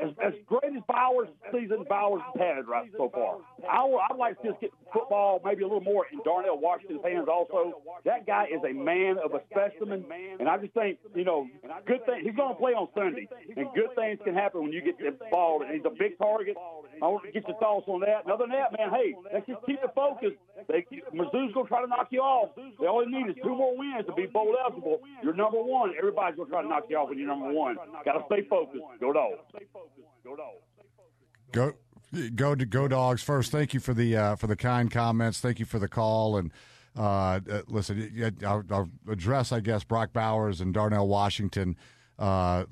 As, 0.00 0.10
as 0.24 0.34
great 0.46 0.76
as 0.76 0.82
Bowers' 0.88 1.28
season 1.52 1.84
Bowers 1.88 2.22
has 2.34 2.40
had 2.40 2.68
right 2.68 2.90
so 2.96 3.10
far, 3.12 3.38
I 3.68 3.84
would, 3.84 4.00
I'd 4.10 4.16
like 4.16 4.40
to 4.42 4.48
just 4.48 4.60
get 4.60 4.70
football 4.92 5.40
maybe 5.44 5.62
a 5.62 5.66
little 5.66 5.80
more 5.82 6.06
in 6.12 6.20
Darnell 6.24 6.58
Washington's 6.58 7.02
hands 7.04 7.28
also. 7.30 7.82
That 8.04 8.26
guy 8.26 8.46
is 8.46 8.60
a 8.68 8.72
man 8.72 9.16
of 9.22 9.34
a 9.34 9.40
specimen, 9.50 10.04
and 10.38 10.48
I 10.48 10.58
just 10.58 10.74
think, 10.74 10.98
you 11.14 11.24
know, 11.24 11.48
good 11.86 12.04
thing 12.06 12.22
he's 12.22 12.36
going 12.36 12.54
to 12.54 12.60
play 12.60 12.72
on 12.72 12.88
Sunday, 12.94 13.28
and 13.56 13.66
good 13.74 13.94
things 13.96 14.18
can 14.24 14.34
happen 14.34 14.62
when 14.62 14.72
you 14.72 14.82
get 14.82 14.98
the 14.98 15.16
ball. 15.30 15.62
And 15.62 15.74
he's 15.74 15.84
a 15.84 15.90
big 15.90 16.18
target. 16.18 16.56
I 17.02 17.06
want 17.06 17.24
to 17.24 17.32
get 17.32 17.46
your 17.48 17.58
thoughts 17.58 17.86
on 17.88 18.00
that. 18.00 18.24
And 18.24 18.32
other 18.32 18.44
than 18.44 18.56
that, 18.56 18.72
man, 18.76 18.90
hey, 18.90 19.14
let's 19.32 19.46
just 19.46 19.64
keep 19.66 19.80
the 19.80 19.88
focus. 19.94 20.32
They, 20.68 20.86
Mizzou's 21.12 21.52
going 21.52 21.66
to 21.66 21.68
try 21.68 21.82
to 21.82 21.86
knock 21.86 22.08
you 22.10 22.20
off. 22.20 22.50
They 22.56 22.86
only 22.86 23.06
need 23.06 23.30
is 23.30 23.36
two 23.42 23.54
more 23.54 23.76
wins 23.76 24.06
to 24.06 24.12
be 24.14 24.26
bowl 24.26 24.54
eligible. 24.62 25.00
You're 25.22 25.34
number 25.34 25.62
one. 25.62 25.94
Everybody's 25.98 26.36
going 26.36 26.48
to 26.48 26.52
try 26.52 26.62
to 26.62 26.68
knock 26.68 26.84
you 26.88 26.96
off 26.96 27.08
when 27.08 27.18
you're 27.18 27.28
number 27.28 27.52
one. 27.52 27.76
Got 28.04 28.14
to 28.14 28.24
stay 28.26 28.46
focused. 28.48 28.82
Go 29.00 29.12
dogs. 29.12 29.38
Go 30.24 30.36
dogs. 30.36 30.62
Go. 31.52 31.72
Go 32.34 32.54
to 32.54 32.64
go 32.64 32.86
dogs 32.86 33.22
first. 33.22 33.50
Thank 33.50 33.74
you 33.74 33.80
for 33.80 33.92
the 33.92 34.16
uh, 34.16 34.36
for 34.36 34.46
the 34.46 34.54
kind 34.54 34.88
comments. 34.88 35.40
Thank 35.40 35.58
you 35.58 35.64
for 35.64 35.80
the 35.80 35.88
call 35.88 36.36
and 36.36 36.52
uh, 36.96 37.40
uh, 37.50 37.62
listen. 37.66 38.34
I'll, 38.44 38.62
I'll, 38.70 38.90
address, 39.08 39.50
I 39.50 39.60
guess, 39.60 39.82
Brock 39.82 40.12
Bowers 40.12 40.60
and 40.60 40.72
Darnell 40.72 41.08
Washington. 41.08 41.76
Uh, 42.18 42.64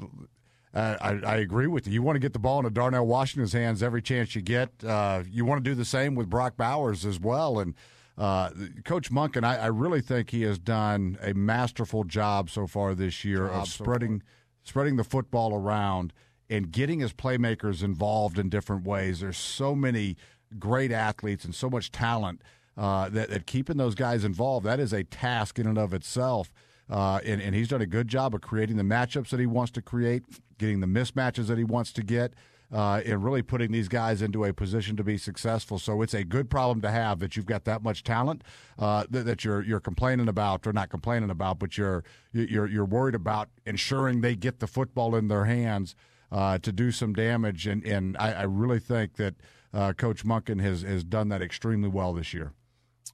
I, 0.75 1.21
I, 1.27 1.37
agree 1.37 1.67
with 1.67 1.87
you. 1.87 1.93
You 1.93 2.03
want 2.03 2.17
to 2.17 2.21
get 2.21 2.33
the 2.33 2.39
ball 2.39 2.59
into 2.59 2.71
Darnell 2.71 3.07
Washington's 3.07 3.53
hands 3.53 3.83
every 3.83 4.01
chance 4.01 4.35
you 4.35 4.41
get. 4.41 4.71
Uh, 4.83 5.23
you 5.31 5.45
want 5.45 5.63
to 5.63 5.71
do 5.71 5.75
the 5.75 5.85
same 5.85 6.15
with 6.15 6.31
Brock 6.31 6.57
Bowers 6.57 7.05
as 7.05 7.21
well. 7.21 7.59
And 7.59 7.75
uh, 8.17 8.51
Coach 8.85 9.11
Monken, 9.11 9.45
I, 9.45 9.57
I, 9.57 9.67
really 9.67 10.01
think 10.01 10.31
he 10.31 10.43
has 10.43 10.59
done 10.59 11.19
a 11.23 11.35
masterful 11.35 12.05
job 12.05 12.49
so 12.49 12.67
far 12.67 12.95
this 12.95 13.25
year 13.25 13.49
job 13.49 13.63
of 13.63 13.69
spreading 13.69 14.21
so 14.21 14.27
spreading 14.65 14.97
the 14.97 15.05
football 15.05 15.55
around 15.55 16.13
and 16.49 16.71
getting 16.71 17.01
his 17.01 17.13
playmakers 17.13 17.83
involved 17.83 18.39
in 18.39 18.49
different 18.49 18.87
ways. 18.87 19.21
There's 19.21 19.39
so 19.39 19.75
many 19.75 20.17
great 20.59 20.93
athletes 20.93 21.45
and 21.45 21.55
so 21.55 21.71
much 21.71 21.91
talent 21.91 22.43
uh, 22.77 23.09
that, 23.09 23.31
that 23.31 23.47
keeping 23.47 23.77
those 23.77 23.95
guys 23.95 24.25
involved 24.25 24.67
that 24.67 24.81
is 24.81 24.93
a 24.93 25.05
task 25.05 25.59
in 25.59 25.67
and 25.67 25.79
of 25.79 25.93
itself. 25.93 26.53
Uh, 26.91 27.21
and, 27.25 27.41
and 27.41 27.55
he's 27.55 27.69
done 27.69 27.81
a 27.81 27.87
good 27.87 28.09
job 28.09 28.35
of 28.35 28.43
creating 28.43 28.77
the 28.77 28.83
matchups 28.83 29.31
that 29.31 29.41
he 29.41 29.47
wants 29.47 29.73
to 29.73 29.81
create, 29.81 30.23
getting 30.63 30.79
the 30.79 30.87
mismatches 30.87 31.49
that 31.49 31.59
he 31.59 31.65
wants 31.65 31.93
to 31.93 32.05
get, 32.05 32.35
uh, 32.73 33.03
and 33.05 33.25
really 33.25 33.43
putting 33.43 33.73
these 33.73 33.89
guys 33.89 34.23
into 34.23 34.45
a 34.45 34.53
position 34.53 34.97
to 34.97 35.03
be 35.03 35.19
successful. 35.19 35.77
So 35.77 36.03
it's 36.03 36.15
a 36.15 36.23
good 36.23 36.49
problem 36.49 36.81
to 36.83 36.91
have 36.91 37.19
that 37.19 37.37
you've 37.37 37.47
got 37.47 37.65
that 37.65 37.83
much 37.83 38.05
talent 38.05 38.43
uh, 38.79 39.05
that, 39.11 39.27
that, 39.27 39.45
you're 39.45 39.61
you're 39.63 39.81
complaining 39.81 40.29
about, 40.29 40.65
or 40.69 40.73
not 40.73 40.89
complaining 40.89 41.31
about, 41.31 41.59
but 41.59 41.77
you're 41.77 42.05
you're 42.33 42.69
you're 42.69 42.85
worried 42.85 43.17
about 43.17 43.49
ensuring 43.67 44.21
they 44.21 44.37
get 44.37 44.61
the 44.61 44.69
football 44.69 45.17
in 45.17 45.27
their 45.27 45.47
hands 45.47 45.97
uh, 46.31 46.59
to 46.59 46.71
do 46.71 46.93
some 46.93 47.13
damage. 47.13 47.67
And 47.67 47.85
and 47.85 48.17
I, 48.17 48.33
I 48.33 48.43
really 48.43 48.79
think 48.79 49.17
that 49.17 49.35
uh, 49.75 49.93
Coach 49.95 50.25
Monken 50.25 50.61
has 50.61 50.83
has 50.83 51.03
done 51.03 51.29
that 51.31 51.43
extremely 51.43 51.89
well 51.89 52.13
this 52.13 52.33
year. 52.33 52.53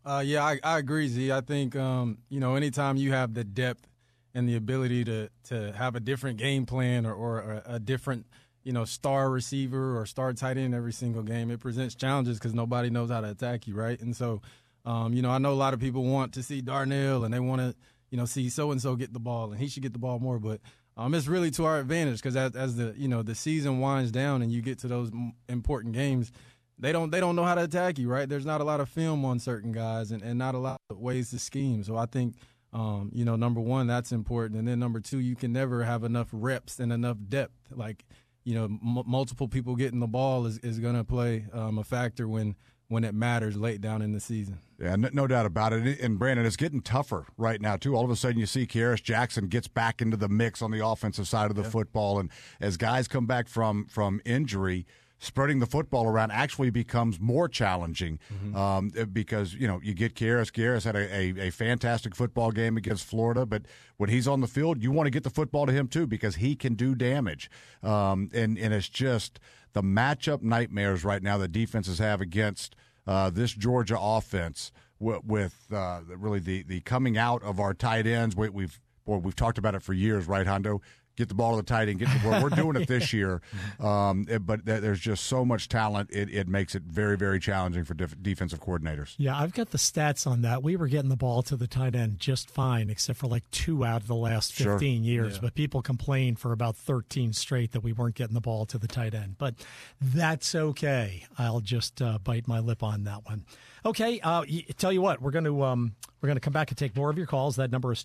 Uh, 0.04 0.22
yeah, 0.24 0.44
I, 0.44 0.61
I, 0.62 0.78
agree, 0.78 1.08
Z. 1.08 1.32
I 1.32 1.40
think 1.40 1.74
um, 1.76 2.18
you 2.28 2.40
know 2.40 2.56
anytime 2.56 2.98
you 2.98 3.12
have 3.12 3.32
the 3.32 3.44
depth 3.44 3.88
and 4.34 4.48
the 4.48 4.56
ability 4.56 5.04
to 5.04 5.28
to 5.44 5.72
have 5.72 5.96
a 5.96 6.00
different 6.00 6.38
game 6.38 6.66
plan 6.66 7.06
or, 7.06 7.14
or 7.14 7.62
a, 7.66 7.78
different 7.78 8.26
you 8.64 8.72
know 8.72 8.84
star 8.84 9.30
receiver 9.30 9.98
or 9.98 10.06
star 10.06 10.32
tight 10.32 10.58
end 10.58 10.74
every 10.74 10.92
single 10.92 11.22
game, 11.22 11.50
it 11.50 11.60
presents 11.60 11.94
challenges 11.94 12.38
because 12.38 12.54
nobody 12.54 12.90
knows 12.90 13.10
how 13.10 13.20
to 13.20 13.30
attack 13.30 13.66
you, 13.66 13.74
right? 13.74 14.00
And 14.00 14.14
so, 14.14 14.42
um, 14.84 15.12
you 15.14 15.22
know, 15.22 15.30
I 15.30 15.38
know 15.38 15.52
a 15.52 15.54
lot 15.54 15.74
of 15.74 15.80
people 15.80 16.04
want 16.04 16.34
to 16.34 16.42
see 16.42 16.60
Darnell 16.60 17.24
and 17.24 17.32
they 17.32 17.40
want 17.40 17.60
to 17.60 17.74
you 18.10 18.18
know 18.18 18.24
see 18.24 18.48
so 18.48 18.70
and 18.70 18.80
so 18.80 18.96
get 18.96 19.12
the 19.12 19.20
ball 19.20 19.52
and 19.52 19.60
he 19.60 19.68
should 19.68 19.82
get 19.82 19.92
the 19.92 19.98
ball 19.98 20.18
more, 20.18 20.38
but 20.38 20.60
um, 20.96 21.14
it's 21.14 21.28
really 21.28 21.50
to 21.52 21.64
our 21.64 21.78
advantage 21.78 22.16
because 22.16 22.36
as, 22.36 22.56
as 22.56 22.76
the 22.76 22.94
you 22.96 23.08
know 23.08 23.22
the 23.22 23.34
season 23.34 23.80
winds 23.80 24.10
down 24.10 24.42
and 24.42 24.52
you 24.52 24.62
get 24.62 24.78
to 24.80 24.88
those 24.88 25.10
important 25.48 25.94
games 25.94 26.32
they 26.78 26.92
don't 26.92 27.10
they 27.10 27.20
don't 27.20 27.36
know 27.36 27.44
how 27.44 27.54
to 27.54 27.64
attack 27.64 27.98
you, 27.98 28.08
right? 28.08 28.28
There's 28.28 28.46
not 28.46 28.60
a 28.60 28.64
lot 28.64 28.80
of 28.80 28.88
film 28.88 29.24
on 29.24 29.38
certain 29.38 29.72
guys 29.72 30.10
and, 30.10 30.22
and 30.22 30.38
not 30.38 30.54
a 30.54 30.58
lot 30.58 30.80
of 30.90 30.98
ways 30.98 31.30
to 31.30 31.38
scheme. 31.38 31.82
So 31.82 31.96
I 31.96 32.06
think 32.06 32.36
um, 32.72 33.11
you 33.14 33.24
know, 33.24 33.37
number 33.37 33.61
one, 33.61 33.87
that's 33.87 34.12
important, 34.12 34.59
and 34.59 34.68
then 34.68 34.78
number 34.78 35.00
two, 35.00 35.18
you 35.18 35.35
can 35.35 35.52
never 35.52 35.85
have 35.85 36.04
enough 36.04 36.28
reps 36.33 36.78
and 36.78 36.92
enough 36.92 37.16
depth. 37.28 37.54
Like, 37.70 38.04
you 38.44 38.54
know, 38.54 38.64
m- 38.64 39.04
multiple 39.07 39.48
people 39.48 39.74
getting 39.74 40.00
the 40.00 40.07
ball 40.07 40.46
is, 40.46 40.59
is 40.59 40.78
going 40.78 40.94
to 40.94 41.04
play 41.04 41.46
um, 41.52 41.78
a 41.78 41.85
factor 41.85 42.28
when 42.28 42.57
when 42.88 43.04
it 43.04 43.14
matters 43.14 43.54
late 43.54 43.83
down 43.83 44.00
in 44.00 44.12
the 44.12 44.20
season. 44.20 44.59
Yeah, 44.78 44.96
no, 44.96 45.11
no, 45.12 45.26
doubt 45.26 45.44
about 45.44 45.74
it. 45.74 46.00
And 46.00 46.18
Brandon, 46.18 46.46
it's 46.46 46.57
getting 46.57 46.81
tougher 46.81 47.26
right 47.37 47.61
now 47.61 47.76
too. 47.76 47.94
All 47.94 48.04
of 48.04 48.11
a 48.11 48.16
sudden, 48.16 48.38
you 48.38 48.46
see 48.46 48.66
Kearis 48.66 49.02
Jackson 49.02 49.48
gets 49.48 49.68
back 49.68 50.00
into 50.00 50.16
the 50.16 50.28
mix 50.28 50.62
on 50.62 50.70
the 50.70 50.85
offensive 50.85 51.28
side 51.28 51.50
of 51.50 51.57
the 51.57 51.62
yeah. 51.62 51.70
football, 51.70 52.18
and 52.18 52.31
as 52.61 52.76
guys 52.76 53.09
come 53.09 53.26
back 53.26 53.48
from 53.48 53.87
from 53.87 54.20
injury 54.24 54.87
spreading 55.18 55.59
the 55.59 55.66
football 55.66 56.07
around 56.07 56.31
actually 56.31 56.70
becomes 56.70 57.18
more 57.20 57.48
challenging 57.48 58.18
Mm-hmm. 58.33 58.57
um, 58.57 58.90
because 59.12 59.54
you 59.54 59.66
know 59.66 59.81
you 59.83 59.94
get 59.94 60.14
Kearis. 60.14 60.50
Kearis 60.52 60.85
had 60.85 60.94
a, 60.96 61.14
a, 61.14 61.48
a 61.48 61.50
fantastic 61.50 62.14
football 62.14 62.50
game 62.52 62.76
against 62.76 63.04
Florida, 63.04 63.44
but 63.46 63.62
when 63.96 64.11
he's 64.11 64.28
on 64.28 64.40
the 64.40 64.46
field, 64.46 64.83
you 64.83 64.90
want 64.92 65.07
to 65.07 65.11
get 65.11 65.24
the 65.24 65.31
football 65.31 65.66
to 65.66 65.72
him 65.72 65.88
too 65.88 66.07
because 66.07 66.37
he 66.37 66.54
can 66.54 66.74
do 66.74 66.94
damage. 66.94 67.50
Um, 67.83 68.31
and 68.33 68.59
and 68.59 68.72
it's 68.74 68.88
just 68.88 69.40
the 69.72 69.83
matchup 69.83 70.42
nightmares 70.42 71.04
right 71.04 71.22
now 71.22 71.37
that 71.38 71.52
defenses 71.52 71.98
have 71.98 72.20
against 72.20 72.74
uh, 73.07 73.31
this 73.31 73.52
Georgia 73.52 73.98
offense 73.98 74.72
with, 74.98 75.24
with 75.24 75.66
uh, 75.72 76.00
really 76.16 76.38
the 76.40 76.62
the 76.62 76.81
coming 76.81 77.16
out 77.18 77.42
of 77.42 77.59
our 77.61 77.74
tight 77.74 78.07
ends. 78.07 78.37
We, 78.37 78.48
we've 78.50 78.81
boy, 79.04 79.16
we've 79.16 79.37
talked 79.37 79.59
about 79.59 79.74
it 79.74 79.83
for 79.83 79.92
years, 79.94 80.26
right, 80.26 80.46
Hondo? 80.46 80.81
Get 81.18 81.28
the 81.28 81.35
ball 81.35 81.50
to 81.50 81.57
the 81.57 81.66
tight 81.66 81.88
end. 81.88 81.98
Get 81.98 82.09
the, 82.09 82.28
we're, 82.28 82.42
we're 82.44 82.48
doing 82.50 82.76
it 82.81 82.87
this 82.87 83.12
year, 83.12 83.42
um, 83.81 84.24
it- 84.28 84.46
but 84.46 84.64
th- 84.64 84.81
there's 84.81 85.00
just 85.00 85.24
so 85.24 85.44
much 85.44 85.68
talent. 85.68 86.11
It, 86.12 86.33
it 86.33 86.46
makes 86.46 86.76
it 86.76 86.85
very, 86.85 87.16
very 87.16 87.40
challenging 87.40 87.83
for 87.83 87.94
def- 87.94 88.22
defensive 88.22 88.61
coordinators. 88.61 89.14
Yeah, 89.18 89.37
I've 89.37 89.52
got 89.52 89.70
the 89.70 89.78
stats 89.78 90.28
on 90.28 90.42
that. 90.42 90.62
We 90.62 90.76
were 90.76 90.87
getting 90.87 91.09
the 91.11 91.16
ball 91.16 91.42
to 91.42 91.57
the 91.57 91.66
tight 91.66 91.96
end 91.96 92.20
just 92.20 92.48
fine, 92.48 92.88
except 92.88 93.18
for 93.18 93.26
like 93.26 93.50
two 93.50 93.85
out 93.85 94.02
of 94.02 94.07
the 94.07 94.14
last 94.14 94.54
Sure. 94.54 94.74
15 94.78 95.02
years. 95.02 95.35
Yeah. 95.35 95.40
But 95.42 95.54
people 95.57 95.83
complained 95.83 96.38
for 96.38 96.52
about 96.52 96.76
13 96.76 97.33
straight 97.33 97.72
that 97.72 97.81
we 97.81 97.92
weren't 97.92 98.14
getting 98.14 98.35
the 98.35 98.40
ball 98.40 98.64
to 98.66 98.78
the 98.78 98.87
tight 98.87 99.12
end. 99.12 99.35
But 99.38 99.54
that's 100.00 100.54
okay. 100.54 101.24
I'll 101.37 101.61
just 101.61 102.00
uh, 102.00 102.18
bite 102.22 102.46
my 102.46 102.61
lip 102.61 102.85
on 102.85 103.02
that 103.04 103.26
one. 103.26 103.44
Okay, 103.85 104.20
uh, 104.20 104.44
y- 104.48 104.64
tell 104.76 104.92
you 104.92 105.00
what, 105.02 105.20
we're 105.20 105.31
going 105.33 105.44
to 105.44 105.62
um, 105.64 105.94
we're 106.20 106.26
going 106.28 106.37
to 106.37 106.40
come 106.40 106.52
back 106.52 106.70
and 106.70 106.78
take 106.78 106.94
more 106.96 107.11
of 107.11 107.18
your 107.18 107.26
calls. 107.26 107.57
That 107.57 107.70
number 107.72 107.90
is 107.92 108.04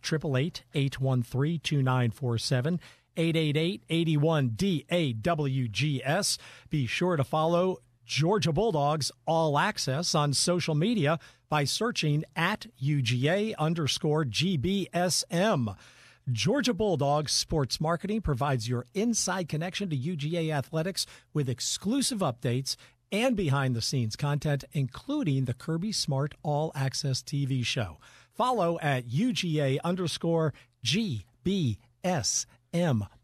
888-813-2947. 3.17 4.83
888-81-DAWGS. 5.23 6.37
Be 6.69 6.85
sure 6.85 7.17
to 7.17 7.23
follow 7.23 7.77
Georgia 8.05 8.51
Bulldogs 8.51 9.11
All 9.25 9.57
Access 9.57 10.13
on 10.13 10.33
social 10.33 10.75
media 10.75 11.19
by 11.49 11.63
searching 11.63 12.23
at 12.35 12.65
UGA 12.81 13.55
underscore 13.57 14.25
GBSM. 14.25 15.75
Georgia 16.31 16.73
Bulldogs 16.73 17.33
Sports 17.33 17.81
Marketing 17.81 18.21
provides 18.21 18.69
your 18.69 18.85
inside 18.93 19.49
connection 19.49 19.89
to 19.89 19.97
UGA 19.97 20.53
athletics 20.53 21.05
with 21.33 21.49
exclusive 21.49 22.19
updates 22.19 22.75
and 23.11 23.35
behind 23.35 23.75
the 23.75 23.81
scenes 23.81 24.15
content, 24.15 24.63
including 24.71 25.45
the 25.45 25.53
Kirby 25.53 25.91
Smart 25.91 26.33
All 26.41 26.71
Access 26.73 27.21
TV 27.21 27.63
show. 27.65 27.99
Follow 28.33 28.79
at 28.81 29.07
UGA 29.07 29.79
underscore 29.83 30.53
GBSM. 30.83 32.45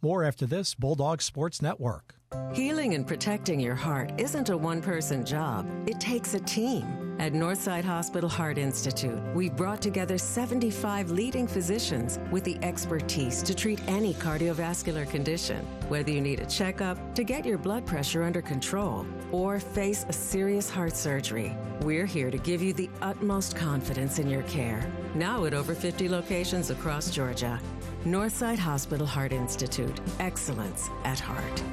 More 0.02 0.24
after 0.24 0.46
this, 0.46 0.76
Bulldog 0.76 1.22
Sports 1.22 1.62
Network. 1.62 2.16
Healing 2.54 2.94
and 2.94 3.06
protecting 3.06 3.60
your 3.60 3.76
heart 3.76 4.12
isn't 4.18 4.50
a 4.50 4.58
one 4.58 4.82
person 4.82 5.26
job, 5.26 5.68
it 5.88 6.00
takes 6.00 6.36
a 6.36 6.40
team. 6.40 7.16
At 7.20 7.34
Northside 7.34 7.84
Hospital 7.84 8.30
Heart 8.30 8.58
Institute, 8.58 9.20
we've 9.36 9.56
brought 9.56 9.82
together 9.82 10.18
75 10.18 11.12
leading 11.12 11.48
physicians 11.48 12.18
with 12.32 12.46
the 12.46 12.58
expertise 12.64 13.44
to 13.44 13.54
treat 13.54 13.82
any 13.88 14.14
cardiovascular 14.14 15.10
condition. 15.10 15.66
Whether 15.90 16.12
you 16.12 16.22
need 16.22 16.40
a 16.40 16.46
checkup, 16.46 16.98
to 17.16 17.26
get 17.26 17.46
your 17.46 17.58
blood 17.58 17.86
pressure 17.86 18.24
under 18.24 18.42
control, 18.42 19.06
or 19.34 19.60
face 19.60 20.06
a 20.08 20.14
serious 20.14 20.70
heart 20.70 20.96
surgery, 20.96 21.58
we're 21.82 22.06
here 22.06 22.32
to 22.32 22.38
give 22.38 22.62
you 22.62 22.72
the 22.72 22.90
utmost 23.02 23.56
confidence 23.56 24.18
in 24.18 24.30
your 24.30 24.44
care. 24.44 24.90
Now 25.14 25.44
at 25.44 25.54
over 25.54 25.76
50 25.76 26.08
locations 26.08 26.70
across 26.70 27.12
Georgia. 27.12 27.60
Northside 28.06 28.58
Hospital 28.58 29.06
Heart 29.06 29.34
Institute, 29.34 30.00
excellence 30.20 30.90
at 31.04 31.20
heart. 31.20 31.64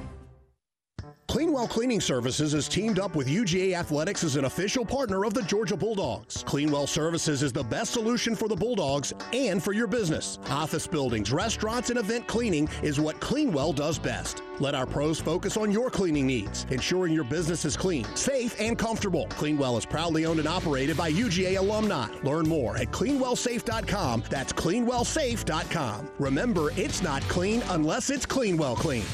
Cleanwell 1.29 1.69
Cleaning 1.69 2.01
Services 2.01 2.55
is 2.55 2.69
teamed 2.69 2.99
up 2.99 3.17
with 3.17 3.27
UGA 3.27 3.75
Athletics 3.75 4.23
as 4.23 4.37
an 4.37 4.45
official 4.45 4.85
partner 4.85 5.25
of 5.25 5.35
the 5.35 5.43
Georgia 5.43 5.77
Bulldogs. 5.77 6.45
Cleanwell 6.45 6.89
Services 6.89 7.43
is 7.43 7.53
the 7.53 7.65
best 7.65 7.93
solution 7.93 8.37
for 8.37 8.49
the 8.49 8.55
Bulldogs 8.55 9.13
and 9.33 9.63
for 9.63 9.73
your 9.73 9.89
business. 9.89 10.39
Office 10.49 10.87
buildings, 10.87 11.33
restaurants, 11.33 11.91
and 11.91 11.99
event 11.99 12.27
cleaning 12.29 12.69
is 12.83 13.01
what 13.01 13.21
Cleanwell 13.21 13.75
does 13.75 13.99
best. 13.99 14.43
Let 14.61 14.75
our 14.75 14.87
pros 14.87 15.21
focus 15.21 15.57
on 15.57 15.73
your 15.73 15.91
cleaning 15.91 16.27
needs, 16.27 16.65
ensuring 16.71 17.13
your 17.13 17.25
business 17.25 17.65
is 17.65 17.77
clean, 17.77 18.05
safe, 18.15 18.59
and 18.61 18.79
comfortable. 18.79 19.27
Cleanwell 19.31 19.77
is 19.77 19.85
proudly 19.85 20.27
owned 20.27 20.39
and 20.39 20.49
operated 20.49 20.97
by 20.97 21.11
UGA 21.11 21.59
alumni. 21.59 22.09
Learn 22.23 22.49
more 22.49 22.79
at 22.79 22.91
cleanwellsafe.com. 22.93 24.25
That's 24.31 24.53
cleanwellsafe.com. 24.53 26.09
Remember, 26.19 26.71
it's 26.77 27.03
not 27.03 27.23
clean 27.23 27.63
unless 27.71 28.11
it's 28.11 28.27
Cleanwell 28.27 28.77
Clean. 28.77 29.05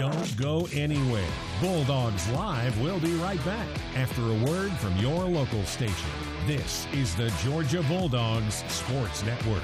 Don't 0.00 0.36
go 0.38 0.66
anywhere. 0.72 1.28
Bulldogs 1.60 2.26
Live 2.30 2.80
will 2.80 2.98
be 3.00 3.12
right 3.16 3.44
back 3.44 3.68
after 3.94 4.22
a 4.22 4.50
word 4.50 4.72
from 4.72 4.96
your 4.96 5.26
local 5.26 5.62
station. 5.64 6.08
This 6.46 6.86
is 6.94 7.14
the 7.16 7.30
Georgia 7.44 7.82
Bulldogs 7.82 8.64
Sports 8.68 9.22
Network. 9.24 9.62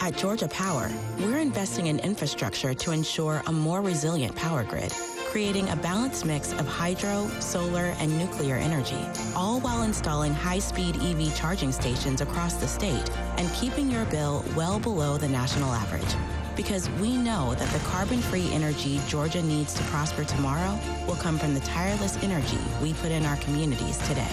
At 0.00 0.16
Georgia 0.16 0.48
Power, 0.48 0.90
we're 1.20 1.38
investing 1.38 1.86
in 1.86 2.00
infrastructure 2.00 2.74
to 2.74 2.90
ensure 2.90 3.40
a 3.46 3.52
more 3.52 3.80
resilient 3.80 4.34
power 4.34 4.64
grid, 4.64 4.90
creating 5.26 5.68
a 5.68 5.76
balanced 5.76 6.24
mix 6.24 6.52
of 6.54 6.66
hydro, 6.66 7.28
solar, 7.38 7.94
and 8.00 8.18
nuclear 8.18 8.56
energy, 8.56 8.98
all 9.36 9.60
while 9.60 9.82
installing 9.82 10.34
high-speed 10.34 10.96
EV 10.96 11.32
charging 11.36 11.70
stations 11.70 12.20
across 12.20 12.54
the 12.54 12.66
state 12.66 13.08
and 13.36 13.48
keeping 13.52 13.88
your 13.88 14.04
bill 14.06 14.44
well 14.56 14.80
below 14.80 15.16
the 15.16 15.28
national 15.28 15.72
average. 15.72 16.35
Because 16.56 16.88
we 16.92 17.16
know 17.16 17.54
that 17.54 17.68
the 17.68 17.78
carbon-free 17.86 18.50
energy 18.52 19.00
Georgia 19.06 19.42
needs 19.42 19.74
to 19.74 19.82
prosper 19.84 20.24
tomorrow 20.24 20.78
will 21.06 21.16
come 21.16 21.38
from 21.38 21.54
the 21.54 21.60
tireless 21.60 22.16
energy 22.22 22.58
we 22.82 22.94
put 22.94 23.12
in 23.12 23.26
our 23.26 23.36
communities 23.36 23.98
today. 24.08 24.28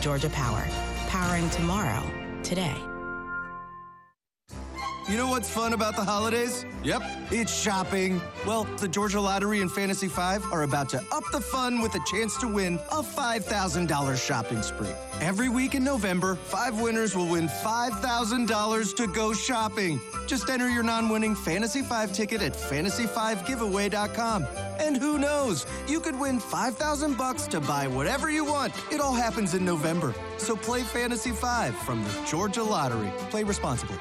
Georgia 0.00 0.30
Power, 0.30 0.64
powering 1.08 1.50
tomorrow, 1.50 2.02
today. 2.42 2.76
You 5.08 5.16
know 5.16 5.28
what's 5.28 5.48
fun 5.48 5.72
about 5.72 5.94
the 5.94 6.02
holidays? 6.02 6.66
Yep, 6.82 7.00
it's 7.30 7.54
shopping. 7.54 8.20
Well, 8.44 8.64
the 8.64 8.88
Georgia 8.88 9.20
Lottery 9.20 9.60
and 9.60 9.70
Fantasy 9.70 10.08
5 10.08 10.46
are 10.52 10.64
about 10.64 10.88
to 10.88 10.98
up 11.12 11.22
the 11.30 11.40
fun 11.40 11.80
with 11.80 11.94
a 11.94 12.00
chance 12.04 12.36
to 12.38 12.48
win 12.48 12.80
a 12.90 13.04
$5,000 13.04 14.26
shopping 14.26 14.62
spree. 14.62 14.90
Every 15.20 15.48
week 15.48 15.76
in 15.76 15.84
November, 15.84 16.34
five 16.34 16.80
winners 16.80 17.14
will 17.14 17.28
win 17.28 17.46
$5,000 17.46 18.96
to 18.96 19.06
go 19.06 19.32
shopping. 19.32 20.00
Just 20.26 20.50
enter 20.50 20.68
your 20.68 20.82
non 20.82 21.08
winning 21.08 21.36
Fantasy 21.36 21.82
5 21.82 22.12
ticket 22.12 22.42
at 22.42 22.54
fantasy5giveaway.com. 22.54 24.44
And 24.80 24.96
who 24.96 25.18
knows, 25.18 25.66
you 25.86 26.00
could 26.00 26.18
win 26.18 26.40
5000 26.40 27.16
bucks 27.16 27.46
to 27.48 27.60
buy 27.60 27.86
whatever 27.86 28.28
you 28.28 28.44
want. 28.44 28.74
It 28.90 29.00
all 29.00 29.14
happens 29.14 29.54
in 29.54 29.64
November. 29.64 30.12
So 30.36 30.56
play 30.56 30.82
Fantasy 30.82 31.30
5 31.30 31.76
from 31.76 32.02
the 32.02 32.10
Georgia 32.28 32.64
Lottery. 32.64 33.12
Play 33.30 33.44
responsibly. 33.44 33.98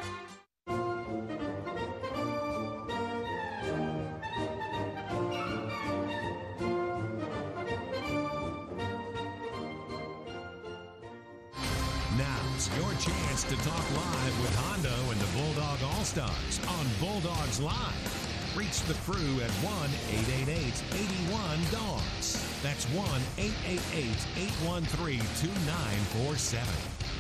To 13.49 13.55
talk 13.57 13.85
live 13.95 14.41
with 14.41 14.55
Hondo 14.55 15.11
and 15.11 15.21
the 15.21 15.37
Bulldog 15.37 15.77
All 15.83 16.03
Stars 16.03 16.59
on 16.67 16.87
Bulldogs 16.99 17.59
Live. 17.59 18.57
Reach 18.57 18.81
the 18.83 18.95
crew 19.05 19.39
at 19.39 19.51
1 19.51 19.89
888 20.09 20.83
81 21.29 21.59
Dogs. 21.71 22.41
That's 22.63 22.85
1 22.85 23.05
888 23.37 24.05
813 24.49 25.19
2947. 25.19 26.73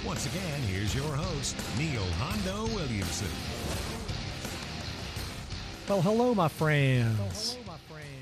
Once 0.03 0.25
again, 0.25 0.61
here's 0.61 0.95
your 0.95 1.13
host, 1.13 1.55
Neil 1.77 2.01
Hondo 2.17 2.73
Williamson. 2.73 3.27
Well, 5.87 6.01
hello, 6.01 6.33
my 6.33 6.47
friends. 6.47 7.55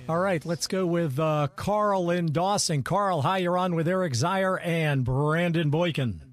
All 0.09 0.19
right, 0.19 0.43
let's 0.45 0.67
go 0.67 0.85
with 0.85 1.17
uh, 1.19 1.47
Carl 1.55 2.09
in 2.09 2.33
Dawson. 2.33 2.83
Carl, 2.83 3.21
hi, 3.21 3.37
you're 3.37 3.57
on 3.57 3.75
with 3.75 3.87
Eric 3.87 4.11
Zeier 4.11 4.59
and 4.61 5.05
Brandon 5.05 5.69
Boykin. 5.69 6.32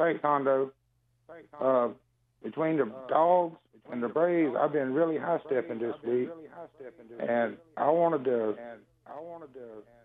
Thanks, 0.00 0.22
Hondo. 0.22 0.72
Uh, 1.60 1.88
between 2.42 2.78
the 2.78 2.90
dogs 3.10 3.56
and 3.92 4.02
the 4.02 4.08
Braves, 4.08 4.54
I've 4.58 4.72
been 4.72 4.94
really 4.94 5.18
high 5.18 5.38
stepping 5.44 5.78
this 5.78 5.94
week, 6.06 6.30
and 7.20 7.58
I 7.76 7.90
wanted 7.90 8.24
to 8.24 8.54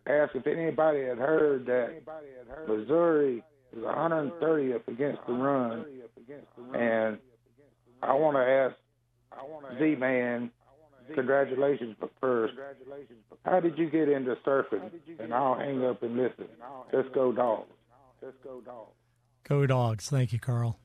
ask 0.06 0.36
if 0.36 0.46
anybody 0.46 1.06
had 1.06 1.18
heard 1.18 1.66
that 1.68 2.02
Missouri 2.68 3.42
is 3.72 3.84
130th 3.84 4.86
against 4.90 5.22
the 5.28 5.34
run, 5.34 5.86
and 6.74 7.18
I 8.04 8.14
want 8.16 8.36
to 8.36 8.42
ask 8.44 9.80
Z-Man, 9.80 10.52
congratulations, 11.16 11.96
but 12.02 12.12
first, 12.20 12.54
how 13.46 13.62
did 13.62 13.78
you 13.78 13.90
get 13.90 14.10
into 14.10 14.36
surfing? 14.46 14.92
And 15.20 15.34
I'll 15.34 15.58
hang 15.58 15.86
up 15.86 16.04
and 16.04 16.18
listen. 16.18 16.48
Let's 16.92 17.08
go, 17.14 17.32
dogs. 17.32 17.72
Let's 18.22 18.36
go, 18.44 18.60
dogs. 18.60 18.92
Go 19.48 19.68
dogs. 19.68 20.10
Thank 20.10 20.34
you, 20.34 20.40
Carl. 20.40 20.80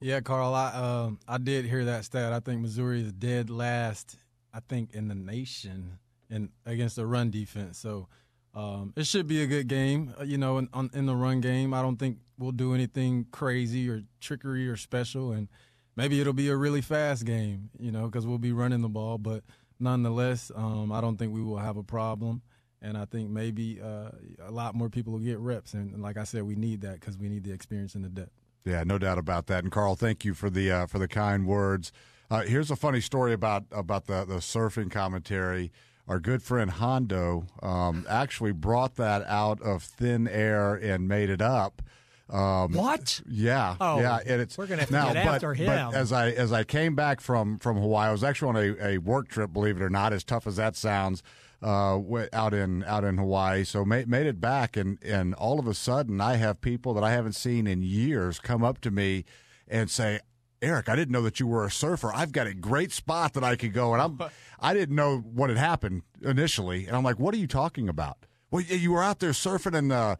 Yeah, 0.00 0.20
Carl, 0.20 0.54
I 0.54 0.66
uh, 0.68 1.10
I 1.26 1.38
did 1.38 1.64
hear 1.64 1.86
that 1.86 2.04
stat. 2.04 2.32
I 2.32 2.38
think 2.38 2.60
Missouri 2.60 3.02
is 3.02 3.12
dead 3.12 3.50
last. 3.50 4.16
I 4.54 4.60
think 4.60 4.94
in 4.94 5.08
the 5.08 5.14
nation 5.14 5.98
in 6.30 6.50
against 6.64 6.96
the 6.96 7.06
run 7.06 7.30
defense. 7.30 7.78
So 7.78 8.06
um, 8.54 8.92
it 8.96 9.06
should 9.06 9.26
be 9.26 9.42
a 9.42 9.46
good 9.46 9.66
game. 9.66 10.14
Uh, 10.20 10.22
you 10.22 10.38
know, 10.38 10.58
in, 10.58 10.68
on, 10.72 10.88
in 10.94 11.06
the 11.06 11.16
run 11.16 11.40
game, 11.40 11.74
I 11.74 11.82
don't 11.82 11.96
think 11.96 12.18
we'll 12.38 12.52
do 12.52 12.74
anything 12.74 13.26
crazy 13.32 13.88
or 13.90 14.02
trickery 14.20 14.68
or 14.68 14.76
special, 14.76 15.32
and 15.32 15.48
maybe 15.96 16.20
it'll 16.20 16.32
be 16.32 16.48
a 16.48 16.56
really 16.56 16.82
fast 16.82 17.24
game. 17.24 17.70
You 17.76 17.90
know, 17.90 18.06
because 18.06 18.24
we'll 18.24 18.38
be 18.38 18.52
running 18.52 18.82
the 18.82 18.88
ball, 18.88 19.18
but 19.18 19.42
nonetheless, 19.80 20.52
um, 20.54 20.92
I 20.92 21.00
don't 21.00 21.16
think 21.16 21.34
we 21.34 21.42
will 21.42 21.58
have 21.58 21.76
a 21.76 21.82
problem. 21.82 22.42
And 22.86 22.96
I 22.96 23.04
think 23.04 23.30
maybe 23.30 23.80
uh, 23.82 24.10
a 24.46 24.52
lot 24.52 24.74
more 24.76 24.88
people 24.88 25.12
will 25.12 25.20
get 25.20 25.38
reps. 25.38 25.74
And, 25.74 25.92
and 25.92 26.02
like 26.02 26.16
I 26.16 26.24
said, 26.24 26.44
we 26.44 26.54
need 26.54 26.82
that 26.82 27.00
because 27.00 27.18
we 27.18 27.28
need 27.28 27.42
the 27.42 27.52
experience 27.52 27.96
and 27.96 28.04
the 28.04 28.08
depth. 28.08 28.30
Yeah, 28.64 28.84
no 28.84 28.96
doubt 28.98 29.18
about 29.18 29.46
that. 29.46 29.64
And 29.64 29.72
Carl, 29.72 29.96
thank 29.96 30.24
you 30.24 30.34
for 30.34 30.50
the 30.50 30.70
uh, 30.70 30.86
for 30.86 30.98
the 30.98 31.08
kind 31.08 31.46
words. 31.46 31.92
Uh, 32.30 32.42
here's 32.42 32.70
a 32.70 32.76
funny 32.76 33.00
story 33.00 33.32
about 33.32 33.64
about 33.72 34.06
the 34.06 34.24
the 34.24 34.36
surfing 34.36 34.90
commentary. 34.90 35.72
Our 36.08 36.20
good 36.20 36.42
friend 36.42 36.70
Hondo 36.70 37.46
um, 37.62 38.06
actually 38.08 38.52
brought 38.52 38.94
that 38.96 39.26
out 39.26 39.60
of 39.62 39.82
thin 39.82 40.28
air 40.28 40.74
and 40.74 41.08
made 41.08 41.30
it 41.30 41.42
up. 41.42 41.82
Um, 42.28 42.72
what? 42.72 43.20
Yeah, 43.28 43.76
oh, 43.80 44.00
yeah. 44.00 44.18
And 44.26 44.40
it's 44.40 44.58
we're 44.58 44.66
gonna 44.66 44.82
have 44.82 44.88
to 44.88 44.94
now, 44.94 45.12
get 45.12 45.24
but, 45.24 45.34
after 45.34 45.54
him. 45.54 45.66
But 45.66 45.94
as 45.94 46.12
I 46.12 46.30
as 46.30 46.52
I 46.52 46.64
came 46.64 46.94
back 46.94 47.20
from 47.20 47.58
from 47.58 47.76
Hawaii, 47.76 48.08
I 48.08 48.12
was 48.12 48.24
actually 48.24 48.48
on 48.48 48.56
a, 48.56 48.86
a 48.94 48.98
work 48.98 49.28
trip. 49.28 49.52
Believe 49.52 49.76
it 49.76 49.82
or 49.82 49.90
not, 49.90 50.12
as 50.12 50.24
tough 50.24 50.46
as 50.46 50.56
that 50.56 50.74
sounds, 50.74 51.22
uh, 51.66 52.26
out 52.32 52.54
in 52.54 52.84
out 52.84 53.02
in 53.02 53.18
Hawaii. 53.18 53.64
So 53.64 53.84
made 53.84 54.08
made 54.08 54.26
it 54.26 54.40
back, 54.40 54.76
and 54.76 55.02
and 55.02 55.34
all 55.34 55.58
of 55.58 55.66
a 55.66 55.74
sudden, 55.74 56.20
I 56.20 56.36
have 56.36 56.60
people 56.60 56.94
that 56.94 57.02
I 57.02 57.10
haven't 57.10 57.32
seen 57.32 57.66
in 57.66 57.82
years 57.82 58.38
come 58.38 58.62
up 58.62 58.80
to 58.82 58.90
me 58.92 59.24
and 59.66 59.90
say, 59.90 60.20
Eric, 60.62 60.88
I 60.88 60.94
didn't 60.94 61.10
know 61.10 61.22
that 61.22 61.40
you 61.40 61.46
were 61.48 61.64
a 61.64 61.70
surfer. 61.70 62.12
I've 62.14 62.30
got 62.30 62.46
a 62.46 62.54
great 62.54 62.92
spot 62.92 63.32
that 63.32 63.42
I 63.42 63.56
could 63.56 63.72
go, 63.72 63.92
and 63.94 64.00
I'm 64.00 64.30
I 64.60 64.74
didn't 64.74 64.94
know 64.94 65.18
what 65.18 65.50
had 65.50 65.58
happened 65.58 66.02
initially, 66.22 66.86
and 66.86 66.96
I'm 66.96 67.02
like, 67.02 67.18
what 67.18 67.34
are 67.34 67.38
you 67.38 67.48
talking 67.48 67.88
about? 67.88 68.18
Well, 68.50 68.62
you 68.62 68.92
were 68.92 69.02
out 69.02 69.18
there 69.18 69.32
surfing 69.32 69.76
and. 69.76 69.92
Uh, 69.92 70.16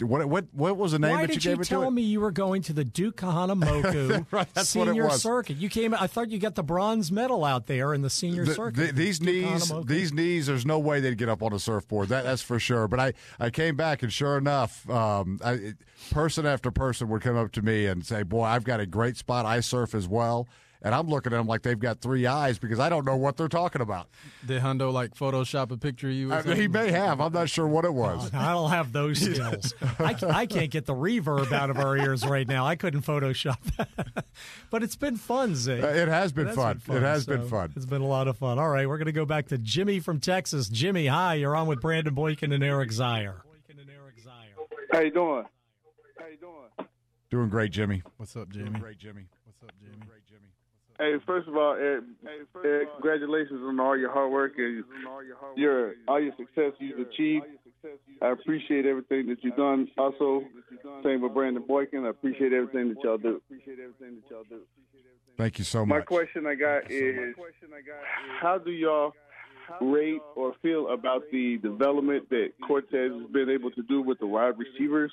what 0.00 0.24
what 0.26 0.46
what 0.52 0.76
was 0.76 0.92
the 0.92 0.98
name 0.98 1.10
Why 1.12 1.26
that 1.26 1.34
you 1.34 1.40
did 1.40 1.42
gave 1.42 1.56
you 1.56 1.62
it 1.62 1.66
tell 1.68 1.82
to? 1.82 1.86
it? 1.88 1.90
me 1.90 2.02
you 2.02 2.20
were 2.20 2.30
going 2.30 2.62
to 2.62 2.72
the 2.72 2.84
Duke 2.84 3.16
Kahanamoku 3.16 4.26
Right, 4.32 4.48
that's 4.54 4.74
what 4.74 4.88
it 4.88 4.92
senior 4.92 5.10
circuit? 5.10 5.56
You 5.56 5.68
came. 5.68 5.94
I 5.94 6.06
thought 6.06 6.30
you 6.30 6.38
got 6.38 6.54
the 6.54 6.62
bronze 6.62 7.12
medal 7.12 7.44
out 7.44 7.66
there 7.66 7.92
in 7.94 8.02
the 8.02 8.10
senior 8.10 8.44
The- 8.44 8.54
circuit. 8.54 8.76
the- 8.86 8.92
these 8.92 9.18
Duke 9.18 9.28
knees, 9.28 9.70
Kahanamoku. 9.72 9.86
these 9.88 10.12
knees. 10.12 10.46
There's 10.46 10.64
no 10.66 10.78
way 10.78 11.00
they'd 11.00 11.18
get 11.18 11.28
up 11.28 11.42
on 11.42 11.52
a 11.52 11.58
surfboard. 11.58 12.08
That 12.08 12.24
that's 12.24 12.42
for 12.42 12.58
sure. 12.58 12.88
But 12.88 13.00
I, 13.00 13.12
I 13.38 13.50
came 13.50 13.76
back 13.76 14.02
and 14.02 14.12
sure 14.12 14.38
enough, 14.38 14.88
um, 14.88 15.38
I, 15.44 15.74
person 16.10 16.46
after 16.46 16.70
person 16.70 17.08
would 17.08 17.22
come 17.22 17.36
up 17.36 17.52
to 17.52 17.62
me 17.62 17.86
and 17.86 18.04
say, 18.06 18.22
"Boy, 18.22 18.44
I've 18.44 18.64
got 18.64 18.80
a 18.80 18.86
great 18.86 19.16
spot. 19.16 19.44
I 19.46 19.60
surf 19.60 19.94
as 19.94 20.08
well." 20.08 20.48
And 20.84 20.94
I'm 20.94 21.08
looking 21.08 21.32
at 21.32 21.36
them 21.38 21.46
like 21.46 21.62
they've 21.62 21.78
got 21.78 22.00
three 22.00 22.26
eyes 22.26 22.58
because 22.58 22.78
I 22.78 22.90
don't 22.90 23.06
know 23.06 23.16
what 23.16 23.38
they're 23.38 23.48
talking 23.48 23.80
about. 23.80 24.06
Did 24.46 24.60
Hondo 24.60 24.90
like 24.90 25.14
Photoshop 25.14 25.70
a 25.70 25.78
picture 25.78 26.08
of 26.08 26.14
you? 26.14 26.30
I 26.30 26.42
mean, 26.42 26.56
he 26.56 26.68
may 26.68 26.90
have. 26.90 27.22
I'm 27.22 27.32
not 27.32 27.48
sure 27.48 27.66
what 27.66 27.86
it 27.86 27.94
was. 27.94 28.30
I 28.34 28.52
don't 28.52 28.68
have 28.68 28.92
those 28.92 29.18
skills. 29.18 29.74
I, 29.98 30.14
I 30.28 30.46
can't 30.46 30.70
get 30.70 30.84
the 30.84 30.94
reverb 30.94 31.52
out 31.52 31.70
of 31.70 31.78
our 31.78 31.96
ears 31.96 32.26
right 32.26 32.46
now. 32.46 32.66
I 32.66 32.76
couldn't 32.76 33.00
Photoshop 33.00 33.56
that. 33.76 34.26
but 34.70 34.82
it's 34.82 34.94
been 34.96 35.16
fun, 35.16 35.54
Zay. 35.54 35.80
Uh, 35.80 35.86
it 35.86 36.08
has 36.08 36.32
been 36.32 36.48
It 36.48 36.54
fun. 36.54 36.82
It 36.90 37.00
has 37.00 37.24
been 37.24 37.48
fun. 37.48 37.72
It's 37.74 37.86
been 37.86 38.02
a 38.02 38.06
lot 38.06 38.28
of 38.28 38.36
fun. 38.36 38.58
All 38.58 38.68
right, 38.68 38.86
we're 38.86 38.98
going 38.98 39.06
to 39.06 39.12
go 39.12 39.24
back 39.24 39.48
to 39.48 39.58
Jimmy 39.58 40.00
from 40.00 40.20
Texas. 40.20 40.68
Jimmy, 40.68 41.06
hi. 41.06 41.34
You're 41.34 41.56
on 41.56 41.66
with 41.66 41.80
Brandon 41.80 42.12
Boykin 42.12 42.52
and 42.52 42.62
Eric 42.62 42.90
Zeier. 42.90 43.36
How 44.92 45.00
you 45.00 45.10
doing? 45.10 45.44
How 46.18 46.26
you 46.26 46.36
doing? 46.36 46.88
Doing 47.30 47.48
great, 47.48 47.72
Jimmy. 47.72 48.02
What's 48.18 48.36
up, 48.36 48.50
Jimmy? 48.50 48.66
Doing 48.68 48.80
Great, 48.80 48.98
Jimmy. 48.98 49.24
What's 49.44 49.62
up, 49.64 49.72
Jimmy? 49.80 50.06
Hey, 50.98 51.14
first 51.26 51.48
of 51.48 51.56
all, 51.56 51.74
Eric, 51.74 52.04
Eric, 52.64 52.88
congratulations 52.92 53.60
on 53.64 53.80
all 53.80 53.96
your 53.96 54.12
hard 54.12 54.30
work 54.30 54.52
and 54.58 54.84
your 55.56 55.94
all 56.06 56.20
your 56.20 56.32
success 56.36 56.72
you've 56.78 57.00
achieved. 57.00 57.46
I 58.22 58.30
appreciate 58.30 58.86
everything 58.86 59.26
that 59.26 59.42
you've 59.42 59.56
done. 59.56 59.88
Also, 59.98 60.44
same 61.02 61.20
with 61.20 61.34
Brandon 61.34 61.64
Boykin. 61.66 62.06
I 62.06 62.10
appreciate 62.10 62.52
everything 62.52 62.94
that 62.94 63.02
y'all 63.02 63.18
do. 63.18 63.42
Thank 65.36 65.58
you 65.58 65.64
so 65.64 65.84
much. 65.84 65.98
My 65.98 66.04
question 66.04 66.46
I 66.46 66.54
got 66.54 66.90
is, 66.90 67.34
how 68.40 68.58
do 68.58 68.70
y'all 68.70 69.14
rate 69.80 70.20
or 70.36 70.54
feel 70.62 70.88
about 70.92 71.22
the 71.32 71.58
development 71.58 72.28
that 72.30 72.52
Cortez 72.66 73.12
has 73.12 73.30
been 73.32 73.50
able 73.50 73.70
to 73.72 73.82
do 73.82 74.02
with 74.02 74.18
the 74.18 74.26
wide 74.26 74.54
receivers 74.58 75.12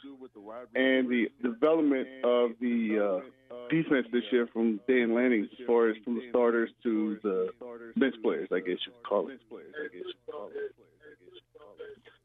and 0.76 1.10
the 1.10 1.28
development 1.42 2.08
of 2.24 2.52
the 2.60 3.22
uh, 3.22 3.66
defense 3.70 4.08
this 4.12 4.24
year 4.32 4.48
from 4.52 4.80
Dan 4.88 5.14
Lanning, 5.14 5.48
as 5.52 5.66
far 5.66 5.90
as 5.90 5.98
from 6.04 6.16
the 6.16 6.24
starters 6.30 6.70
to 6.84 7.18
the 7.24 7.50
bench 7.98 8.16
players, 8.24 8.50
I 8.52 8.60
guess 8.60 8.78
you 8.86 8.92
could 8.94 9.04
call 9.08 9.30
it. 9.30 9.40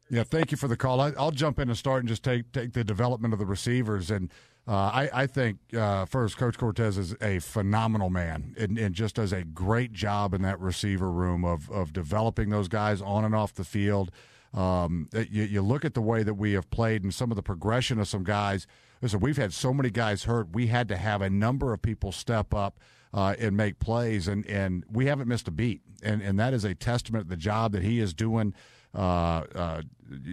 Yeah, 0.09 0.23
thank 0.23 0.51
you 0.51 0.57
for 0.57 0.67
the 0.67 0.77
call. 0.77 1.01
I, 1.01 1.11
I'll 1.17 1.31
jump 1.31 1.59
in 1.59 1.67
and 1.69 1.77
start 1.77 1.99
and 1.99 2.07
just 2.07 2.23
take 2.23 2.51
take 2.51 2.73
the 2.73 2.83
development 2.83 3.33
of 3.33 3.39
the 3.39 3.45
receivers. 3.45 4.09
And 4.09 4.31
uh, 4.67 4.71
I, 4.71 5.09
I 5.13 5.27
think 5.27 5.59
uh, 5.73 6.05
first, 6.05 6.37
Coach 6.37 6.57
Cortez 6.57 6.97
is 6.97 7.15
a 7.21 7.39
phenomenal 7.39 8.09
man 8.09 8.53
and, 8.59 8.77
and 8.77 8.93
just 8.93 9.15
does 9.15 9.31
a 9.31 9.43
great 9.43 9.93
job 9.93 10.33
in 10.33 10.41
that 10.41 10.59
receiver 10.59 11.09
room 11.09 11.45
of 11.45 11.71
of 11.71 11.93
developing 11.93 12.49
those 12.49 12.67
guys 12.67 13.01
on 13.01 13.23
and 13.23 13.33
off 13.33 13.53
the 13.53 13.63
field. 13.63 14.11
Um, 14.53 15.09
you, 15.13 15.43
you 15.43 15.61
look 15.61 15.85
at 15.85 15.93
the 15.93 16.01
way 16.01 16.23
that 16.23 16.33
we 16.33 16.53
have 16.53 16.69
played 16.69 17.03
and 17.03 17.13
some 17.13 17.31
of 17.31 17.37
the 17.37 17.43
progression 17.43 17.99
of 17.99 18.07
some 18.07 18.23
guys. 18.23 18.67
Listen, 19.01 19.19
we've 19.19 19.37
had 19.37 19.53
so 19.53 19.73
many 19.73 19.89
guys 19.89 20.23
hurt. 20.23 20.49
We 20.53 20.67
had 20.67 20.87
to 20.89 20.97
have 20.97 21.21
a 21.21 21.29
number 21.29 21.73
of 21.73 21.81
people 21.81 22.11
step 22.11 22.53
up 22.53 22.79
uh, 23.13 23.35
and 23.39 23.55
make 23.55 23.79
plays, 23.79 24.27
and, 24.27 24.45
and 24.47 24.83
we 24.91 25.05
haven't 25.05 25.27
missed 25.27 25.47
a 25.47 25.51
beat. 25.51 25.81
And 26.03 26.21
and 26.21 26.37
that 26.39 26.53
is 26.53 26.65
a 26.65 26.75
testament 26.75 27.25
to 27.25 27.29
the 27.29 27.37
job 27.37 27.71
that 27.71 27.83
he 27.83 27.99
is 27.99 28.13
doing. 28.13 28.53
Uh, 28.95 29.43
uh, 29.53 29.81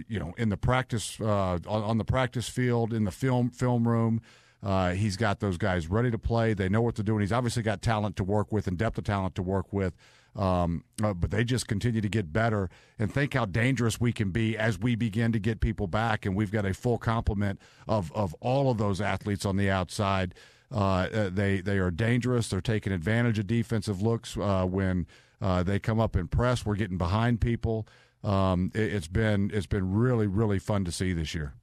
you 0.07 0.19
know, 0.19 0.33
in 0.37 0.49
the 0.49 0.57
practice 0.57 1.19
uh, 1.21 1.59
on, 1.67 1.83
on 1.83 1.97
the 1.97 2.05
practice 2.05 2.49
field, 2.49 2.93
in 2.93 3.03
the 3.03 3.11
film 3.11 3.49
film 3.49 3.87
room. 3.87 4.21
Uh, 4.63 4.93
he's 4.93 5.15
got 5.15 5.41
those 5.41 5.57
guys 5.57 5.87
ready 5.87 6.09
to 6.09 6.17
play. 6.17 6.55
They 6.55 6.69
know 6.69 6.81
what 6.81 6.95
to 6.95 7.03
do, 7.03 7.13
and 7.13 7.21
He's 7.21 7.31
obviously 7.31 7.61
got 7.61 7.83
talent 7.83 8.15
to 8.15 8.23
work 8.23 8.51
with 8.51 8.65
and 8.65 8.75
depth 8.75 8.97
of 8.97 9.03
talent 9.03 9.35
to 9.35 9.43
work 9.43 9.71
with. 9.71 9.95
Um, 10.35 10.83
but 10.97 11.31
they 11.31 11.43
just 11.43 11.67
continue 11.67 12.01
to 12.01 12.09
get 12.09 12.33
better 12.33 12.69
and 12.99 13.13
think 13.13 13.35
how 13.35 13.45
dangerous 13.45 14.01
we 14.01 14.11
can 14.11 14.31
be 14.31 14.57
as 14.57 14.77
we 14.77 14.95
begin 14.95 15.31
to 15.31 15.39
get 15.39 15.61
people 15.61 15.87
back. 15.87 16.25
And 16.25 16.35
we've 16.35 16.51
got 16.51 16.65
a 16.65 16.73
full 16.73 16.97
complement 16.97 17.59
of, 17.87 18.11
of 18.13 18.33
all 18.41 18.69
of 18.69 18.77
those 18.77 18.99
athletes 18.99 19.45
on 19.45 19.55
the 19.55 19.69
outside. 19.69 20.33
Uh, 20.71 21.29
they 21.29 21.61
they 21.61 21.77
are 21.77 21.91
dangerous. 21.91 22.49
They're 22.49 22.59
taking 22.59 22.91
advantage 22.91 23.39
of 23.39 23.47
defensive 23.47 24.01
looks 24.01 24.35
uh, 24.35 24.65
when 24.65 25.05
uh, 25.41 25.63
they 25.63 25.79
come 25.79 25.99
up 25.99 26.15
and 26.15 26.29
press. 26.29 26.65
We're 26.65 26.75
getting 26.75 26.97
behind 26.97 27.39
people. 27.39 27.87
Um, 28.25 28.71
it, 28.73 28.93
it's 28.93 29.07
been 29.07 29.51
it's 29.53 29.67
been 29.67 29.93
really 29.93 30.27
really 30.27 30.59
fun 30.59 30.83
to 30.85 30.91
see 30.91 31.13
this 31.13 31.35
year. 31.35 31.53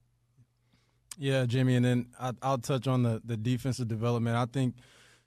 Yeah, 1.18 1.44
Jimmy, 1.44 1.77
and 1.77 1.85
then 1.85 2.07
I, 2.18 2.33
I'll 2.40 2.59
touch 2.59 2.87
on 2.87 3.03
the, 3.03 3.20
the 3.25 3.37
defensive 3.37 3.88
development. 3.88 4.37
I 4.37 4.46
think 4.46 4.77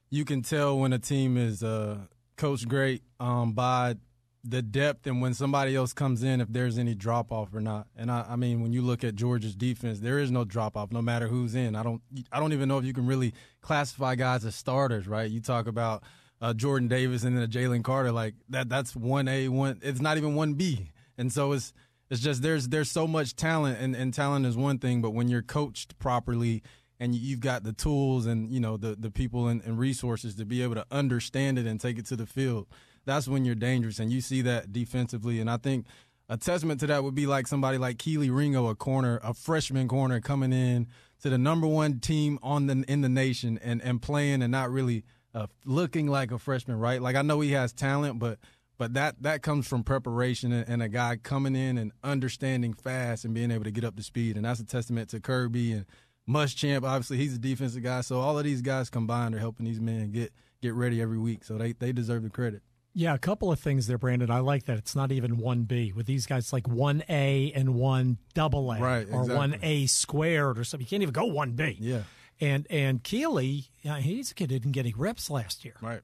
you 0.09 0.25
can 0.25 0.41
tell 0.41 0.79
when 0.79 0.93
a 0.93 0.99
team 0.99 1.37
is 1.37 1.63
uh, 1.63 1.97
coached 2.37 2.67
great 2.67 3.03
um, 3.19 3.53
by 3.53 3.95
the 4.43 4.61
depth 4.61 5.07
and 5.07 5.21
when 5.21 5.33
somebody 5.33 5.75
else 5.75 5.91
comes 5.93 6.23
in, 6.23 6.39
if 6.39 6.47
there's 6.49 6.77
any 6.77 6.93
drop 6.93 7.31
off 7.31 7.53
or 7.53 7.61
not. 7.61 7.87
And 7.95 8.11
I, 8.11 8.25
I 8.29 8.35
mean, 8.35 8.61
when 8.61 8.73
you 8.73 8.81
look 8.81 9.03
at 9.03 9.15
Georgia's 9.15 9.55
defense, 9.55 9.99
there 9.99 10.19
is 10.19 10.31
no 10.31 10.43
drop 10.43 10.77
off, 10.77 10.91
no 10.91 11.01
matter 11.01 11.27
who's 11.27 11.55
in. 11.55 11.75
I 11.75 11.83
don't, 11.83 12.01
I 12.31 12.39
don't 12.39 12.53
even 12.53 12.69
know 12.69 12.77
if 12.77 12.85
you 12.85 12.93
can 12.93 13.07
really 13.07 13.33
classify 13.61 14.15
guys 14.15 14.45
as 14.45 14.55
starters, 14.55 15.07
right? 15.07 15.29
You 15.29 15.39
talk 15.39 15.67
about 15.67 16.03
uh, 16.41 16.53
Jordan 16.53 16.87
Davis 16.87 17.23
and 17.23 17.37
then 17.37 17.49
Jalen 17.49 17.83
Carter, 17.83 18.11
like 18.11 18.35
that. 18.49 18.69
That's 18.69 18.95
one 18.95 19.27
A, 19.27 19.47
one. 19.49 19.79
It's 19.81 20.01
not 20.01 20.17
even 20.17 20.35
one 20.35 20.53
B, 20.53 20.91
and 21.17 21.31
so 21.31 21.51
it's 21.53 21.73
it's 22.09 22.21
just 22.21 22.41
there's 22.41 22.67
there's 22.67 22.91
so 22.91 23.07
much 23.07 23.35
talent, 23.35 23.79
and, 23.79 23.95
and 23.95 24.13
talent 24.13 24.45
is 24.45 24.55
one 24.55 24.77
thing, 24.77 25.01
but 25.01 25.11
when 25.11 25.27
you're 25.27 25.41
coached 25.41 25.97
properly 25.97 26.61
and 26.99 27.15
you've 27.15 27.39
got 27.39 27.63
the 27.63 27.73
tools 27.73 28.25
and 28.25 28.51
you 28.51 28.59
know 28.59 28.77
the 28.77 28.95
the 28.95 29.09
people 29.11 29.47
and, 29.47 29.61
and 29.63 29.79
resources 29.79 30.35
to 30.35 30.45
be 30.45 30.61
able 30.61 30.75
to 30.75 30.85
understand 30.91 31.57
it 31.57 31.65
and 31.65 31.79
take 31.79 31.97
it 31.97 32.05
to 32.07 32.15
the 32.15 32.25
field, 32.27 32.67
that's 33.05 33.27
when 33.27 33.43
you're 33.45 33.55
dangerous, 33.55 33.99
and 33.99 34.11
you 34.11 34.21
see 34.21 34.41
that 34.43 34.71
defensively. 34.71 35.39
And 35.39 35.49
I 35.49 35.57
think 35.57 35.87
a 36.29 36.37
testament 36.37 36.79
to 36.81 36.87
that 36.87 37.03
would 37.03 37.15
be 37.15 37.25
like 37.25 37.47
somebody 37.47 37.77
like 37.77 37.97
Kelee 37.97 38.35
Ringo, 38.35 38.67
a 38.67 38.75
corner, 38.75 39.19
a 39.23 39.33
freshman 39.33 39.87
corner 39.87 40.19
coming 40.19 40.53
in 40.53 40.87
to 41.21 41.29
the 41.29 41.37
number 41.37 41.67
one 41.67 41.99
team 41.99 42.37
on 42.43 42.67
the 42.67 42.83
in 42.87 43.01
the 43.01 43.09
nation 43.09 43.59
and 43.63 43.81
and 43.81 44.01
playing 44.01 44.43
and 44.43 44.51
not 44.51 44.69
really 44.69 45.05
uh, 45.33 45.47
looking 45.65 46.07
like 46.07 46.31
a 46.31 46.37
freshman, 46.37 46.79
right? 46.79 47.01
Like 47.01 47.15
I 47.15 47.23
know 47.23 47.41
he 47.41 47.51
has 47.51 47.73
talent, 47.73 48.19
but 48.19 48.37
but 48.77 48.93
that 48.93 49.21
that 49.21 49.41
comes 49.41 49.67
from 49.67 49.83
preparation 49.83 50.51
and, 50.51 50.81
a 50.83 50.89
guy 50.89 51.17
coming 51.17 51.55
in 51.55 51.77
and 51.77 51.91
understanding 52.03 52.73
fast 52.73 53.25
and 53.25 53.33
being 53.33 53.51
able 53.51 53.63
to 53.63 53.71
get 53.71 53.83
up 53.83 53.95
to 53.95 54.03
speed, 54.03 54.35
and 54.35 54.45
that's 54.45 54.59
a 54.59 54.65
testament 54.65 55.09
to 55.09 55.19
Kirby 55.19 55.71
and 55.71 55.85
Muschamp. 56.29 56.83
Obviously, 56.83 57.17
he's 57.17 57.35
a 57.35 57.39
defensive 57.39 57.83
guy, 57.83 58.01
so 58.01 58.19
all 58.19 58.37
of 58.37 58.43
these 58.43 58.61
guys 58.61 58.89
combined 58.89 59.35
are 59.35 59.39
helping 59.39 59.65
these 59.65 59.79
men 59.79 60.11
get 60.11 60.33
get 60.61 60.73
ready 60.73 61.01
every 61.01 61.17
week. 61.17 61.43
So 61.43 61.57
they 61.57 61.73
they 61.73 61.91
deserve 61.91 62.23
the 62.23 62.29
credit. 62.29 62.61
Yeah, 62.97 63.13
a 63.13 63.17
couple 63.19 63.51
of 63.51 63.59
things 63.59 63.87
there, 63.87 63.97
Brandon. 63.97 64.31
I 64.31 64.39
like 64.39 64.65
that 64.67 64.77
it's 64.77 64.95
not 64.95 65.11
even 65.11 65.37
one 65.37 65.63
B 65.63 65.91
with 65.91 66.05
these 66.05 66.25
guys, 66.25 66.53
like 66.53 66.65
one 66.65 67.03
A 67.09 67.51
and 67.53 67.75
one 67.75 68.19
double 68.33 68.71
A, 68.71 68.79
Right, 68.79 69.05
or 69.11 69.21
exactly. 69.21 69.35
one 69.35 69.59
A 69.61 69.85
squared 69.87 70.57
or 70.57 70.63
something. 70.63 70.85
You 70.85 70.89
can't 70.89 71.03
even 71.03 71.11
go 71.11 71.25
one 71.25 71.51
B. 71.51 71.75
Yeah. 71.79 72.03
And 72.39 72.65
and 72.69 73.03
Kelee, 73.03 73.67
he's 73.83 74.31
a 74.31 74.33
kid 74.33 74.49
who 74.49 74.59
didn't 74.59 74.71
get 74.71 74.85
any 74.85 74.93
reps 74.95 75.29
last 75.29 75.63
year. 75.65 75.75
Right. 75.81 76.01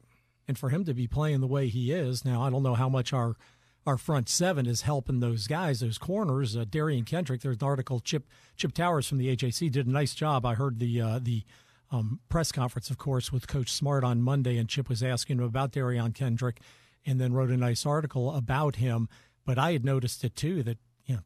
And 0.51 0.59
for 0.59 0.67
him 0.67 0.83
to 0.83 0.93
be 0.93 1.07
playing 1.07 1.39
the 1.39 1.47
way 1.47 1.69
he 1.69 1.93
is 1.93 2.25
now, 2.25 2.41
I 2.41 2.49
don't 2.49 2.61
know 2.61 2.75
how 2.75 2.89
much 2.89 3.13
our 3.13 3.37
our 3.85 3.97
front 3.97 4.27
seven 4.27 4.65
is 4.65 4.81
helping 4.81 5.21
those 5.21 5.47
guys, 5.47 5.79
those 5.79 5.97
corners. 5.97 6.57
Uh, 6.57 6.65
Derion 6.65 7.05
Kendrick, 7.05 7.39
there's 7.39 7.55
an 7.55 7.65
article. 7.65 8.01
Chip 8.01 8.27
Chip 8.57 8.73
Towers 8.73 9.07
from 9.07 9.17
the 9.17 9.33
AJC 9.33 9.71
did 9.71 9.87
a 9.87 9.89
nice 9.89 10.13
job. 10.13 10.45
I 10.45 10.55
heard 10.55 10.79
the 10.79 10.99
uh, 10.99 11.19
the 11.23 11.43
um, 11.89 12.19
press 12.27 12.51
conference, 12.51 12.89
of 12.89 12.97
course, 12.97 13.31
with 13.31 13.47
Coach 13.47 13.71
Smart 13.71 14.03
on 14.03 14.21
Monday, 14.21 14.57
and 14.57 14.67
Chip 14.67 14.89
was 14.89 15.01
asking 15.01 15.37
him 15.37 15.45
about 15.45 15.71
Derion 15.71 16.13
Kendrick, 16.13 16.59
and 17.05 17.17
then 17.17 17.31
wrote 17.31 17.49
a 17.49 17.55
nice 17.55 17.85
article 17.85 18.35
about 18.35 18.75
him. 18.75 19.07
But 19.45 19.57
I 19.57 19.71
had 19.71 19.85
noticed 19.85 20.21
it 20.25 20.35
too 20.35 20.63
that 20.63 20.79
you 21.05 21.15
know 21.15 21.21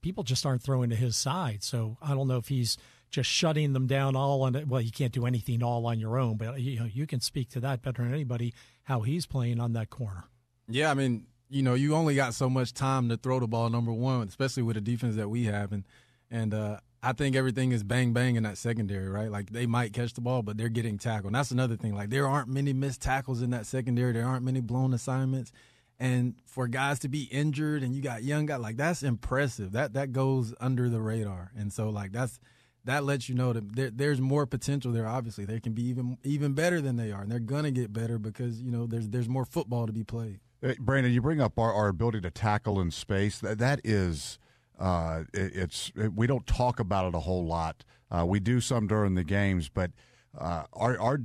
people 0.00 0.24
just 0.24 0.46
aren't 0.46 0.62
throwing 0.62 0.88
to 0.88 0.96
his 0.96 1.18
side. 1.18 1.62
So 1.62 1.98
I 2.00 2.14
don't 2.14 2.28
know 2.28 2.38
if 2.38 2.48
he's 2.48 2.78
just 3.10 3.28
shutting 3.28 3.72
them 3.72 3.86
down 3.86 4.16
all 4.16 4.42
on 4.42 4.54
it. 4.54 4.68
Well, 4.68 4.80
you 4.80 4.92
can't 4.92 5.12
do 5.12 5.26
anything 5.26 5.62
all 5.62 5.86
on 5.86 5.98
your 5.98 6.18
own, 6.18 6.36
but 6.36 6.60
you 6.60 6.78
know 6.78 6.86
you 6.86 7.06
can 7.06 7.20
speak 7.20 7.50
to 7.50 7.60
that 7.60 7.82
better 7.82 8.02
than 8.02 8.14
anybody. 8.14 8.54
How 8.84 9.00
he's 9.00 9.26
playing 9.26 9.60
on 9.60 9.72
that 9.74 9.90
corner. 9.90 10.24
Yeah, 10.68 10.90
I 10.90 10.94
mean, 10.94 11.26
you 11.48 11.62
know, 11.62 11.74
you 11.74 11.94
only 11.94 12.14
got 12.14 12.34
so 12.34 12.48
much 12.48 12.72
time 12.72 13.08
to 13.08 13.16
throw 13.16 13.40
the 13.40 13.48
ball. 13.48 13.68
Number 13.68 13.92
one, 13.92 14.28
especially 14.28 14.62
with 14.62 14.76
the 14.76 14.80
defense 14.80 15.16
that 15.16 15.28
we 15.28 15.44
have, 15.44 15.72
and 15.72 15.84
and 16.30 16.54
uh, 16.54 16.78
I 17.02 17.12
think 17.12 17.34
everything 17.34 17.72
is 17.72 17.82
bang 17.82 18.12
bang 18.12 18.36
in 18.36 18.44
that 18.44 18.58
secondary, 18.58 19.08
right? 19.08 19.30
Like 19.30 19.50
they 19.50 19.66
might 19.66 19.92
catch 19.92 20.14
the 20.14 20.20
ball, 20.20 20.42
but 20.42 20.56
they're 20.56 20.68
getting 20.68 20.98
tackled. 20.98 21.26
And 21.26 21.34
that's 21.34 21.50
another 21.50 21.76
thing. 21.76 21.94
Like 21.94 22.10
there 22.10 22.26
aren't 22.26 22.48
many 22.48 22.72
missed 22.72 23.02
tackles 23.02 23.42
in 23.42 23.50
that 23.50 23.66
secondary. 23.66 24.12
There 24.12 24.26
aren't 24.26 24.44
many 24.44 24.60
blown 24.60 24.92
assignments. 24.94 25.52
And 25.98 26.34
for 26.46 26.66
guys 26.66 26.98
to 27.00 27.08
be 27.08 27.24
injured 27.24 27.82
and 27.82 27.94
you 27.94 28.00
got 28.00 28.22
young 28.22 28.46
guys, 28.46 28.60
like 28.60 28.76
that's 28.76 29.02
impressive. 29.02 29.72
That 29.72 29.94
that 29.94 30.12
goes 30.12 30.54
under 30.60 30.88
the 30.88 31.00
radar. 31.00 31.52
And 31.56 31.72
so 31.72 31.90
like 31.90 32.12
that's 32.12 32.38
that 32.84 33.04
lets 33.04 33.28
you 33.28 33.34
know 33.34 33.52
that 33.52 33.74
there, 33.74 33.90
there's 33.90 34.20
more 34.20 34.46
potential 34.46 34.92
there. 34.92 35.06
Obviously, 35.06 35.44
they 35.44 35.60
can 35.60 35.72
be 35.72 35.84
even 35.84 36.18
even 36.24 36.54
better 36.54 36.80
than 36.80 36.96
they 36.96 37.12
are, 37.12 37.22
and 37.22 37.30
they're 37.30 37.38
gonna 37.38 37.70
get 37.70 37.92
better 37.92 38.18
because 38.18 38.60
you 38.60 38.70
know 38.70 38.86
there's 38.86 39.08
there's 39.08 39.28
more 39.28 39.44
football 39.44 39.86
to 39.86 39.92
be 39.92 40.04
played. 40.04 40.40
Hey, 40.62 40.76
Brandon, 40.78 41.12
you 41.12 41.22
bring 41.22 41.40
up 41.40 41.58
our, 41.58 41.72
our 41.72 41.88
ability 41.88 42.20
to 42.22 42.30
tackle 42.30 42.80
in 42.80 42.90
space. 42.90 43.38
That 43.38 43.58
that 43.58 43.80
is, 43.84 44.38
uh, 44.78 45.24
it, 45.32 45.56
it's 45.56 45.92
it, 45.96 46.14
we 46.14 46.26
don't 46.26 46.46
talk 46.46 46.80
about 46.80 47.08
it 47.08 47.14
a 47.14 47.20
whole 47.20 47.44
lot. 47.44 47.84
Uh, 48.10 48.24
we 48.26 48.40
do 48.40 48.60
some 48.60 48.86
during 48.86 49.14
the 49.14 49.24
games, 49.24 49.68
but 49.68 49.90
uh, 50.38 50.64
our 50.72 50.98
our 50.98 51.20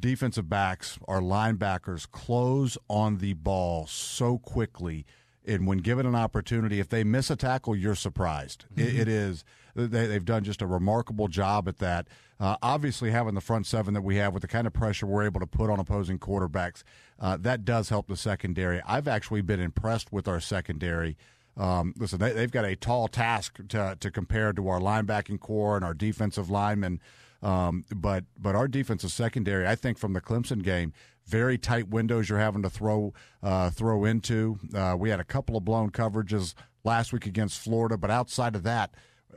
defensive 0.00 0.48
backs, 0.48 0.98
our 1.06 1.20
linebackers, 1.20 2.10
close 2.10 2.76
on 2.88 3.18
the 3.18 3.34
ball 3.34 3.86
so 3.86 4.38
quickly. 4.38 5.06
And 5.48 5.64
when 5.64 5.78
given 5.78 6.06
an 6.06 6.16
opportunity, 6.16 6.80
if 6.80 6.88
they 6.88 7.04
miss 7.04 7.30
a 7.30 7.36
tackle, 7.36 7.76
you're 7.76 7.94
surprised. 7.94 8.64
Mm-hmm. 8.74 8.88
It, 8.88 9.00
it 9.02 9.08
is 9.08 9.44
they, 9.76 10.12
have 10.12 10.24
done 10.24 10.42
just 10.42 10.62
a 10.62 10.66
remarkable 10.66 11.28
job 11.28 11.68
at 11.68 11.78
that. 11.78 12.08
Uh, 12.40 12.56
obviously, 12.62 13.10
having 13.10 13.34
the 13.34 13.40
front 13.40 13.66
seven 13.66 13.94
that 13.94 14.02
we 14.02 14.16
have 14.16 14.32
with 14.32 14.42
the 14.42 14.48
kind 14.48 14.66
of 14.66 14.72
pressure 14.72 15.06
we're 15.06 15.24
able 15.24 15.40
to 15.40 15.46
put 15.46 15.70
on 15.70 15.78
opposing 15.78 16.18
quarterbacks, 16.18 16.82
uh, 17.20 17.36
that 17.36 17.64
does 17.64 17.88
help 17.88 18.08
the 18.08 18.16
secondary. 18.16 18.82
I've 18.86 19.08
actually 19.08 19.42
been 19.42 19.60
impressed 19.60 20.12
with 20.12 20.26
our 20.26 20.40
secondary. 20.40 21.16
Um, 21.56 21.94
listen, 21.96 22.18
they, 22.18 22.34
have 22.34 22.50
got 22.50 22.64
a 22.64 22.76
tall 22.76 23.08
task 23.08 23.60
to, 23.68 23.96
to 23.98 24.10
compare 24.10 24.52
to 24.52 24.68
our 24.68 24.80
linebacking 24.80 25.40
core 25.40 25.76
and 25.76 25.84
our 25.84 25.94
defensive 25.94 26.50
linemen. 26.50 27.00
Um, 27.42 27.84
but 27.94 28.24
but 28.38 28.54
our 28.54 28.66
defensive 28.66 29.12
secondary, 29.12 29.66
I 29.66 29.74
think, 29.74 29.98
from 29.98 30.14
the 30.14 30.20
Clemson 30.20 30.62
game, 30.62 30.92
very 31.26 31.58
tight 31.58 31.88
windows 31.88 32.28
you're 32.28 32.38
having 32.38 32.62
to 32.62 32.70
throw 32.70 33.12
uh, 33.42 33.70
throw 33.70 34.04
into. 34.04 34.58
Uh, 34.74 34.96
we 34.98 35.10
had 35.10 35.20
a 35.20 35.24
couple 35.24 35.56
of 35.56 35.64
blown 35.64 35.90
coverages 35.90 36.54
last 36.84 37.12
week 37.12 37.26
against 37.26 37.60
Florida, 37.60 37.96
but 37.96 38.10
outside 38.10 38.54
of 38.54 38.62
that, 38.62 38.94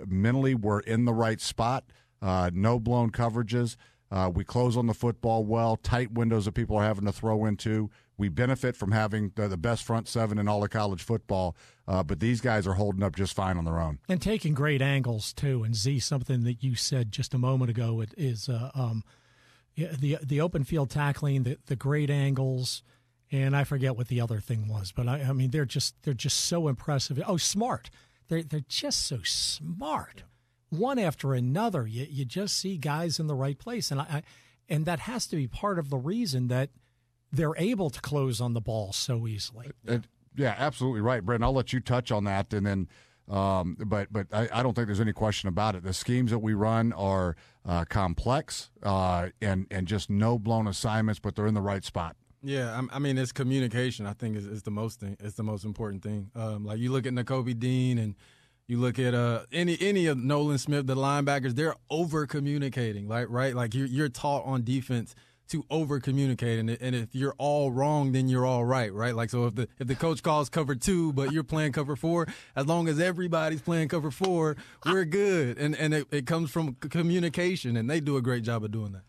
mentally 0.08 0.56
we're 0.56 0.80
in 0.82 1.06
the 1.06 1.14
right 1.14 1.42
spot. 1.42 1.86
Uh, 2.22 2.50
no 2.54 2.80
blown 2.80 3.12
coverages. 3.12 3.76
Uh, 4.12 4.32
we 4.34 4.44
close 4.44 4.76
on 4.76 4.88
the 4.88 4.94
football 4.94 5.46
well. 5.46 5.76
Tight 5.78 6.12
windows 6.12 6.46
that 6.46 6.54
people 6.54 6.78
are 6.78 6.84
having 6.84 7.06
to 7.06 7.12
throw 7.12 7.46
into. 7.46 7.90
We 8.18 8.28
benefit 8.28 8.76
from 8.76 8.92
having 8.92 9.32
the, 9.36 9.48
the 9.48 9.58
best 9.58 9.84
front 9.84 10.08
seven 10.08 10.40
in 10.40 10.48
all 10.48 10.64
of 10.64 10.70
college 10.72 11.04
football. 11.04 11.56
Uh, 11.88 12.04
but 12.04 12.20
these 12.20 12.42
guys 12.42 12.68
are 12.68 12.74
holding 12.74 13.04
up 13.04 13.16
just 13.16 13.36
fine 13.36 13.58
on 13.58 13.66
their 13.66 13.80
own 13.80 14.00
and 14.10 14.22
taking 14.22 14.54
great 14.54 14.82
angles 14.82 15.32
too. 15.32 15.64
And 15.64 15.76
Z, 15.76 16.00
something 16.00 16.44
that 16.44 16.64
you 16.64 16.76
said 16.76 17.12
just 17.12 17.34
a 17.34 17.38
moment 17.38 17.70
ago 17.70 18.04
is 18.18 18.50
uh, 18.50 18.72
um, 18.74 19.04
the 19.76 20.18
the 20.22 20.42
open 20.42 20.64
field 20.64 20.90
tackling, 20.90 21.44
the 21.44 21.58
the 21.68 21.76
great 21.76 22.10
angles, 22.10 22.84
and 23.32 23.56
I 23.56 23.64
forget 23.64 23.96
what 23.96 24.08
the 24.08 24.22
other 24.22 24.40
thing 24.40 24.68
was. 24.68 24.92
But 24.92 25.08
I, 25.08 25.22
I 25.22 25.34
mean, 25.34 25.52
they're 25.52 25.66
just 25.66 25.96
they're 26.04 26.14
just 26.14 26.38
so 26.38 26.68
impressive. 26.68 27.22
Oh, 27.26 27.38
smart. 27.38 27.90
They're 28.30 28.44
they're 28.44 28.62
just 28.68 29.06
so 29.06 29.20
smart. 29.24 30.24
One 30.70 31.00
after 31.00 31.34
another, 31.34 31.86
you 31.86 32.08
you 32.10 32.26
just 32.26 32.58
see 32.58 32.78
guys 32.78 33.20
in 33.20 33.28
the 33.28 33.36
right 33.36 33.58
place, 33.58 33.92
and 33.92 34.00
I, 34.00 34.24
and 34.70 34.86
that 34.86 35.02
has 35.02 35.28
to 35.28 35.36
be 35.36 35.48
part 35.48 35.80
of 35.80 35.90
the 35.90 35.98
reason 35.98 36.48
that 36.48 36.70
they're 37.32 37.58
able 37.58 37.90
to 37.90 38.00
close 38.00 38.40
on 38.40 38.54
the 38.54 38.62
ball 38.62 38.94
so 38.94 39.28
easily. 39.28 39.72
Uh, 39.88 39.98
yeah, 40.36 40.56
absolutely 40.58 41.02
right, 41.02 41.26
Brent. 41.26 41.44
I'll 41.44 41.54
let 41.54 41.74
you 41.74 41.80
touch 41.80 42.12
on 42.12 42.24
that, 42.24 42.54
and 42.54 42.66
then. 42.66 42.88
Um, 43.28 43.78
but 43.86 44.12
but 44.12 44.26
I, 44.34 44.50
I, 44.52 44.64
don't 44.64 44.74
think 44.74 44.88
there's 44.88 45.00
any 45.00 45.14
question 45.14 45.50
about 45.50 45.76
it. 45.76 45.84
The 45.84 45.94
schemes 45.94 46.32
that 46.32 46.40
we 46.40 46.56
run 46.56 46.92
are 46.94 47.36
uh, 47.64 47.86
complex 47.86 48.72
uh, 48.82 49.30
and 49.40 49.68
and 49.70 49.88
just 49.88 50.10
no 50.10 50.40
blown 50.40 50.66
assignments, 50.66 51.20
but 51.20 51.36
they're 51.36 51.46
in 51.46 51.54
the 51.54 51.62
right 51.62 51.84
spot. 51.84 52.16
Yeah, 52.42 52.82
I 52.92 53.00
mean 53.00 53.18
it's 53.18 53.32
communication. 53.32 54.06
I 54.06 54.14
think 54.14 54.38
is, 54.38 54.46
is 54.46 54.64
the 54.64 54.72
most 54.72 55.00
thing. 55.00 55.18
It's 55.20 55.36
the 55.36 55.44
most 55.44 55.66
important 55.66 56.04
thing. 56.04 56.32
Um, 56.36 56.66
like 56.66 56.80
you 56.80 56.92
look 56.92 57.06
at 57.06 57.14
Nakobe 57.14 57.60
Dean 57.60 57.98
and 57.98 58.16
you 58.68 58.78
look 58.78 58.98
at 59.00 59.14
uh, 59.14 59.42
any 59.52 59.78
any 59.82 60.06
of 60.06 60.18
Nolan 60.18 60.58
Smith, 60.58 60.88
the 60.88 60.96
linebackers. 60.96 61.56
They're 61.56 61.76
over 61.90 62.26
communicating, 62.28 63.08
like 63.08 63.28
right. 63.30 63.56
Like 63.56 63.74
you're 63.74 63.88
you're 63.88 64.10
taught 64.10 64.46
on 64.46 64.64
defense 64.64 65.16
to 65.50 65.66
over 65.72 66.00
communicate, 66.00 66.60
and, 66.60 66.70
and 66.70 66.96
if 66.96 67.16
you're 67.16 67.34
all 67.40 67.72
wrong, 67.72 68.12
then 68.12 68.30
you're 68.30 68.46
all 68.46 68.64
right, 68.64 68.94
right? 68.94 69.16
Like 69.16 69.32
so, 69.32 69.48
if 69.48 69.56
the 69.56 69.68
if 69.80 69.88
the 69.88 69.96
coach 69.96 70.22
calls 70.24 70.48
cover 70.50 70.76
two, 70.76 71.12
but 71.14 71.32
you're 71.32 71.44
playing 71.44 71.72
cover 71.72 71.96
four, 71.96 72.28
as 72.56 72.68
long 72.68 72.88
as 72.88 73.00
everybody's 73.00 73.62
playing 73.62 73.88
cover 73.88 74.12
four, 74.12 74.56
we're 74.86 75.06
good. 75.06 75.58
And 75.58 75.76
and 75.76 75.94
it, 75.94 76.08
it 76.12 76.26
comes 76.28 76.52
from 76.52 76.76
communication, 76.76 77.76
and 77.76 77.90
they 77.90 78.00
do 78.00 78.16
a 78.16 78.22
great 78.22 78.44
job 78.44 78.64
of 78.64 78.72
doing 78.72 78.94
that. 78.94 79.02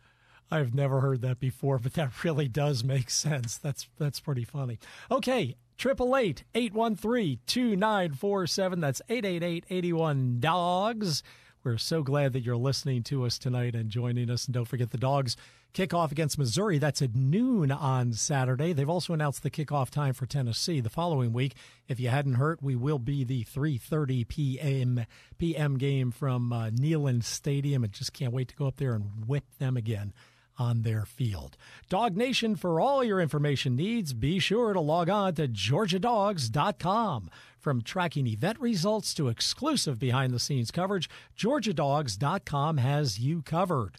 I've 0.51 0.75
never 0.75 1.01
heard 1.01 1.23
that 1.23 1.39
before, 1.39 1.79
but 1.79 1.95
that 1.95 2.25
really 2.25 2.49
does 2.49 2.83
make 2.83 3.11
sense. 3.11 3.57
That's 3.57 3.89
that's 3.99 4.21
pretty 4.21 4.45
funny. 4.45 4.79
Okay, 5.11 5.57
triple 5.79 6.17
eight 6.17 6.45
eight 6.55 6.73
one 6.73 6.97
three 6.97 7.39
two 7.47 7.77
nine 7.77 8.15
four 8.15 8.47
seven. 8.47 8.81
That's 8.81 9.03
eight 9.09 9.25
eight 9.25 9.43
eight 9.43 9.65
eighty 9.71 9.93
one 9.93 10.41
dogs. 10.41 11.23
We're 11.63 11.77
so 11.77 12.03
glad 12.03 12.33
that 12.33 12.41
you're 12.41 12.57
listening 12.57 13.03
to 13.05 13.27
us 13.27 13.39
tonight 13.39 13.75
and 13.75 13.91
joining 13.91 14.31
us. 14.31 14.47
And 14.47 14.55
don't 14.55 14.65
forget 14.65 14.91
the 14.91 14.99
dogs 14.99 15.37
kickoff 15.75 16.11
against 16.11 16.39
Missouri. 16.39 16.79
That's 16.79 17.03
at 17.03 17.15
noon 17.15 17.71
on 17.71 18.15
Saturday. 18.15 18.73
They've 18.73 18.89
also 18.89 19.13
announced 19.13 19.43
the 19.43 19.51
kickoff 19.51 19.91
time 19.91 20.15
for 20.15 20.25
Tennessee 20.27 20.81
the 20.81 20.89
following 20.89 21.35
week. 21.35 21.55
If 21.87 22.01
you 22.01 22.09
hadn't 22.09 22.35
heard, 22.35 22.59
we 22.63 22.77
will 22.77 22.99
be 22.99 23.25
the 23.25 23.45
3:30 23.45 24.27
p.m. 24.27 25.05
p.m. 25.39 25.77
game 25.77 26.11
from 26.11 26.53
uh, 26.53 26.71
Neyland 26.71 27.25
Stadium, 27.25 27.85
and 27.85 27.93
just 27.93 28.13
can't 28.13 28.33
wait 28.33 28.49
to 28.49 28.57
go 28.57 28.67
up 28.67 28.77
there 28.77 28.95
and 28.95 29.27
whip 29.27 29.45
them 29.59 29.77
again 29.77 30.13
on 30.61 30.83
their 30.83 31.05
field. 31.07 31.57
Dog 31.89 32.17
Nation, 32.17 32.55
for 32.55 32.79
all 32.79 33.03
your 33.03 33.21
information 33.21 33.75
needs, 33.75 34.13
be 34.13 34.39
sure 34.39 34.75
to 34.75 34.81
log 34.81 35.09
on 35.09 35.35
to 35.37 35.49
GeorgiaDogs.com. 35.49 37.31
From 37.59 37.83
tracking 37.83 38.27
event 38.27 38.61
results 38.61 39.13
to 39.15 39.29
exclusive 39.29 39.99
behind 39.99 40.33
the 40.33 40.39
scenes 40.39 40.71
coverage, 40.71 41.09
GeorgiaDogs.com 41.37 42.77
has 42.77 43.19
you 43.19 43.43
covered. 43.43 43.97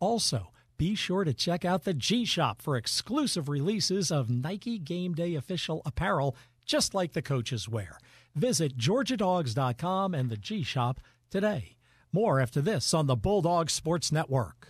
Also, 0.00 0.48
be 0.78 0.94
sure 0.94 1.24
to 1.24 1.34
check 1.34 1.64
out 1.64 1.84
the 1.84 1.94
G 1.94 2.24
Shop 2.24 2.62
for 2.62 2.76
exclusive 2.76 3.48
releases 3.48 4.10
of 4.10 4.30
Nike 4.30 4.78
Game 4.78 5.12
Day 5.12 5.34
official 5.34 5.82
apparel, 5.84 6.36
just 6.64 6.94
like 6.94 7.12
the 7.12 7.22
coaches 7.22 7.68
wear. 7.68 7.98
Visit 8.34 8.76
GeorgiaDogs.com 8.78 10.14
and 10.14 10.30
the 10.30 10.36
G 10.36 10.62
Shop 10.62 11.00
today. 11.30 11.76
More 12.12 12.40
after 12.40 12.60
this 12.60 12.94
on 12.94 13.06
the 13.06 13.16
Bulldog 13.16 13.70
Sports 13.70 14.12
Network. 14.12 14.68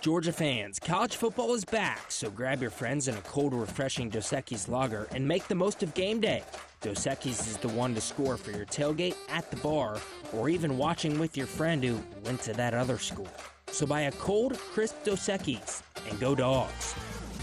Georgia 0.00 0.32
fans, 0.32 0.78
college 0.78 1.16
football 1.16 1.54
is 1.54 1.64
back, 1.64 2.10
so 2.10 2.30
grab 2.30 2.60
your 2.60 2.70
friends 2.70 3.08
and 3.08 3.18
a 3.18 3.20
cold, 3.22 3.52
refreshing 3.52 4.08
Dos 4.08 4.30
Equis 4.30 4.68
lager 4.68 5.08
and 5.12 5.26
make 5.26 5.48
the 5.48 5.54
most 5.54 5.82
of 5.82 5.94
game 5.94 6.20
day. 6.20 6.44
Dos 6.80 7.06
Equis 7.06 7.40
is 7.46 7.56
the 7.56 7.68
one 7.68 7.94
to 7.94 8.00
score 8.00 8.36
for 8.36 8.52
your 8.52 8.66
tailgate, 8.66 9.16
at 9.28 9.50
the 9.50 9.56
bar, 9.56 9.98
or 10.32 10.48
even 10.48 10.78
watching 10.78 11.18
with 11.18 11.36
your 11.36 11.46
friend 11.46 11.82
who 11.82 12.00
went 12.24 12.40
to 12.42 12.52
that 12.52 12.74
other 12.74 12.98
school. 12.98 13.28
So 13.68 13.84
buy 13.84 14.02
a 14.02 14.12
cold, 14.12 14.56
crisp 14.58 14.96
Dos 15.02 15.26
Equis 15.26 15.82
and 16.08 16.20
go 16.20 16.34
dogs. 16.34 16.94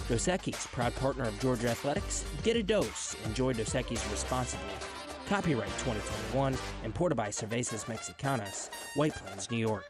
Dos 0.08 0.28
Equis, 0.28 0.68
proud 0.72 0.96
partner 0.96 1.26
of 1.26 1.38
Georgia 1.42 1.70
Athletics. 1.70 2.24
Get 2.44 2.56
a 2.56 2.64
dose. 2.64 3.16
Enjoy 3.26 3.54
Dos 3.54 3.74
Equis 3.74 4.10
responsibly. 4.10 4.66
Copyright 5.28 5.70
2021, 5.80 6.58
imported 6.86 7.16
by 7.16 7.30
Cervezas 7.30 7.86
Mexicanas, 7.86 8.70
White 8.96 9.16
Plains, 9.16 9.50
New 9.50 9.58
York. 9.58 9.86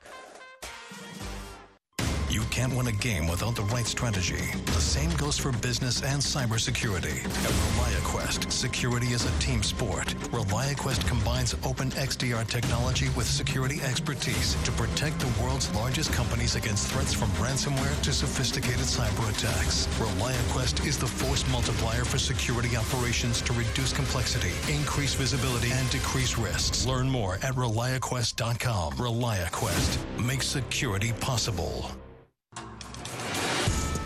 You 2.33 2.41
can't 2.49 2.73
win 2.73 2.87
a 2.87 2.91
game 2.91 3.27
without 3.27 3.55
the 3.55 3.61
right 3.65 3.85
strategy. 3.85 4.43
The 4.65 4.81
same 4.81 5.11
goes 5.17 5.37
for 5.37 5.51
business 5.51 6.01
and 6.01 6.19
cybersecurity. 6.19 7.23
At 7.23 7.53
ReliaQuest, 7.77 8.51
security 8.51 9.09
is 9.09 9.23
a 9.23 9.39
team 9.39 9.61
sport. 9.61 10.07
ReliaQuest 10.31 11.07
combines 11.07 11.55
open 11.63 11.91
XDR 11.91 12.47
technology 12.47 13.09
with 13.15 13.27
security 13.27 13.81
expertise 13.83 14.55
to 14.63 14.71
protect 14.71 15.19
the 15.19 15.31
world's 15.43 15.69
largest 15.75 16.11
companies 16.11 16.55
against 16.55 16.91
threats 16.91 17.13
from 17.13 17.29
ransomware 17.33 18.01
to 18.01 18.11
sophisticated 18.11 18.87
cyber 18.87 19.29
attacks. 19.29 19.85
ReliaQuest 19.99 20.87
is 20.87 20.97
the 20.97 21.05
force 21.05 21.47
multiplier 21.51 22.03
for 22.03 22.17
security 22.17 22.75
operations 22.75 23.43
to 23.43 23.53
reduce 23.53 23.93
complexity, 23.93 24.53
increase 24.73 25.13
visibility, 25.13 25.71
and 25.71 25.87
decrease 25.91 26.35
risks. 26.39 26.87
Learn 26.87 27.07
more 27.07 27.35
at 27.43 27.53
ReliaQuest.com. 27.53 28.93
ReliaQuest 28.93 30.19
makes 30.19 30.47
security 30.47 31.13
possible. 31.21 31.91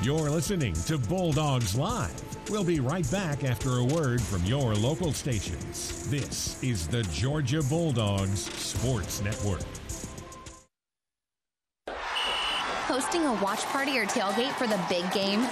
You're 0.08 0.30
listening 0.30 0.72
to 0.86 0.98
Bulldogs 0.98 1.76
Live. 1.76 2.50
We'll 2.50 2.64
be 2.64 2.80
right 2.80 3.06
back 3.12 3.44
after 3.44 3.80
a 3.80 3.84
word 3.84 4.22
from 4.22 4.42
your 4.46 4.74
local 4.74 5.12
stations. 5.12 6.10
This 6.10 6.64
is 6.64 6.88
the 6.88 7.04
Georgia 7.12 7.62
Bulldogs 7.64 8.46
Sports 8.54 9.22
Network. 9.22 9.64
Hosting 11.90 13.26
a 13.26 13.34
watch 13.44 13.66
party 13.66 14.00
or 14.00 14.06
tailgate 14.06 14.54
for 14.54 14.66
the 14.66 14.80
big 14.88 15.12
game? 15.12 15.46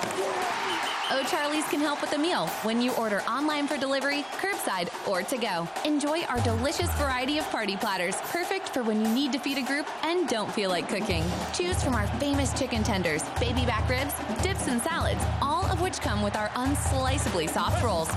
Oh, 1.07 1.21
O'Charlie's 1.21 1.67
can 1.69 1.79
help 1.79 2.01
with 2.01 2.11
the 2.11 2.17
meal 2.17 2.47
when 2.63 2.81
you 2.81 2.91
order 2.93 3.21
online 3.21 3.67
for 3.67 3.77
delivery, 3.77 4.23
curbside, 4.37 4.89
or 5.07 5.21
to 5.23 5.37
go. 5.37 5.67
Enjoy 5.83 6.23
our 6.23 6.39
delicious 6.41 6.89
variety 6.95 7.37
of 7.37 7.49
party 7.49 7.75
platters, 7.77 8.15
perfect 8.31 8.69
for 8.69 8.83
when 8.83 9.01
you 9.01 9.07
need 9.09 9.31
to 9.33 9.39
feed 9.39 9.57
a 9.57 9.61
group 9.61 9.87
and 10.03 10.27
don't 10.27 10.51
feel 10.51 10.69
like 10.69 10.89
cooking. 10.89 11.23
Choose 11.53 11.83
from 11.83 11.95
our 11.95 12.07
famous 12.19 12.53
chicken 12.53 12.83
tenders, 12.83 13.23
baby 13.39 13.65
back 13.65 13.87
ribs, 13.89 14.13
dips, 14.41 14.67
and 14.67 14.81
salads, 14.81 15.23
all 15.41 15.65
of 15.65 15.81
which 15.81 16.01
come 16.01 16.21
with 16.21 16.35
our 16.35 16.49
unsliceably 16.49 17.49
soft 17.49 17.83
rolls. 17.83 18.09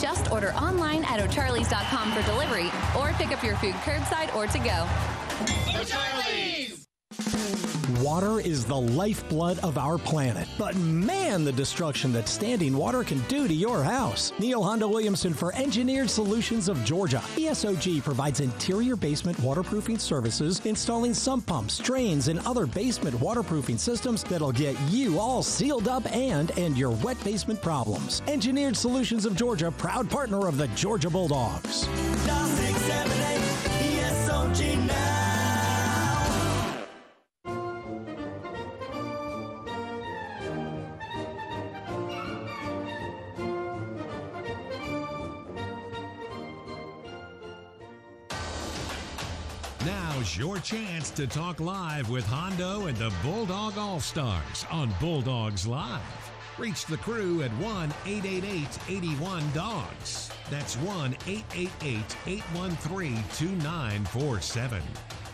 Just 0.00 0.30
order 0.30 0.52
online 0.54 1.04
at 1.04 1.20
o'charlies.com 1.20 2.12
for 2.12 2.22
delivery 2.30 2.70
or 2.98 3.12
pick 3.14 3.32
up 3.32 3.42
your 3.42 3.56
food 3.56 3.74
curbside 3.76 4.34
or 4.34 4.46
to 4.46 4.58
go. 4.58 4.86
O'Charlie's! 5.78 6.49
Water 8.00 8.40
is 8.40 8.64
the 8.64 8.80
lifeblood 8.80 9.58
of 9.60 9.76
our 9.76 9.98
planet. 9.98 10.48
But 10.56 10.74
man, 10.76 11.44
the 11.44 11.52
destruction 11.52 12.12
that 12.12 12.28
standing 12.28 12.76
water 12.76 13.02
can 13.04 13.18
do 13.28 13.46
to 13.46 13.52
your 13.52 13.82
house. 13.82 14.32
Neil 14.38 14.62
Hondo 14.62 14.88
Williamson 14.88 15.34
for 15.34 15.54
Engineered 15.54 16.08
Solutions 16.08 16.68
of 16.68 16.82
Georgia. 16.84 17.22
ESOG 17.36 18.02
provides 18.02 18.40
interior 18.40 18.96
basement 18.96 19.38
waterproofing 19.40 19.98
services, 19.98 20.60
installing 20.64 21.12
sump 21.12 21.44
pumps, 21.46 21.78
drains, 21.78 22.28
and 22.28 22.38
other 22.46 22.64
basement 22.64 23.20
waterproofing 23.20 23.76
systems 23.76 24.22
that'll 24.24 24.52
get 24.52 24.78
you 24.88 25.18
all 25.18 25.42
sealed 25.42 25.88
up 25.88 26.10
and 26.14 26.56
end 26.58 26.78
your 26.78 26.90
wet 26.90 27.22
basement 27.24 27.60
problems. 27.60 28.22
Engineered 28.28 28.76
Solutions 28.76 29.26
of 29.26 29.36
Georgia, 29.36 29.70
proud 29.70 30.08
partner 30.08 30.46
of 30.46 30.56
the 30.56 30.68
Georgia 30.68 31.10
Bulldogs. 31.10 31.86
ESOG 33.82 34.86
now. 34.86 35.19
Now's 50.20 50.36
your 50.36 50.58
chance 50.58 51.08
to 51.12 51.26
talk 51.26 51.60
live 51.60 52.10
with 52.10 52.26
Hondo 52.26 52.88
and 52.88 52.96
the 52.98 53.10
Bulldog 53.22 53.78
All 53.78 54.00
Stars 54.00 54.66
on 54.70 54.92
Bulldogs 55.00 55.66
Live. 55.66 56.02
Reach 56.58 56.84
the 56.84 56.98
crew 56.98 57.40
at 57.40 57.50
1 57.52 57.94
888 58.04 58.68
81 58.86 59.50
Dogs. 59.52 60.30
That's 60.50 60.76
1 60.76 61.16
888 61.26 62.16
813 62.26 63.24
2947. 63.32 64.82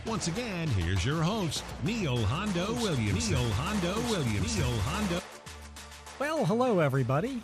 Once 0.06 0.28
again, 0.28 0.68
here's 0.68 1.04
your 1.04 1.20
host, 1.20 1.64
Neil 1.82 2.18
Hondo 2.18 2.72
Williams. 2.74 3.28
Neil 3.28 3.50
Hondo 3.54 3.94
Williams. 4.08 4.56
Neil 4.56 4.78
Hondo. 4.82 5.20
Well, 6.20 6.44
hello, 6.44 6.78
everybody. 6.78 7.42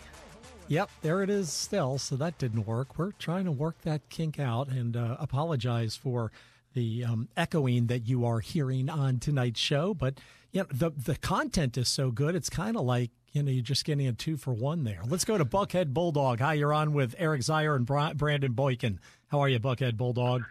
Yep, 0.69 0.89
there 1.01 1.21
it 1.21 1.29
is 1.29 1.51
still. 1.51 1.97
So 1.97 2.15
that 2.15 2.37
didn't 2.37 2.65
work. 2.65 2.97
We're 2.97 3.11
trying 3.11 3.43
to 3.43 3.51
work 3.51 3.81
that 3.81 4.07
kink 4.07 4.39
out 4.39 4.69
and 4.69 4.95
uh, 4.95 5.17
apologize 5.19 5.97
for 5.97 6.31
the 6.73 7.03
um, 7.03 7.29
echoing 7.37 7.87
that 7.87 8.07
you 8.07 8.25
are 8.25 8.39
hearing 8.39 8.89
on 8.89 9.19
tonight's 9.19 9.59
show. 9.59 9.93
But 9.93 10.19
you 10.51 10.61
know, 10.61 10.67
the 10.71 10.89
the 10.91 11.15
content 11.15 11.77
is 11.77 11.87
so 11.87 12.11
good, 12.11 12.35
it's 12.35 12.49
kind 12.49 12.77
of 12.77 12.83
like 12.83 13.11
you 13.31 13.43
know 13.43 13.51
you're 13.51 13.63
just 13.63 13.85
getting 13.85 14.07
a 14.07 14.13
two 14.13 14.37
for 14.37 14.53
one 14.53 14.83
there. 14.83 15.01
Let's 15.07 15.25
go 15.25 15.37
to 15.37 15.45
Buckhead 15.45 15.93
Bulldog. 15.93 16.39
Hi, 16.39 16.53
you're 16.53 16.73
on 16.73 16.93
with 16.93 17.15
Eric 17.17 17.41
Zeier 17.41 17.75
and 17.75 17.85
Brandon 17.85 18.53
Boykin. 18.53 18.99
How 19.27 19.39
are 19.41 19.49
you, 19.49 19.59
Buckhead 19.59 19.97
Bulldog? 19.97 20.43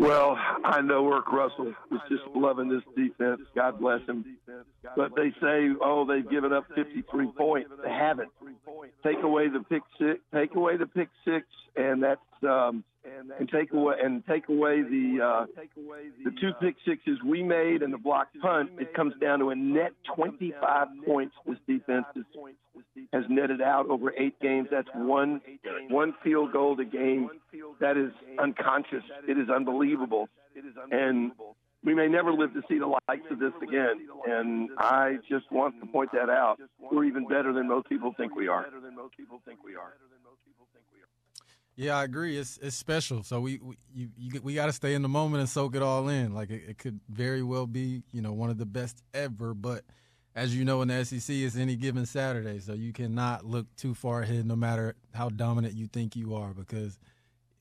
Well, 0.00 0.34
I 0.64 0.80
know 0.80 1.04
Erk 1.04 1.30
Russell 1.30 1.68
is 1.68 2.00
just 2.08 2.22
loving 2.34 2.70
this 2.70 2.82
defense. 2.96 3.42
God 3.54 3.78
bless 3.78 4.00
him. 4.08 4.24
But 4.96 5.14
they 5.14 5.30
say, 5.42 5.68
oh, 5.84 6.06
they've 6.08 6.28
given 6.28 6.54
up 6.54 6.64
53 6.74 7.26
points. 7.36 7.70
They 7.84 7.90
haven't. 7.90 8.30
Take 9.04 9.22
away 9.22 9.48
the 9.48 9.60
pick 9.60 9.82
six. 9.98 10.18
Take 10.32 10.54
away 10.54 10.78
the 10.78 10.86
pick 10.86 11.10
six, 11.22 11.46
and 11.76 12.02
that's 12.02 12.20
um, 12.42 12.82
and 13.38 13.48
take 13.48 13.72
away 13.72 13.94
and 14.02 14.26
take 14.26 14.48
away 14.48 14.82
the 14.82 15.20
uh, 15.22 15.46
the 16.24 16.30
two 16.40 16.52
pick 16.60 16.76
sixes 16.86 17.18
we 17.24 17.42
made 17.42 17.82
and 17.82 17.92
the 17.92 17.98
block 17.98 18.28
punt. 18.40 18.70
It 18.78 18.94
comes 18.94 19.14
down 19.20 19.38
to 19.40 19.50
a 19.50 19.54
net 19.54 19.92
25 20.14 20.88
points. 21.06 21.34
This 21.46 21.58
defense 21.66 22.06
is, 22.16 22.24
has 23.12 23.24
netted 23.28 23.62
out 23.62 23.88
over 23.88 24.12
eight 24.18 24.38
games. 24.40 24.68
That's 24.70 24.88
one 24.94 25.40
one 25.88 26.14
field 26.22 26.52
goal 26.52 26.78
a 26.80 26.84
game. 26.84 27.30
That 27.80 27.96
is 27.96 28.12
unconscious. 28.38 29.04
It 29.28 29.38
is 29.38 29.48
unbelievable. 29.48 30.28
And 30.90 31.32
we 31.82 31.94
may 31.94 32.08
never 32.08 32.32
live 32.32 32.52
to 32.54 32.62
see 32.68 32.78
the 32.78 32.86
likes 32.86 33.26
of 33.30 33.38
this 33.38 33.52
again. 33.62 34.06
And 34.26 34.70
I 34.78 35.16
just 35.28 35.50
want 35.50 35.80
to 35.80 35.86
point 35.86 36.10
that 36.12 36.28
out. 36.28 36.58
We're 36.78 37.04
even 37.04 37.26
better 37.26 37.52
than 37.52 37.68
most 37.68 37.88
people 37.88 38.12
think 38.16 38.36
we 38.36 38.48
are. 38.48 38.66
Yeah, 41.80 41.96
I 41.96 42.04
agree. 42.04 42.36
It's 42.36 42.58
it's 42.60 42.76
special. 42.76 43.22
So 43.22 43.40
we 43.40 43.58
we 43.62 43.78
you, 43.94 44.08
you, 44.18 44.40
we 44.42 44.54
got 44.54 44.66
to 44.66 44.72
stay 44.72 44.92
in 44.92 45.00
the 45.00 45.08
moment 45.08 45.40
and 45.40 45.48
soak 45.48 45.74
it 45.74 45.80
all 45.80 46.10
in. 46.10 46.34
Like 46.34 46.50
it, 46.50 46.64
it, 46.68 46.78
could 46.78 47.00
very 47.08 47.42
well 47.42 47.66
be 47.66 48.02
you 48.12 48.20
know 48.20 48.34
one 48.34 48.50
of 48.50 48.58
the 48.58 48.66
best 48.66 49.02
ever. 49.14 49.54
But 49.54 49.84
as 50.34 50.54
you 50.54 50.66
know 50.66 50.82
in 50.82 50.88
the 50.88 51.02
SEC, 51.06 51.34
it's 51.34 51.56
any 51.56 51.76
given 51.76 52.04
Saturday, 52.04 52.58
so 52.58 52.74
you 52.74 52.92
cannot 52.92 53.46
look 53.46 53.64
too 53.76 53.94
far 53.94 54.20
ahead, 54.20 54.44
no 54.44 54.56
matter 54.56 54.94
how 55.14 55.30
dominant 55.30 55.72
you 55.72 55.86
think 55.86 56.16
you 56.16 56.34
are, 56.34 56.52
because 56.52 56.98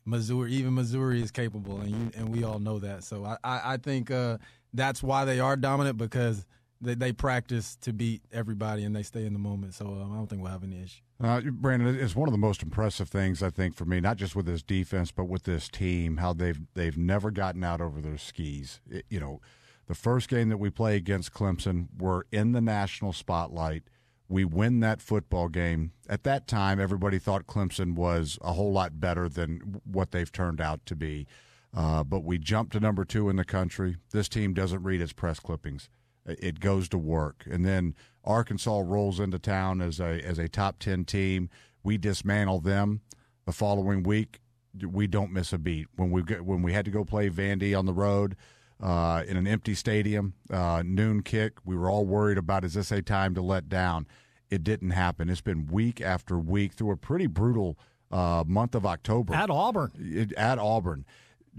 Missouri, 0.03 0.51
even 0.51 0.75
Missouri, 0.75 1.21
is 1.21 1.31
capable, 1.31 1.79
and 1.79 1.89
you, 1.89 2.11
and 2.17 2.27
we 2.27 2.43
all 2.43 2.59
know 2.59 2.77
that. 2.79 3.05
So 3.05 3.23
I 3.23 3.37
I, 3.41 3.73
I 3.73 3.77
think 3.77 4.11
uh, 4.11 4.37
that's 4.73 5.01
why 5.01 5.23
they 5.23 5.39
are 5.39 5.55
dominant 5.55 5.97
because 5.97 6.45
they, 6.81 6.95
they 6.95 7.11
practice 7.11 7.75
to 7.77 7.93
beat 7.93 8.21
everybody 8.31 8.83
and 8.83 8.95
they 8.95 9.03
stay 9.03 9.25
in 9.25 9.33
the 9.33 9.39
moment. 9.39 9.73
So 9.73 9.85
um, 9.85 10.11
I 10.11 10.15
don't 10.15 10.27
think 10.27 10.41
we'll 10.41 10.51
have 10.51 10.63
any 10.63 10.81
issue. 10.81 11.01
Uh, 11.21 11.41
Brandon, 11.41 11.95
it's 11.95 12.15
one 12.15 12.27
of 12.27 12.31
the 12.31 12.37
most 12.37 12.63
impressive 12.63 13.09
things 13.09 13.43
I 13.43 13.49
think 13.49 13.75
for 13.75 13.85
me, 13.85 13.99
not 13.99 14.17
just 14.17 14.35
with 14.35 14.45
this 14.45 14.63
defense, 14.63 15.11
but 15.11 15.25
with 15.25 15.43
this 15.43 15.67
team, 15.67 16.17
how 16.17 16.33
they've 16.33 16.61
they've 16.75 16.97
never 16.97 17.31
gotten 17.31 17.63
out 17.63 17.81
over 17.81 17.99
their 17.99 18.17
skis. 18.17 18.79
It, 18.89 19.05
you 19.09 19.19
know, 19.19 19.41
the 19.87 19.95
first 19.95 20.29
game 20.29 20.49
that 20.49 20.57
we 20.57 20.69
play 20.69 20.95
against 20.95 21.33
Clemson, 21.33 21.87
we're 21.97 22.23
in 22.31 22.53
the 22.53 22.61
national 22.61 23.11
spotlight. 23.11 23.83
We 24.29 24.45
win 24.45 24.79
that 24.81 25.01
football 25.01 25.49
game. 25.49 25.91
At 26.07 26.23
that 26.23 26.47
time, 26.47 26.79
everybody 26.79 27.17
thought 27.17 27.47
Clemson 27.47 27.95
was 27.95 28.37
a 28.41 28.53
whole 28.53 28.71
lot 28.71 28.99
better 28.99 29.27
than 29.27 29.81
what 29.83 30.11
they've 30.11 30.31
turned 30.31 30.61
out 30.61 30.85
to 30.85 30.95
be. 30.95 31.27
Uh, 31.75 32.03
but 32.03 32.23
we 32.23 32.37
jumped 32.37 32.73
to 32.73 32.79
number 32.79 33.03
two 33.03 33.29
in 33.29 33.35
the 33.35 33.43
country. 33.43 33.97
This 34.11 34.29
team 34.29 34.53
doesn't 34.53 34.83
read 34.83 35.01
its 35.01 35.13
press 35.13 35.39
clippings 35.39 35.89
it 36.25 36.59
goes 36.59 36.89
to 36.89 36.97
work. 36.97 37.45
And 37.49 37.65
then 37.65 37.95
Arkansas 38.23 38.81
rolls 38.85 39.19
into 39.19 39.39
town 39.39 39.81
as 39.81 39.99
a 39.99 40.19
as 40.25 40.37
a 40.37 40.47
top 40.47 40.79
ten 40.79 41.05
team. 41.05 41.49
We 41.83 41.97
dismantle 41.97 42.59
them. 42.59 43.01
The 43.45 43.53
following 43.53 44.03
week, 44.03 44.39
we 44.85 45.07
don't 45.07 45.31
miss 45.31 45.53
a 45.53 45.57
beat. 45.57 45.87
When 45.95 46.11
we 46.11 46.21
get, 46.21 46.45
when 46.45 46.61
we 46.61 46.73
had 46.73 46.85
to 46.85 46.91
go 46.91 47.03
play 47.03 47.29
Vandy 47.29 47.77
on 47.77 47.85
the 47.85 47.93
road 47.93 48.35
uh, 48.81 49.23
in 49.27 49.37
an 49.37 49.47
empty 49.47 49.73
stadium, 49.73 50.33
uh, 50.51 50.83
noon 50.85 51.23
kick, 51.23 51.53
we 51.65 51.75
were 51.75 51.89
all 51.89 52.05
worried 52.05 52.37
about 52.37 52.63
is 52.63 52.75
this 52.75 52.91
a 52.91 53.01
time 53.01 53.33
to 53.35 53.41
let 53.41 53.69
down? 53.69 54.05
It 54.49 54.63
didn't 54.63 54.91
happen. 54.91 55.29
It's 55.29 55.41
been 55.41 55.67
week 55.67 56.01
after 56.01 56.37
week 56.37 56.73
through 56.73 56.91
a 56.91 56.97
pretty 56.97 57.27
brutal 57.27 57.77
uh, 58.11 58.43
month 58.45 58.75
of 58.75 58.85
October 58.85 59.33
at 59.33 59.49
Auburn. 59.49 59.91
It, 59.97 60.33
at 60.33 60.59
Auburn 60.59 61.05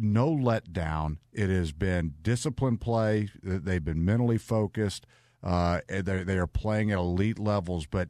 no 0.01 0.31
letdown. 0.31 1.19
It 1.33 1.51
has 1.51 1.73
been 1.73 2.15
disciplined 2.23 2.81
play. 2.81 3.29
They've 3.43 3.85
been 3.85 4.05
mentally 4.05 4.39
focused. 4.39 5.07
Uh, 5.43 5.81
they 5.89 6.01
they 6.01 6.39
are 6.39 6.47
playing 6.47 6.91
at 6.91 6.99
elite 6.99 7.39
levels, 7.39 7.87
but 7.87 8.09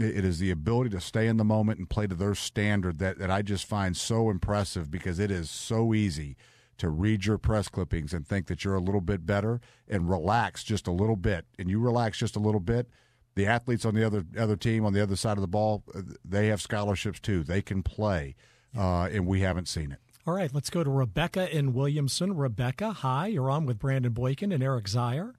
it 0.00 0.24
is 0.24 0.38
the 0.38 0.50
ability 0.50 0.90
to 0.90 1.00
stay 1.00 1.28
in 1.28 1.36
the 1.36 1.44
moment 1.44 1.78
and 1.78 1.88
play 1.88 2.06
to 2.06 2.14
their 2.14 2.34
standard 2.34 2.98
that, 2.98 3.18
that 3.18 3.30
I 3.30 3.42
just 3.42 3.64
find 3.64 3.96
so 3.96 4.28
impressive 4.28 4.90
because 4.90 5.20
it 5.20 5.30
is 5.30 5.50
so 5.50 5.94
easy 5.94 6.36
to 6.78 6.88
read 6.88 7.24
your 7.24 7.38
press 7.38 7.68
clippings 7.68 8.12
and 8.12 8.26
think 8.26 8.48
that 8.48 8.64
you're 8.64 8.74
a 8.74 8.80
little 8.80 9.00
bit 9.00 9.24
better 9.24 9.60
and 9.86 10.10
relax 10.10 10.64
just 10.64 10.88
a 10.88 10.92
little 10.92 11.14
bit, 11.16 11.46
and 11.58 11.70
you 11.70 11.78
relax 11.78 12.18
just 12.18 12.34
a 12.34 12.40
little 12.40 12.60
bit, 12.60 12.88
the 13.36 13.46
athletes 13.46 13.84
on 13.84 13.94
the 13.94 14.04
other 14.04 14.24
other 14.38 14.56
team 14.56 14.84
on 14.84 14.92
the 14.92 15.02
other 15.02 15.16
side 15.16 15.36
of 15.36 15.42
the 15.42 15.48
ball, 15.48 15.84
uh, 15.94 16.02
they 16.24 16.48
have 16.48 16.60
scholarships 16.60 17.20
too. 17.20 17.44
They 17.44 17.62
can 17.62 17.82
play, 17.82 18.34
uh, 18.76 19.08
and 19.12 19.26
we 19.26 19.40
haven't 19.40 19.68
seen 19.68 19.92
it. 19.92 19.98
All 20.26 20.32
right, 20.32 20.52
let's 20.54 20.70
go 20.70 20.82
to 20.82 20.88
Rebecca 20.88 21.54
in 21.54 21.74
Williamson. 21.74 22.34
Rebecca, 22.34 22.92
hi. 22.92 23.26
You're 23.26 23.50
on 23.50 23.66
with 23.66 23.78
Brandon 23.78 24.12
Boykin 24.12 24.52
and 24.52 24.62
Eric 24.62 24.86
Zeier. 24.86 25.34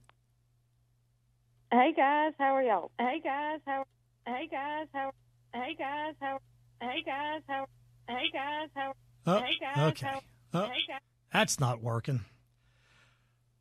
Hey 1.72 1.92
guys, 1.98 2.34
how 2.38 2.56
are 2.56 2.62
y'all? 2.62 2.92
Hey 3.00 3.20
guys, 3.24 3.62
how? 3.66 3.84
Hey 4.28 4.48
guys, 4.52 4.88
how? 4.94 5.12
Hey 5.54 5.76
guys, 5.78 6.14
how? 6.22 6.40
Hey 6.80 7.02
guys, 7.04 7.42
how? 7.48 7.66
Hey 8.08 8.26
guys, 8.32 8.70
how? 8.76 8.94
Oh, 9.26 9.40
hey 9.40 9.54
guys, 9.60 9.92
okay. 9.92 10.06
how? 10.06 10.22
Oh, 10.54 10.66
Hey 10.68 10.82
guys. 10.88 11.00
That's 11.34 11.60
not 11.60 11.82
working. 11.82 12.22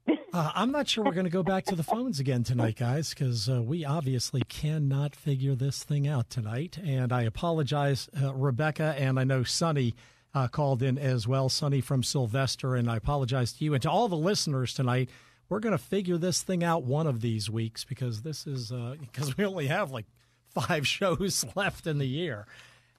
Uh, 0.35 0.51
I'm 0.53 0.72
not 0.72 0.89
sure 0.89 1.05
we're 1.05 1.12
going 1.12 1.27
to 1.27 1.31
go 1.31 1.45
back 1.45 1.64
to 1.66 1.77
the 1.77 1.85
phones 1.85 2.18
again 2.18 2.43
tonight, 2.43 2.75
guys, 2.75 3.11
because 3.11 3.49
uh, 3.49 3.62
we 3.62 3.85
obviously 3.85 4.43
cannot 4.49 5.14
figure 5.14 5.55
this 5.55 5.85
thing 5.85 6.09
out 6.09 6.29
tonight. 6.29 6.77
And 6.85 7.12
I 7.12 7.22
apologize, 7.22 8.09
uh, 8.20 8.35
Rebecca, 8.35 8.97
and 8.99 9.20
I 9.20 9.22
know 9.22 9.45
Sonny 9.45 9.95
uh, 10.35 10.49
called 10.49 10.82
in 10.82 10.99
as 10.99 11.28
well, 11.28 11.49
Sonny 11.49 11.80
from 11.80 12.03
Sylvester, 12.03 12.74
and 12.74 12.91
I 12.91 12.97
apologize 12.97 13.53
to 13.55 13.64
you 13.64 13.74
and 13.74 13.82
to 13.82 13.91
all 13.91 14.09
the 14.09 14.16
listeners 14.16 14.74
tonight. 14.74 15.09
We're 15.49 15.61
going 15.61 15.76
to 15.76 15.82
figure 15.82 16.16
this 16.18 16.43
thing 16.43 16.64
out 16.64 16.85
one 16.85 17.07
of 17.07 17.20
these 17.20 17.49
weeks 17.49 17.85
because 17.85 18.22
this 18.22 18.47
is 18.47 18.72
because 19.01 19.37
we 19.37 19.45
only 19.45 19.68
have 19.68 19.91
like 19.91 20.07
five 20.49 20.87
shows 20.87 21.45
left 21.55 21.87
in 21.87 21.99
the 21.99 22.07
year. 22.07 22.47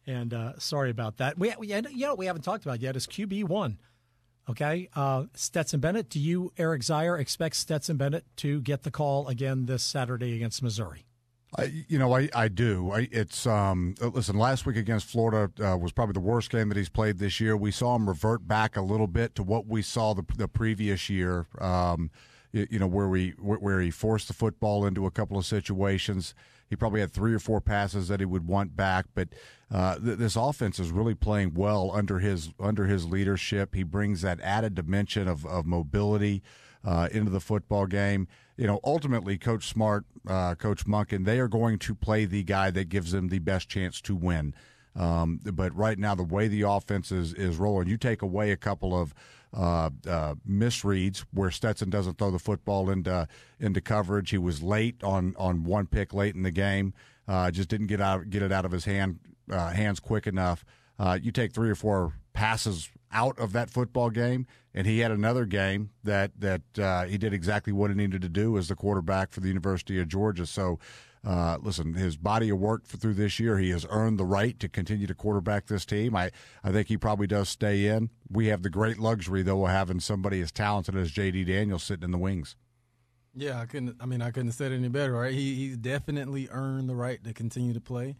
And 0.07 0.33
uh, 0.33 0.59
sorry 0.59 0.91
about 0.91 1.17
that. 1.17 1.37
We, 1.37 1.53
we, 1.57 1.73
you 1.73 1.81
know, 2.05 2.15
we 2.15 2.27
haven't 2.27 2.43
talked 2.43 2.65
about 2.65 2.81
yet 2.81 2.95
is 2.95 3.07
QB 3.07 3.45
one. 3.45 3.79
Okay, 4.47 4.89
uh, 4.95 5.23
Stetson 5.33 5.79
Bennett. 5.79 6.07
Do 6.07 6.19
you, 6.19 6.51
Eric 6.55 6.83
Zeier, 6.83 7.19
expect 7.19 7.55
Stetson 7.55 7.97
Bennett 7.97 8.25
to 8.37 8.61
get 8.61 8.83
the 8.83 8.91
call 8.91 9.27
again 9.27 9.65
this 9.65 9.83
Saturday 9.83 10.35
against 10.35 10.61
Missouri? 10.61 11.04
I, 11.57 11.85
you 11.87 11.97
know, 11.97 12.15
I, 12.15 12.29
I 12.35 12.47
do. 12.47 12.91
I, 12.91 13.07
it's 13.11 13.47
um, 13.47 13.95
listen. 14.01 14.37
Last 14.37 14.65
week 14.65 14.75
against 14.75 15.07
Florida 15.07 15.51
uh, 15.63 15.77
was 15.77 15.91
probably 15.91 16.13
the 16.13 16.19
worst 16.19 16.49
game 16.49 16.69
that 16.69 16.77
he's 16.77 16.89
played 16.89 17.17
this 17.17 17.39
year. 17.39 17.55
We 17.55 17.71
saw 17.71 17.95
him 17.95 18.07
revert 18.09 18.47
back 18.47 18.75
a 18.75 18.81
little 18.81 19.07
bit 19.07 19.35
to 19.35 19.43
what 19.43 19.65
we 19.65 19.81
saw 19.81 20.13
the, 20.13 20.23
the 20.37 20.47
previous 20.47 21.09
year. 21.09 21.47
Um, 21.59 22.11
you, 22.51 22.67
you 22.71 22.79
know, 22.79 22.87
where 22.87 23.07
we 23.07 23.29
where 23.39 23.79
he 23.79 23.91
forced 23.91 24.27
the 24.27 24.33
football 24.33 24.85
into 24.85 25.05
a 25.05 25.11
couple 25.11 25.37
of 25.37 25.45
situations. 25.45 26.33
He 26.67 26.75
probably 26.75 26.99
had 26.99 27.11
three 27.11 27.33
or 27.33 27.39
four 27.39 27.61
passes 27.61 28.07
that 28.07 28.19
he 28.19 28.25
would 28.25 28.47
want 28.47 28.75
back, 28.75 29.05
but 29.13 29.29
uh, 29.71 29.99
th- 29.99 30.17
this 30.17 30.35
offense 30.35 30.79
is 30.79 30.89
really 30.89 31.13
playing 31.13 31.53
well 31.53 31.91
under 31.93 32.19
his 32.19 32.49
under 32.59 32.85
his 32.85 33.05
leadership. 33.05 33.75
He 33.75 33.83
brings 33.83 34.21
that 34.21 34.41
added 34.41 34.73
dimension 34.73 35.27
of, 35.27 35.45
of 35.45 35.65
mobility 35.65 36.41
uh, 36.85 37.09
into 37.11 37.31
the 37.31 37.39
football 37.39 37.87
game. 37.87 38.27
You 38.57 38.67
know, 38.67 38.79
ultimately, 38.83 39.37
Coach 39.37 39.67
Smart, 39.67 40.05
uh, 40.27 40.55
Coach 40.55 40.85
Monken, 40.85 41.25
they 41.25 41.39
are 41.39 41.47
going 41.47 41.79
to 41.79 41.95
play 41.95 42.25
the 42.25 42.43
guy 42.43 42.71
that 42.71 42.89
gives 42.89 43.11
them 43.11 43.27
the 43.27 43.39
best 43.39 43.67
chance 43.67 43.99
to 44.01 44.15
win. 44.15 44.53
Um, 44.95 45.41
but 45.43 45.75
right 45.75 45.99
now, 45.99 46.15
the 46.15 46.23
way 46.23 46.47
the 46.47 46.61
offense 46.61 47.11
is, 47.11 47.33
is 47.33 47.57
rolling, 47.57 47.89
you 47.89 47.97
take 47.97 48.21
away 48.21 48.51
a 48.51 48.57
couple 48.57 48.97
of 48.97 49.13
uh, 49.53 49.89
uh, 50.07 50.35
misreads 50.49 51.25
where 51.31 51.51
Stetson 51.51 51.89
doesn't 51.89 52.17
throw 52.17 52.31
the 52.31 52.39
football 52.39 52.89
into 52.89 53.27
into 53.59 53.81
coverage. 53.81 54.29
He 54.29 54.37
was 54.37 54.61
late 54.61 55.03
on 55.03 55.33
on 55.37 55.63
one 55.63 55.87
pick 55.87 56.13
late 56.13 56.35
in 56.35 56.43
the 56.43 56.51
game. 56.51 56.93
Uh, 57.27 57.51
just 57.51 57.69
didn't 57.69 57.87
get 57.87 58.01
out 58.01 58.29
get 58.29 58.41
it 58.41 58.51
out 58.51 58.65
of 58.65 58.71
his 58.71 58.85
hand 58.85 59.19
uh, 59.51 59.69
hands 59.69 59.99
quick 59.99 60.27
enough. 60.27 60.65
Uh, 60.99 61.17
you 61.21 61.31
take 61.31 61.53
three 61.53 61.69
or 61.69 61.75
four 61.75 62.13
passes 62.33 62.89
out 63.11 63.37
of 63.39 63.53
that 63.53 63.69
football 63.69 64.09
game, 64.09 64.47
and 64.73 64.85
he 64.87 64.99
had 64.99 65.11
another 65.11 65.45
game 65.45 65.91
that 66.03 66.31
that 66.39 66.79
uh, 66.79 67.05
he 67.05 67.17
did 67.17 67.33
exactly 67.33 67.73
what 67.73 67.89
he 67.89 67.95
needed 67.95 68.21
to 68.21 68.29
do 68.29 68.57
as 68.57 68.67
the 68.67 68.75
quarterback 68.75 69.31
for 69.31 69.39
the 69.39 69.47
University 69.47 69.99
of 69.99 70.07
Georgia. 70.07 70.45
So. 70.45 70.79
Uh, 71.27 71.57
listen, 71.59 71.95
his 71.95 72.17
body 72.17 72.51
of 72.51 72.59
work 72.59 72.85
for, 72.85 72.97
through 72.97 73.15
this 73.15 73.39
year, 73.39 73.57
he 73.57 73.71
has 73.71 73.83
earned 73.89 74.19
the 74.19 74.25
right 74.25 74.59
to 74.59 74.69
continue 74.69 75.07
to 75.07 75.15
quarterback 75.15 75.65
this 75.65 75.83
team. 75.83 76.15
I, 76.15 76.29
I 76.63 76.71
think 76.71 76.87
he 76.87 76.97
probably 76.97 77.25
does 77.25 77.49
stay 77.49 77.87
in. 77.87 78.11
We 78.29 78.45
have 78.49 78.61
the 78.61 78.69
great 78.69 78.99
luxury, 78.99 79.41
though, 79.41 79.65
of 79.65 79.71
having 79.71 79.99
somebody 79.99 80.39
as 80.41 80.51
talented 80.51 80.95
as 80.95 81.09
J.T. 81.09 81.45
Daniels 81.45 81.81
sitting 81.81 82.03
in 82.03 82.11
the 82.11 82.19
wings. 82.19 82.55
Yeah, 83.35 83.59
I 83.59 83.65
couldn't. 83.65 83.97
I 83.99 84.05
mean, 84.05 84.21
I 84.21 84.31
couldn't 84.31 84.47
have 84.47 84.55
said 84.55 84.71
it 84.71 84.75
any 84.75 84.87
better. 84.87 85.13
Right? 85.13 85.33
He 85.33 85.55
he's 85.55 85.77
definitely 85.77 86.47
earned 86.51 86.87
the 86.87 86.95
right 86.95 87.21
to 87.23 87.33
continue 87.33 87.73
to 87.73 87.81
play. 87.81 88.15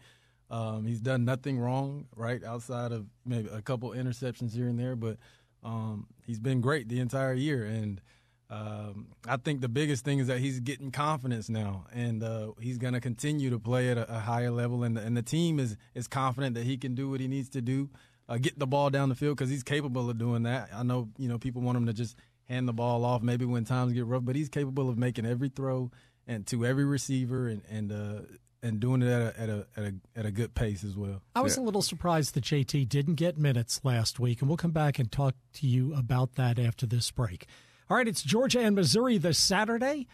Um, 0.50 0.86
he's 0.86 1.00
done 1.00 1.24
nothing 1.24 1.58
wrong, 1.58 2.06
right, 2.14 2.42
outside 2.44 2.92
of 2.92 3.06
maybe 3.24 3.48
a 3.52 3.62
couple 3.62 3.90
interceptions 3.90 4.54
here 4.54 4.68
and 4.68 4.78
there, 4.78 4.94
but 4.94 5.18
um, 5.64 6.06
he's 6.24 6.38
been 6.38 6.60
great 6.60 6.88
the 6.88 7.00
entire 7.00 7.34
year. 7.34 7.64
And 7.64 8.00
um, 8.48 9.08
I 9.26 9.38
think 9.38 9.60
the 9.60 9.68
biggest 9.68 10.04
thing 10.04 10.20
is 10.20 10.28
that 10.28 10.38
he's 10.38 10.60
getting 10.60 10.92
confidence 10.92 11.48
now, 11.48 11.86
and 11.92 12.22
uh, 12.22 12.52
he's 12.60 12.78
going 12.78 12.94
to 12.94 13.00
continue 13.00 13.50
to 13.50 13.58
play 13.58 13.90
at 13.90 13.98
a, 13.98 14.16
a 14.16 14.18
higher 14.20 14.52
level. 14.52 14.84
And 14.84 14.96
the, 14.96 15.00
and 15.00 15.16
the 15.16 15.22
team 15.22 15.58
is 15.58 15.76
is 15.94 16.06
confident 16.06 16.54
that 16.54 16.64
he 16.64 16.76
can 16.76 16.94
do 16.94 17.10
what 17.10 17.20
he 17.20 17.26
needs 17.26 17.48
to 17.50 17.60
do, 17.60 17.90
uh, 18.28 18.38
get 18.38 18.58
the 18.58 18.66
ball 18.66 18.90
down 18.90 19.08
the 19.08 19.16
field 19.16 19.36
because 19.36 19.50
he's 19.50 19.64
capable 19.64 20.08
of 20.08 20.18
doing 20.18 20.44
that. 20.44 20.68
I 20.72 20.84
know 20.84 21.08
you 21.18 21.28
know 21.28 21.38
people 21.38 21.62
want 21.62 21.76
him 21.76 21.86
to 21.86 21.92
just 21.92 22.16
hand 22.44 22.68
the 22.68 22.72
ball 22.72 23.04
off 23.04 23.22
maybe 23.22 23.44
when 23.44 23.64
times 23.64 23.92
get 23.92 24.06
rough, 24.06 24.24
but 24.24 24.36
he's 24.36 24.48
capable 24.48 24.88
of 24.88 24.96
making 24.96 25.26
every 25.26 25.48
throw 25.48 25.90
and 26.28 26.46
to 26.46 26.64
every 26.64 26.84
receiver 26.84 27.48
and 27.48 27.62
and 27.68 27.90
uh, 27.90 28.20
and 28.62 28.80
doing 28.80 29.02
it 29.02 29.08
at 29.08 29.22
a, 29.22 29.40
at 29.40 29.48
a 29.48 29.66
at 29.76 29.84
a 29.84 29.94
at 30.16 30.26
a 30.26 30.30
good 30.30 30.54
pace 30.54 30.84
as 30.84 30.96
well. 30.96 31.22
I 31.34 31.42
was 31.42 31.56
a 31.56 31.60
little 31.62 31.82
surprised 31.82 32.34
that 32.34 32.44
JT 32.44 32.88
didn't 32.88 33.14
get 33.14 33.38
minutes 33.38 33.80
last 33.84 34.18
week, 34.18 34.40
and 34.40 34.48
we'll 34.48 34.56
come 34.56 34.72
back 34.72 34.98
and 34.98 35.10
talk 35.10 35.34
to 35.54 35.66
you 35.66 35.94
about 35.94 36.34
that 36.34 36.58
after 36.58 36.86
this 36.86 37.10
break. 37.10 37.46
All 37.88 37.96
right, 37.96 38.08
it's 38.08 38.22
Georgia 38.22 38.60
and 38.60 38.74
Missouri 38.74 39.18
this 39.18 39.38
Saturday. 39.38 40.08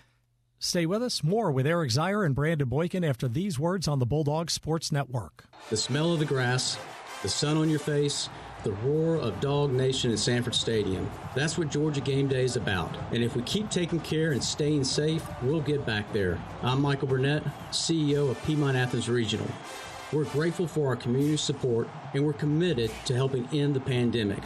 Stay 0.58 0.86
with 0.86 1.02
us. 1.02 1.24
More 1.24 1.50
with 1.50 1.66
Eric 1.66 1.90
Zeier 1.90 2.24
and 2.24 2.34
Brandon 2.34 2.68
Boykin 2.68 3.02
after 3.02 3.26
these 3.26 3.58
words 3.58 3.88
on 3.88 3.98
the 3.98 4.06
Bulldog 4.06 4.50
Sports 4.50 4.92
Network. 4.92 5.44
The 5.70 5.76
smell 5.76 6.12
of 6.12 6.20
the 6.20 6.24
grass, 6.24 6.78
the 7.22 7.28
sun 7.28 7.56
on 7.56 7.68
your 7.68 7.80
face, 7.80 8.28
the 8.62 8.72
roar 8.72 9.16
of 9.16 9.40
Dog 9.40 9.72
Nation 9.72 10.12
at 10.12 10.18
Sanford 10.18 10.54
Stadium. 10.54 11.10
That's 11.34 11.58
what 11.58 11.70
Georgia 11.70 12.00
Game 12.00 12.28
Day 12.28 12.44
is 12.44 12.56
about. 12.56 12.94
And 13.10 13.22
if 13.22 13.34
we 13.34 13.42
keep 13.42 13.70
taking 13.70 14.00
care 14.00 14.32
and 14.32 14.42
staying 14.42 14.84
safe, 14.84 15.24
we'll 15.42 15.60
get 15.60 15.84
back 15.84 16.12
there. 16.12 16.38
I'm 16.62 16.80
Michael 16.80 17.08
Burnett, 17.08 17.42
CEO 17.70 18.30
of 18.30 18.42
Piedmont 18.44 18.76
Athens 18.76 19.08
Regional. 19.08 19.48
We're 20.12 20.24
grateful 20.24 20.66
for 20.66 20.88
our 20.88 20.96
community 20.96 21.36
support 21.36 21.88
and 22.14 22.24
we're 22.24 22.34
committed 22.34 22.90
to 23.06 23.14
helping 23.14 23.48
end 23.52 23.74
the 23.74 23.80
pandemic. 23.80 24.42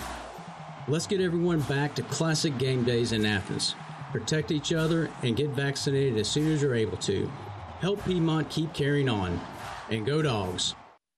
Let's 0.88 1.06
get 1.06 1.20
everyone 1.20 1.60
back 1.62 1.94
to 1.96 2.02
classic 2.02 2.56
game 2.58 2.84
days 2.84 3.12
in 3.12 3.26
Athens. 3.26 3.74
Protect 4.12 4.52
each 4.52 4.72
other 4.72 5.10
and 5.22 5.36
get 5.36 5.50
vaccinated 5.50 6.16
as 6.18 6.28
soon 6.28 6.52
as 6.52 6.62
you're 6.62 6.74
able 6.74 6.96
to. 6.98 7.30
Help 7.80 8.02
Piedmont 8.04 8.48
keep 8.48 8.72
carrying 8.72 9.08
on. 9.08 9.40
And 9.90 10.06
go 10.06 10.22
dogs. 10.22 10.74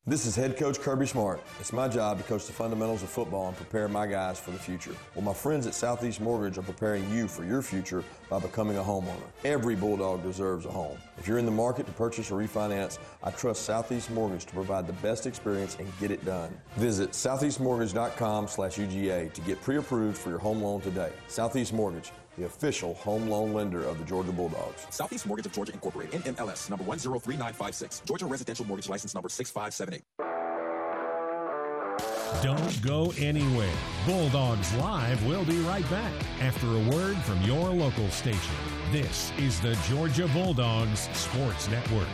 This 0.08 0.24
is 0.24 0.34
head 0.34 0.56
coach 0.56 0.80
Kirby 0.80 1.06
Smart. 1.06 1.38
It's 1.60 1.70
my 1.70 1.86
job 1.86 2.16
to 2.16 2.24
coach 2.24 2.46
the 2.46 2.52
fundamentals 2.54 3.02
of 3.02 3.10
football 3.10 3.48
and 3.48 3.54
prepare 3.54 3.88
my 3.88 4.06
guys 4.06 4.40
for 4.40 4.52
the 4.52 4.58
future. 4.58 4.94
Well, 5.14 5.22
my 5.22 5.34
friends 5.34 5.66
at 5.66 5.74
Southeast 5.74 6.22
Mortgage 6.22 6.56
are 6.56 6.62
preparing 6.62 7.10
you 7.10 7.28
for 7.28 7.44
your 7.44 7.60
future 7.60 8.02
by 8.30 8.38
becoming 8.38 8.78
a 8.78 8.82
homeowner. 8.82 9.28
Every 9.44 9.76
Bulldog 9.76 10.22
deserves 10.22 10.64
a 10.64 10.70
home. 10.70 10.96
If 11.18 11.28
you're 11.28 11.36
in 11.36 11.44
the 11.44 11.52
market 11.52 11.84
to 11.88 11.92
purchase 11.92 12.30
or 12.30 12.40
refinance, 12.40 12.98
I 13.22 13.32
trust 13.32 13.66
Southeast 13.66 14.10
Mortgage 14.10 14.46
to 14.46 14.54
provide 14.54 14.86
the 14.86 14.94
best 14.94 15.26
experience 15.26 15.76
and 15.78 15.86
get 16.00 16.10
it 16.10 16.24
done. 16.24 16.58
Visit 16.76 17.10
southeastmortgage.com 17.10 18.48
slash 18.48 18.76
UGA 18.76 19.30
to 19.34 19.40
get 19.42 19.60
pre-approved 19.60 20.16
for 20.16 20.30
your 20.30 20.38
home 20.38 20.62
loan 20.62 20.80
today. 20.80 21.12
Southeast 21.26 21.74
Mortgage, 21.74 22.12
the 22.38 22.46
official 22.46 22.94
home 22.94 23.28
loan 23.28 23.52
lender 23.52 23.84
of 23.84 23.98
the 23.98 24.04
Georgia 24.04 24.32
Bulldogs. 24.32 24.86
Southeast 24.90 25.26
Mortgage 25.26 25.46
of 25.46 25.52
Georgia 25.52 25.72
Incorporated, 25.72 26.22
NMLS, 26.22 26.70
number 26.70 26.84
103956. 26.84 28.02
Georgia 28.06 28.26
Residential 28.26 28.64
Mortgage 28.66 28.88
License 28.88 29.14
number 29.14 29.28
6578. 29.28 30.02
Don't 32.42 32.82
go 32.82 33.12
anywhere. 33.18 33.72
Bulldogs 34.06 34.72
Live 34.74 35.24
will 35.26 35.44
be 35.44 35.58
right 35.60 35.88
back 35.90 36.12
after 36.40 36.66
a 36.66 36.90
word 36.90 37.16
from 37.18 37.42
your 37.42 37.70
local 37.70 38.08
station. 38.10 38.54
This 38.92 39.32
is 39.38 39.60
the 39.60 39.76
Georgia 39.88 40.28
Bulldogs 40.28 41.08
Sports 41.14 41.68
Network. 41.68 42.06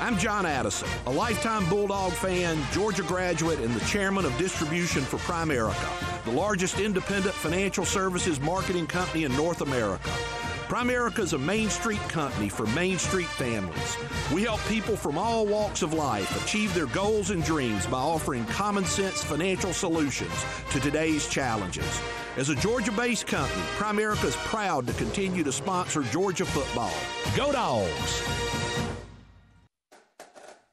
I'm 0.00 0.16
John 0.16 0.46
Addison, 0.46 0.88
a 1.06 1.10
lifetime 1.10 1.68
Bulldog 1.68 2.12
fan, 2.12 2.56
Georgia 2.72 3.02
graduate, 3.02 3.58
and 3.58 3.74
the 3.74 3.84
chairman 3.84 4.24
of 4.24 4.36
distribution 4.38 5.02
for 5.02 5.16
Primerica, 5.16 6.24
the 6.24 6.30
largest 6.30 6.78
independent 6.78 7.34
financial 7.34 7.84
services 7.84 8.38
marketing 8.38 8.86
company 8.86 9.24
in 9.24 9.34
North 9.34 9.60
America. 9.60 10.08
Primerica 10.68 11.18
is 11.18 11.32
a 11.32 11.38
Main 11.38 11.68
Street 11.68 12.00
company 12.08 12.48
for 12.48 12.64
Main 12.68 12.96
Street 12.96 13.26
families. 13.26 13.96
We 14.32 14.42
help 14.44 14.60
people 14.68 14.94
from 14.94 15.18
all 15.18 15.46
walks 15.46 15.82
of 15.82 15.92
life 15.92 16.44
achieve 16.44 16.72
their 16.74 16.86
goals 16.86 17.30
and 17.30 17.42
dreams 17.42 17.84
by 17.86 17.98
offering 17.98 18.44
common 18.46 18.84
sense 18.84 19.24
financial 19.24 19.72
solutions 19.72 20.44
to 20.70 20.78
today's 20.78 21.26
challenges. 21.28 22.00
As 22.36 22.50
a 22.50 22.54
Georgia 22.54 22.92
based 22.92 23.26
company, 23.26 23.62
Primerica 23.78 24.26
is 24.26 24.36
proud 24.36 24.86
to 24.86 24.92
continue 24.92 25.42
to 25.42 25.50
sponsor 25.50 26.04
Georgia 26.04 26.44
football. 26.44 26.94
Go 27.34 27.50
Dogs! 27.50 28.67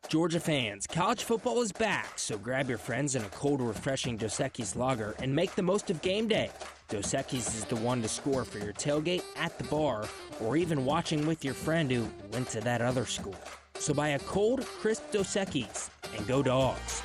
Georgia 0.08 0.40
fans, 0.40 0.86
college 0.86 1.24
football 1.24 1.62
is 1.62 1.72
back, 1.72 2.20
so 2.20 2.38
grab 2.38 2.70
your 2.70 2.78
friends 2.78 3.16
and 3.16 3.26
a 3.26 3.30
cold, 3.30 3.60
refreshing 3.60 4.18
Dos 4.18 4.38
Equis 4.38 4.76
lager 4.76 5.16
and 5.20 5.36
make 5.36 5.56
the 5.56 5.64
most 5.64 5.90
of 5.90 6.00
game 6.04 6.28
day. 6.28 6.52
Dos 6.90 7.12
Equis 7.14 7.48
is 7.48 7.66
the 7.66 7.76
one 7.78 8.04
to 8.04 8.08
score 8.08 8.44
for 8.46 8.60
your 8.60 8.74
tailgate, 8.74 9.24
at 9.36 9.58
the 9.58 9.64
bar, 9.64 10.08
or 10.40 10.58
even 10.58 10.86
watching 10.86 11.26
with 11.26 11.44
your 11.44 11.56
friend 11.56 11.90
who 11.90 12.08
went 12.32 12.48
to 12.50 12.62
that 12.62 12.82
other 12.82 13.06
school. 13.06 13.36
So 13.80 13.96
buy 13.96 14.10
a 14.10 14.20
cold, 14.20 14.64
crisp 14.66 15.12
Dos 15.12 15.36
Equis 15.36 15.90
and 16.16 16.28
go 16.28 16.44
dogs. 16.44 17.02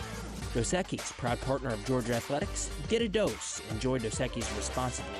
Dos 0.53 0.72
Equis, 0.72 1.16
proud 1.16 1.40
partner 1.40 1.70
of 1.70 1.84
Georgia 1.86 2.14
Athletics. 2.14 2.70
Get 2.88 3.01
a 3.01 3.09
dose. 3.09 3.62
Enjoy 3.70 3.98
Dos 3.98 4.18
Equis 4.18 4.57
responsibly. 4.57 5.18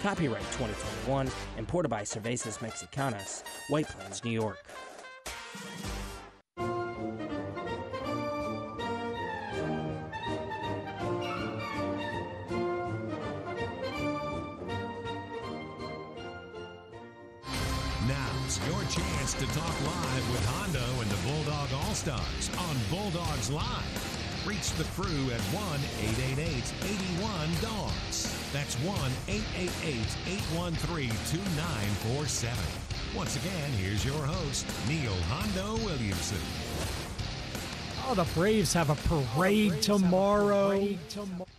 Copyright 0.00 0.42
2021, 0.52 1.28
imported 1.58 1.88
by 1.88 2.02
Cervezas 2.02 2.58
Mexicanas, 2.58 3.42
White 3.68 3.88
Plains, 3.88 4.24
New 4.24 4.30
York. 4.30 4.64
Your 18.68 18.84
chance 18.90 19.32
to 19.32 19.46
talk 19.46 19.74
live 19.80 20.30
with 20.30 20.44
Hondo 20.44 21.00
and 21.00 21.10
the 21.10 21.16
Bulldog 21.26 21.72
All 21.72 21.94
Stars 21.94 22.50
on 22.58 22.76
Bulldogs 22.90 23.50
Live. 23.50 24.44
Reach 24.46 24.72
the 24.72 24.84
crew 24.92 25.30
at 25.32 25.40
1 25.56 25.80
888 26.04 26.74
81 26.84 27.48
Dogs. 27.62 28.28
That's 28.52 28.74
1 28.84 28.94
888 29.26 30.04
813 30.52 31.08
2947. 31.08 32.58
Once 33.16 33.36
again, 33.36 33.70
here's 33.80 34.04
your 34.04 34.20
host, 34.20 34.66
Neil 34.86 35.16
Hondo 35.32 35.82
Williamson. 35.86 36.67
Oh, 38.10 38.14
the 38.14 38.24
Braves 38.32 38.72
have 38.72 38.88
a 38.88 38.94
parade 38.94 39.82
tomorrow. 39.82 40.96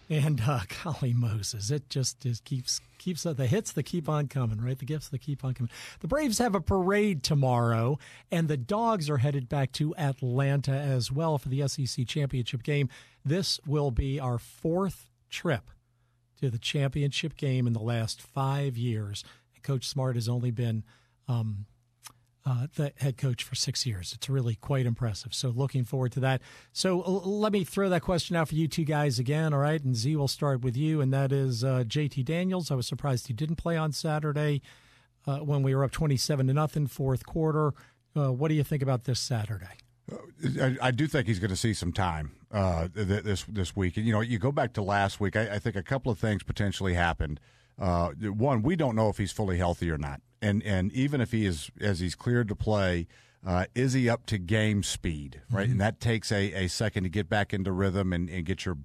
And 0.10 0.42
uh, 0.42 0.62
golly 0.84 1.14
Moses, 1.14 1.70
it 1.70 1.88
just 1.90 2.26
is 2.26 2.40
keeps 2.40 2.82
keeps 2.98 3.24
uh, 3.24 3.34
the 3.34 3.46
hits 3.46 3.72
that 3.74 3.84
keep 3.84 4.10
on 4.10 4.28
coming, 4.28 4.60
right? 4.60 4.78
The 4.78 4.86
gifts 4.86 5.10
that 5.10 5.20
keep 5.20 5.46
on 5.46 5.54
coming. 5.54 5.70
The 6.00 6.08
Braves 6.08 6.40
have 6.40 6.56
a 6.56 6.60
parade 6.60 7.22
tomorrow, 7.22 8.00
and 8.32 8.48
the 8.48 8.58
Dogs 8.58 9.12
are 9.12 9.18
headed 9.18 9.48
back 9.48 9.72
to 9.74 9.96
Atlanta 9.96 10.72
as 10.72 11.12
well 11.12 11.38
for 11.38 11.50
the 11.50 11.68
SEC 11.68 12.08
championship 12.08 12.64
game. 12.64 12.90
This 13.24 13.60
will 13.68 13.92
be 13.92 14.20
our 14.20 14.40
fourth 14.40 15.08
trip 15.30 15.70
to 16.42 16.50
the 16.50 16.58
championship 16.58 17.38
game 17.38 17.68
in 17.68 17.74
the 17.74 17.80
last 17.80 18.24
five 18.24 18.76
years. 18.76 19.24
Coach 19.62 19.86
Smart 19.86 20.16
has 20.16 20.28
only 20.28 20.50
been 20.50 20.84
um, 21.28 21.68
uh, 22.46 22.68
the 22.76 22.94
head 22.98 23.18
coach 23.18 23.44
for 23.44 23.56
six 23.56 23.86
years. 23.86 24.14
It's 24.14 24.30
really 24.30 24.56
quite 24.56 24.86
impressive. 24.86 25.34
So 25.34 25.50
looking 25.50 25.84
forward 25.84 26.12
to 26.14 26.20
that. 26.22 26.42
So 26.72 27.02
l- 27.02 27.40
let 27.40 27.52
me 27.52 27.64
throw 27.64 27.90
that 27.90 28.02
question 28.02 28.36
out 28.36 28.48
for 28.50 28.56
you 28.56 28.68
two 28.68 28.86
guys 28.86 29.20
again. 29.20 29.54
All 29.54 29.60
right, 29.60 29.84
and 29.84 29.96
Z 29.96 30.16
will 30.16 30.28
start 30.28 30.62
with 30.62 30.78
you, 30.78 31.02
and 31.02 31.14
that 31.14 31.32
is 31.32 31.64
uh, 31.64 31.84
JT 31.86 32.26
Daniels. 32.26 32.72
I 32.72 32.76
was 32.76 32.88
surprised 32.88 33.28
he 33.28 33.34
didn't 33.34 33.58
play 33.58 33.78
on 33.78 33.92
Saturday 33.92 34.62
uh, 35.28 35.38
when 35.40 35.64
we 35.64 35.76
were 35.76 35.84
up 35.84 35.92
twenty-seven 35.92 36.48
to 36.48 36.54
nothing, 36.54 36.88
fourth 36.88 37.26
quarter. 37.26 37.74
Uh, 38.16 38.32
what 38.32 38.48
do 38.48 38.56
you 38.56 38.64
think 38.64 38.82
about 38.82 39.04
this 39.04 39.20
Saturday? 39.20 39.78
I, 40.60 40.78
I 40.82 40.92
do 40.92 41.06
think 41.08 41.28
he's 41.28 41.40
going 41.40 41.52
to 41.52 41.56
see 41.56 41.74
some 41.74 41.94
time 41.94 42.32
uh, 42.52 42.88
th- 42.88 43.24
this 43.24 43.44
this 43.44 43.76
week. 43.76 43.98
And 43.98 44.06
you 44.06 44.14
know, 44.14 44.22
you 44.22 44.40
go 44.40 44.52
back 44.52 44.74
to 44.74 44.82
last 44.82 45.20
week. 45.20 45.36
I, 45.36 45.56
I 45.56 45.60
think 45.60 45.76
a 45.76 45.84
couple 45.84 46.12
of 46.12 46.18
things 46.18 46.42
potentially 46.44 46.94
happened. 46.96 47.40
Uh, 47.80 48.10
one, 48.10 48.62
we 48.62 48.76
don't 48.76 48.96
know 48.96 49.10
if 49.10 49.18
he's 49.18 49.32
fully 49.32 49.58
healthy 49.58 49.90
or 49.90 49.98
not, 49.98 50.22
and 50.42 50.62
and 50.64 50.92
even 50.94 51.22
if 51.22 51.32
he 51.32 51.46
is, 51.46 51.72
as 51.80 52.00
he's 52.00 52.16
cleared 52.16 52.48
to 52.50 52.56
play, 52.56 53.08
uh, 53.46 53.66
is 53.74 53.94
he 53.94 54.10
up 54.10 54.26
to 54.28 54.38
game 54.38 54.84
speed? 54.84 55.42
Right, 55.50 55.64
Mm-hmm. 55.64 55.72
and 55.74 55.82
that 55.82 56.00
takes 56.00 56.32
a, 56.32 56.52
a 56.54 56.68
second 56.68 57.04
to 57.04 57.10
get 57.10 57.30
back 57.30 57.54
into 57.54 57.72
rhythm 57.72 58.12
and, 58.12 58.30
and 58.30 58.46
get 58.46 58.66
your, 58.66 58.78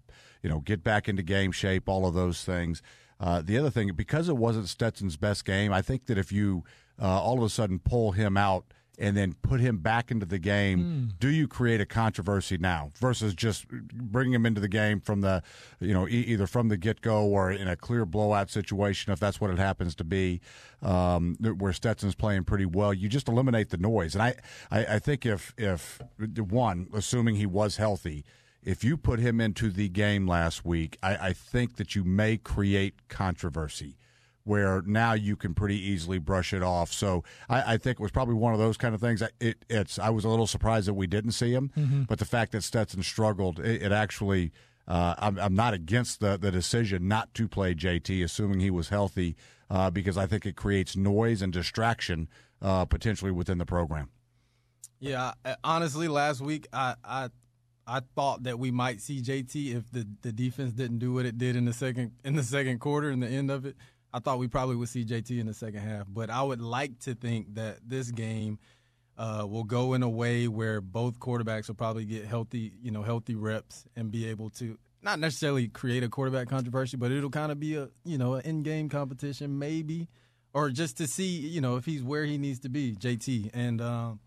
you 0.42 0.48
know, 0.50 0.60
get 0.60 0.84
back 0.84 1.08
into 1.08 1.22
game 1.22 1.50
shape. 1.52 1.88
All 1.88 2.06
of 2.06 2.14
those 2.14 2.44
things. 2.44 2.82
Uh, 3.18 3.42
the 3.44 3.56
other 3.58 3.70
thing, 3.70 3.90
because 3.94 4.28
it 4.28 4.36
wasn't 4.36 4.68
Stetson's 4.68 5.16
best 5.16 5.44
game, 5.44 5.72
I 5.72 5.82
think 5.82 6.06
that 6.06 6.18
if 6.18 6.30
you 6.32 6.62
uh, 7.00 7.20
all 7.20 7.38
of 7.38 7.42
a 7.44 7.48
sudden 7.48 7.78
pull 7.80 8.12
him 8.12 8.36
out 8.36 8.64
and 8.98 9.16
then 9.16 9.34
put 9.42 9.60
him 9.60 9.78
back 9.78 10.10
into 10.10 10.24
the 10.26 10.38
game, 10.38 11.12
do 11.18 11.28
you 11.28 11.48
create 11.48 11.80
a 11.80 11.86
controversy 11.86 12.56
now 12.58 12.92
versus 13.00 13.34
just 13.34 13.66
bringing 13.68 14.32
him 14.34 14.46
into 14.46 14.60
the 14.60 14.68
game 14.68 15.00
from 15.00 15.20
the, 15.20 15.42
you 15.80 15.92
know, 15.92 16.06
e- 16.06 16.24
either 16.28 16.46
from 16.46 16.68
the 16.68 16.76
get 16.76 17.00
go 17.00 17.24
or 17.24 17.50
in 17.50 17.66
a 17.66 17.76
clear 17.76 18.06
blowout 18.06 18.50
situation, 18.50 19.12
if 19.12 19.18
that's 19.18 19.40
what 19.40 19.50
it 19.50 19.58
happens 19.58 19.94
to 19.96 20.04
be, 20.04 20.40
um, 20.82 21.36
where 21.58 21.72
Stetson's 21.72 22.14
playing 22.14 22.44
pretty 22.44 22.66
well, 22.66 22.94
you 22.94 23.08
just 23.08 23.28
eliminate 23.28 23.70
the 23.70 23.78
noise. 23.78 24.14
And 24.14 24.22
I, 24.22 24.34
I, 24.70 24.84
I 24.94 24.98
think 24.98 25.26
if 25.26 25.52
if 25.58 26.00
one, 26.38 26.88
assuming 26.94 27.36
he 27.36 27.46
was 27.46 27.76
healthy. 27.76 28.24
If 28.62 28.82
you 28.82 28.96
put 28.96 29.18
him 29.18 29.42
into 29.42 29.68
the 29.68 29.90
game 29.90 30.26
last 30.26 30.64
week, 30.64 30.96
I, 31.02 31.16
I 31.16 31.32
think 31.34 31.76
that 31.76 31.94
you 31.94 32.02
may 32.02 32.38
create 32.38 33.08
controversy 33.08 33.98
where 34.44 34.82
now 34.86 35.14
you 35.14 35.36
can 35.36 35.54
pretty 35.54 35.78
easily 35.80 36.18
brush 36.18 36.52
it 36.52 36.62
off. 36.62 36.92
So 36.92 37.24
I, 37.48 37.74
I 37.74 37.76
think 37.78 37.98
it 37.98 38.02
was 38.02 38.10
probably 38.12 38.34
one 38.34 38.52
of 38.52 38.58
those 38.60 38.76
kind 38.76 38.94
of 38.94 39.00
things. 39.00 39.22
I- 39.22 39.30
It, 39.40 39.64
it's 39.68 39.98
I 39.98 40.10
was 40.10 40.24
a 40.24 40.28
little 40.28 40.46
surprised 40.46 40.86
that 40.86 40.94
we 40.94 41.06
didn't 41.06 41.32
see 41.32 41.52
him, 41.52 41.70
Mhm. 41.76 42.06
but 42.06 42.18
the 42.18 42.24
fact 42.26 42.52
that 42.52 42.62
Stetson 42.62 43.02
struggled, 43.02 43.58
it, 43.58 43.82
it 43.82 43.92
actually. 43.92 44.52
Uh, 44.86 45.14
I'm, 45.16 45.38
I'm 45.38 45.54
not 45.54 45.72
against 45.72 46.20
the, 46.20 46.36
the 46.36 46.50
decision 46.50 47.08
not 47.08 47.32
to 47.32 47.48
play 47.48 47.74
JT, 47.74 48.22
assuming 48.22 48.60
he 48.60 48.70
was 48.70 48.90
healthy, 48.90 49.34
uh, 49.70 49.90
because 49.90 50.18
I 50.18 50.26
think 50.26 50.44
it 50.44 50.56
creates 50.56 50.94
noise 50.94 51.40
and 51.40 51.50
distraction 51.50 52.28
uh, 52.60 52.84
potentially 52.84 53.30
within 53.30 53.56
the 53.56 53.64
program. 53.64 54.10
Yeah, 55.00 55.32
honestly, 55.64 56.06
last 56.06 56.42
week 56.42 56.66
I 56.70 56.96
I 57.02 57.30
I 57.86 58.00
thought 58.14 58.42
that 58.42 58.58
we 58.58 58.70
might 58.70 59.00
see 59.00 59.22
JT 59.22 59.74
if 59.74 59.90
the, 59.90 60.06
the 60.20 60.32
defense 60.32 60.74
didn't 60.74 60.98
do 60.98 61.14
what 61.14 61.24
it 61.24 61.38
did 61.38 61.56
in 61.56 61.64
the 61.64 61.72
second 61.72 62.12
in 62.22 62.36
the 62.36 62.42
second 62.42 62.78
quarter 62.80 63.10
in 63.10 63.20
the 63.20 63.28
end 63.28 63.50
of 63.50 63.64
it. 63.64 63.76
I 64.14 64.20
thought 64.20 64.38
we 64.38 64.46
probably 64.48 64.76
would 64.76 64.88
see 64.88 65.04
JT 65.04 65.38
in 65.40 65.46
the 65.46 65.54
second 65.54 65.80
half, 65.80 66.06
but 66.08 66.30
I 66.30 66.42
would 66.42 66.60
like 66.60 67.00
to 67.00 67.14
think 67.14 67.54
that 67.56 67.78
this 67.84 68.10
game 68.12 68.58
uh, 69.18 69.44
will 69.48 69.64
go 69.64 69.94
in 69.94 70.02
a 70.02 70.08
way 70.08 70.46
where 70.48 70.80
both 70.80 71.18
quarterbacks 71.18 71.66
will 71.68 71.74
probably 71.74 72.04
get 72.04 72.24
healthy, 72.24 72.72
you 72.82 72.90
know, 72.92 73.02
healthy 73.02 73.34
reps 73.34 73.84
and 73.96 74.10
be 74.10 74.26
able 74.26 74.50
to 74.50 74.78
not 75.02 75.18
necessarily 75.18 75.68
create 75.68 76.02
a 76.02 76.08
quarterback 76.08 76.48
controversy, 76.48 76.96
but 76.96 77.10
it'll 77.12 77.28
kind 77.28 77.52
of 77.52 77.58
be 77.60 77.74
a 77.76 77.88
you 78.04 78.16
know 78.16 78.34
an 78.34 78.42
in-game 78.46 78.88
competition 78.88 79.58
maybe, 79.58 80.08
or 80.54 80.70
just 80.70 80.96
to 80.98 81.06
see 81.06 81.26
you 81.26 81.60
know 81.60 81.76
if 81.76 81.84
he's 81.84 82.02
where 82.02 82.24
he 82.24 82.38
needs 82.38 82.60
to 82.60 82.68
be, 82.68 82.94
JT, 82.94 83.50
and 83.52 83.80
um, 83.82 84.20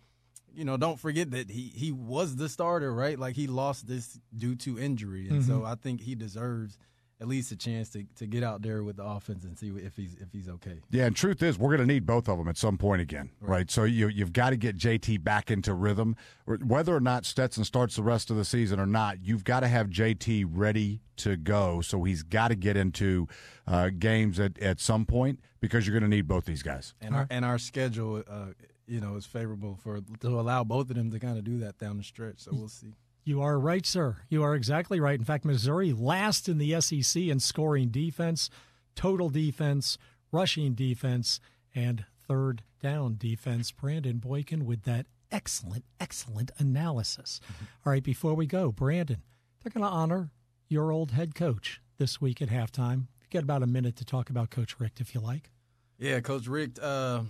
you 0.53 0.63
know 0.65 0.77
don't 0.77 0.99
forget 0.99 1.31
that 1.31 1.49
he 1.49 1.71
he 1.75 1.91
was 1.91 2.35
the 2.35 2.47
starter, 2.49 2.93
right? 2.93 3.17
Like 3.17 3.35
he 3.35 3.47
lost 3.47 3.88
this 3.88 4.19
due 4.35 4.55
to 4.57 4.77
injury, 4.77 5.29
and 5.29 5.43
so 5.43 5.61
Mhm. 5.61 5.67
I 5.67 5.75
think 5.75 6.01
he 6.01 6.13
deserves 6.13 6.77
at 7.20 7.28
least 7.28 7.51
a 7.51 7.55
chance 7.55 7.89
to, 7.89 8.05
to 8.15 8.28
get 8.28 8.43
out 8.43 8.61
there 8.61 8.84
with 8.84 8.97
the 8.97 9.03
offense 9.03 9.43
and 9.43 9.57
see 9.57 9.70
if 9.70 9.95
he's 9.95 10.15
if 10.15 10.32
he's 10.32 10.47
okay. 10.47 10.80
Yeah, 10.91 11.05
and 11.05 11.15
truth 11.15 11.41
is, 11.41 11.57
we're 11.57 11.76
going 11.76 11.88
to 11.88 11.93
need 11.93 12.05
both 12.05 12.30
of 12.30 12.38
them 12.38 12.47
at 12.47 12.57
some 12.57 12.78
point 12.78 13.01
again, 13.01 13.32
right? 13.41 13.70
So 13.72 13.86
you 13.86 14.07
you've 14.07 14.34
got 14.34 14.51
to 14.51 14.57
get 14.57 14.78
JT 14.78 15.24
back 15.24 15.49
into 15.49 15.74
rhythm, 15.74 16.15
whether 16.45 16.95
or 16.95 16.99
not 16.99 17.26
Stetson 17.26 17.63
starts 17.63 17.95
the 17.95 18.03
rest 18.03 18.30
of 18.30 18.38
the 18.38 18.45
season 18.45 18.80
or 18.80 18.86
not. 18.86 19.18
You've 19.24 19.43
got 19.43 19.61
to 19.61 19.68
have 19.68 19.88
JT 19.88 20.45
ready 20.49 21.01
to 21.18 21.36
go. 21.36 21.82
So 21.82 22.03
he's 22.03 22.22
got 22.22 22.49
to 22.49 22.55
get 22.55 22.78
into 22.78 23.28
uh, 23.65 23.89
games 23.97 24.39
at 24.39 24.59
at 24.59 24.80
some 24.80 25.05
point 25.05 25.39
because 25.59 25.88
you're 25.88 25.99
going 25.99 26.09
to 26.09 26.15
need 26.15 26.28
both 26.28 26.45
these 26.45 26.63
guys. 26.63 26.93
And 27.01 27.15
our 27.15 27.28
and 27.32 27.43
our 27.43 27.57
schedule, 27.57 28.24
uh, 28.30 28.47
you 28.86 29.01
know, 29.01 29.15
is 29.15 29.26
favorable 29.26 29.76
for 29.82 30.01
to 30.20 30.39
allow 30.39 30.63
both 30.63 30.89
of 30.91 30.95
them 30.95 31.09
to 31.11 31.20
kind 31.20 31.38
of 31.38 31.43
do 31.43 31.57
that 31.59 31.80
down 31.80 31.97
the 31.97 32.03
stretch. 32.03 32.39
So 32.39 32.51
we'll 32.53 32.68
see. 32.68 32.93
You 33.28 33.41
are 33.41 33.59
right, 33.59 33.86
sir. 33.86 34.15
You 34.30 34.41
are 34.43 34.55
exactly 34.55 35.01
right. 35.01 35.19
In 35.19 35.25
fact, 35.25 35.43
Missouri 35.43 35.91
last 35.91 36.47
in 36.47 36.59
the 36.59 36.80
SEC 36.80 37.23
in 37.23 37.41
scoring 37.41 37.89
defense, 37.89 38.49
total 38.95 39.30
defense, 39.30 39.97
rushing 40.32 40.75
defense, 40.75 41.41
and 41.75 42.05
third 42.25 42.63
down 42.82 43.17
defense. 43.17 43.69
Brandon 43.71 44.19
Boykin 44.19 44.65
with 44.65 44.84
that 44.84 45.07
excellent, 45.30 45.84
excellent 45.99 46.51
analysis. 46.57 47.41
All 47.86 47.91
right, 47.91 48.01
before 48.01 48.34
we 48.34 48.45
go, 48.45 48.71
Brandon, 48.71 49.21
they're 49.61 49.73
going 49.73 49.86
to 49.86 49.93
honor 49.93 50.32
your 50.69 50.93
old 50.93 51.11
head 51.11 51.36
coach 51.36 51.82
this 51.97 52.21
week 52.21 52.41
at 52.41 52.47
halftime. 52.47 53.07
You've 53.19 53.32
got 53.32 53.43
about 53.43 53.61
a 53.61 53.67
minute 53.67 53.97
to 53.97 54.05
talk 54.05 54.30
about 54.30 54.51
Coach 54.51 54.80
Richt, 54.80 55.01
if 55.01 55.13
you 55.13 55.19
like. 55.19 55.51
Yeah, 55.99 56.21
Coach 56.21 56.47
Richt. 56.47 56.80
Uh, 56.80 57.23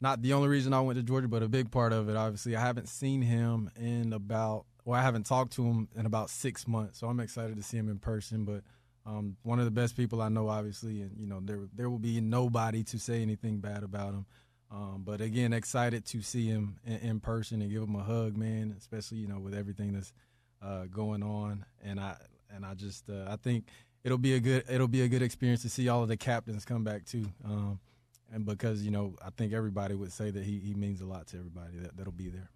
not 0.00 0.22
the 0.22 0.32
only 0.32 0.48
reason 0.48 0.72
I 0.72 0.80
went 0.80 0.98
to 0.98 1.04
Georgia, 1.04 1.28
but 1.28 1.44
a 1.44 1.48
big 1.48 1.70
part 1.70 1.92
of 1.92 2.08
it. 2.08 2.16
Obviously, 2.16 2.56
I 2.56 2.60
haven't 2.60 2.88
seen 2.88 3.22
him 3.22 3.70
in 3.76 4.12
about. 4.12 4.66
Well, 4.84 4.98
I 4.98 5.02
haven't 5.02 5.24
talked 5.24 5.52
to 5.54 5.64
him 5.64 5.88
in 5.96 6.04
about 6.06 6.28
six 6.28 6.68
months, 6.68 6.98
so 6.98 7.06
I'm 7.08 7.20
excited 7.20 7.56
to 7.56 7.62
see 7.62 7.78
him 7.78 7.88
in 7.88 7.98
person. 7.98 8.44
But 8.44 8.62
um, 9.06 9.36
one 9.42 9.58
of 9.58 9.64
the 9.64 9.70
best 9.70 9.96
people 9.96 10.20
I 10.20 10.28
know, 10.28 10.48
obviously, 10.48 11.00
and 11.00 11.12
you 11.18 11.26
know 11.26 11.40
there 11.42 11.60
there 11.74 11.88
will 11.88 11.98
be 11.98 12.20
nobody 12.20 12.84
to 12.84 12.98
say 12.98 13.22
anything 13.22 13.58
bad 13.58 13.82
about 13.82 14.10
him. 14.10 14.26
Um, 14.70 15.02
but 15.04 15.20
again, 15.20 15.52
excited 15.52 16.04
to 16.06 16.22
see 16.22 16.46
him 16.46 16.78
in, 16.84 16.98
in 16.98 17.20
person 17.20 17.62
and 17.62 17.70
give 17.70 17.82
him 17.82 17.94
a 17.96 18.02
hug, 18.02 18.36
man. 18.36 18.74
Especially 18.76 19.18
you 19.18 19.26
know 19.26 19.38
with 19.38 19.54
everything 19.54 19.94
that's 19.94 20.12
uh, 20.62 20.84
going 20.84 21.22
on, 21.22 21.64
and 21.82 21.98
I 21.98 22.16
and 22.54 22.66
I 22.66 22.74
just 22.74 23.08
uh, 23.08 23.24
I 23.28 23.36
think 23.36 23.68
it'll 24.04 24.18
be 24.18 24.34
a 24.34 24.40
good 24.40 24.64
it'll 24.68 24.88
be 24.88 25.02
a 25.02 25.08
good 25.08 25.22
experience 25.22 25.62
to 25.62 25.70
see 25.70 25.88
all 25.88 26.02
of 26.02 26.08
the 26.08 26.16
captains 26.16 26.64
come 26.64 26.84
back 26.84 27.06
too. 27.06 27.26
Um, 27.44 27.80
and 28.32 28.44
because 28.44 28.82
you 28.82 28.90
know 28.90 29.14
I 29.24 29.30
think 29.30 29.52
everybody 29.52 29.94
would 29.94 30.12
say 30.12 30.30
that 30.30 30.44
he, 30.44 30.58
he 30.58 30.74
means 30.74 31.00
a 31.00 31.06
lot 31.06 31.26
to 31.28 31.38
everybody 31.38 31.78
that 31.78 31.96
that'll 31.96 32.12
be 32.12 32.28
there. 32.28 32.50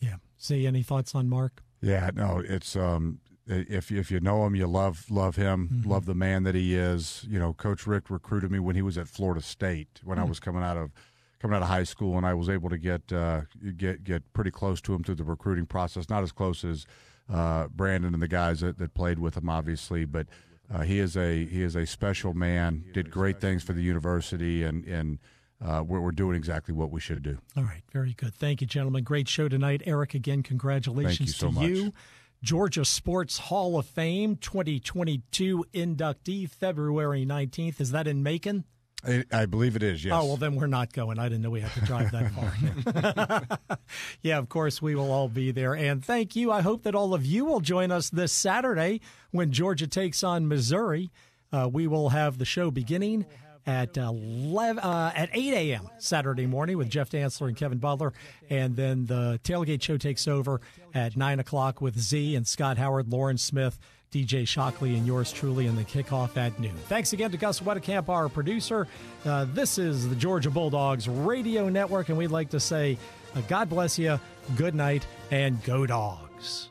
Yeah. 0.00 0.16
See, 0.36 0.66
any 0.66 0.82
thoughts 0.82 1.14
on 1.14 1.28
Mark? 1.28 1.62
Yeah, 1.80 2.10
no, 2.14 2.42
it's 2.44 2.76
um, 2.76 3.20
if 3.46 3.90
if 3.90 4.10
you 4.10 4.20
know 4.20 4.44
him, 4.44 4.54
you 4.54 4.66
love 4.66 5.06
love 5.10 5.36
him, 5.36 5.68
mm-hmm. 5.72 5.90
love 5.90 6.06
the 6.06 6.14
man 6.14 6.42
that 6.44 6.54
he 6.54 6.74
is. 6.74 7.24
You 7.28 7.38
know, 7.38 7.52
Coach 7.52 7.86
Richt 7.86 8.10
recruited 8.10 8.50
me 8.50 8.58
when 8.58 8.76
he 8.76 8.82
was 8.82 8.98
at 8.98 9.08
Florida 9.08 9.40
State 9.40 10.00
when 10.04 10.16
mm-hmm. 10.16 10.24
I 10.24 10.26
mm. 10.26 10.28
was 10.28 10.40
coming 10.40 10.62
out 10.62 10.76
of 10.76 10.90
coming 11.40 11.56
out 11.56 11.62
of 11.62 11.68
high 11.68 11.84
school, 11.84 12.16
and 12.16 12.26
I 12.26 12.34
was 12.34 12.48
able 12.48 12.68
to 12.70 12.78
get 12.78 13.12
uh, 13.12 13.42
get 13.76 14.04
get 14.04 14.32
pretty 14.32 14.50
close 14.50 14.80
to 14.82 14.94
him 14.94 15.02
through 15.04 15.16
the 15.16 15.24
recruiting 15.24 15.66
process. 15.66 16.08
Not 16.08 16.22
as 16.22 16.32
close 16.32 16.64
as 16.64 16.86
uh, 17.32 17.68
Brandon 17.68 18.14
and 18.14 18.22
the 18.22 18.28
guys 18.28 18.60
that, 18.60 18.78
that 18.78 18.94
played 18.94 19.18
with 19.18 19.36
him, 19.36 19.48
obviously, 19.48 20.04
but 20.04 20.26
uh, 20.72 20.82
he 20.82 20.98
is 20.98 21.16
a 21.16 21.46
he 21.46 21.62
is 21.62 21.76
a 21.76 21.86
special 21.86 22.34
man. 22.34 22.84
Did 22.92 23.10
great 23.10 23.40
things 23.40 23.62
for 23.62 23.72
the 23.72 23.82
university, 23.82 24.62
and 24.62 24.84
and 24.84 25.18
uh, 25.64 25.82
we're, 25.86 26.00
we're 26.00 26.12
doing 26.12 26.36
exactly 26.36 26.72
what 26.72 26.90
we 26.90 27.00
should 27.00 27.22
do. 27.22 27.38
All 27.56 27.64
right, 27.64 27.82
very 27.92 28.14
good. 28.14 28.34
Thank 28.34 28.60
you, 28.60 28.66
gentlemen. 28.66 29.04
Great 29.04 29.28
show 29.28 29.48
tonight, 29.48 29.82
Eric. 29.86 30.14
Again, 30.14 30.42
congratulations 30.42 31.28
you 31.28 31.32
so 31.32 31.48
to 31.48 31.52
much. 31.52 31.64
you. 31.64 31.92
Georgia 32.42 32.84
Sports 32.84 33.38
Hall 33.38 33.78
of 33.78 33.86
Fame 33.86 34.36
2022 34.36 35.64
inductee, 35.74 36.48
February 36.48 37.26
19th. 37.26 37.80
Is 37.80 37.90
that 37.90 38.06
in 38.06 38.22
Macon? 38.22 38.64
I, 39.04 39.24
I, 39.32 39.46
believe 39.46 39.76
it 39.76 39.82
is, 39.82 40.04
yes. 40.04 40.12
Oh, 40.16 40.26
well, 40.26 40.36
then 40.36 40.56
we're 40.56 40.66
not 40.66 40.92
going. 40.92 41.18
I 41.18 41.28
didn't 41.28 41.42
know 41.42 41.50
we 41.50 41.60
had 41.60 41.72
to 41.72 41.80
drive 41.82 42.10
that 42.12 42.32
far. 42.32 43.78
yeah, 44.22 44.38
of 44.38 44.48
course, 44.48 44.82
we 44.82 44.96
will 44.96 45.12
all 45.12 45.28
be 45.28 45.52
there. 45.52 45.74
And 45.74 46.04
thank 46.04 46.34
you. 46.34 46.50
I 46.50 46.62
hope 46.62 46.82
that 46.82 46.96
all 46.96 47.14
of 47.14 47.24
you 47.24 47.44
will 47.44 47.60
join 47.60 47.92
us 47.92 48.10
this 48.10 48.32
Saturday 48.32 49.00
when 49.30 49.52
Georgia 49.52 49.86
takes 49.86 50.24
on 50.24 50.48
Missouri. 50.48 51.12
Uh, 51.52 51.68
we 51.72 51.86
will 51.86 52.10
have 52.10 52.38
the 52.38 52.44
show 52.44 52.70
beginning 52.70 53.24
at 53.68 53.98
11, 53.98 54.82
uh, 54.82 55.12
at 55.14 55.28
8 55.32 55.52
a.m. 55.52 55.88
Saturday 55.98 56.46
morning 56.46 56.78
with 56.78 56.88
Jeff 56.88 57.10
Dantzler 57.10 57.48
and 57.48 57.56
Kevin 57.56 57.76
Butler. 57.76 58.14
And 58.48 58.74
then 58.74 59.04
the 59.04 59.38
tailgate 59.44 59.82
show 59.82 59.98
takes 59.98 60.26
over 60.26 60.62
at 60.94 61.18
9 61.18 61.38
o'clock 61.38 61.82
with 61.82 61.98
Z 61.98 62.34
and 62.34 62.46
Scott 62.46 62.78
Howard, 62.78 63.12
Lauren 63.12 63.36
Smith, 63.36 63.78
DJ 64.10 64.48
Shockley 64.48 64.96
and 64.96 65.06
yours 65.06 65.30
truly 65.30 65.66
in 65.66 65.76
the 65.76 65.84
kickoff 65.84 66.38
at 66.38 66.58
noon. 66.58 66.74
Thanks 66.86 67.12
again 67.12 67.30
to 67.30 67.36
Gus 67.36 67.60
Wedekamp, 67.60 68.08
our 68.08 68.30
producer. 68.30 68.88
Uh, 69.26 69.44
this 69.52 69.76
is 69.76 70.08
the 70.08 70.16
Georgia 70.16 70.50
Bulldogs 70.50 71.06
Radio 71.06 71.68
Network, 71.68 72.08
and 72.08 72.16
we'd 72.16 72.30
like 72.30 72.48
to 72.50 72.60
say 72.60 72.96
uh, 73.34 73.42
God 73.48 73.68
bless 73.68 73.98
you, 73.98 74.18
good 74.56 74.74
night, 74.74 75.06
and 75.30 75.62
go 75.62 75.84
dogs. 75.84 76.67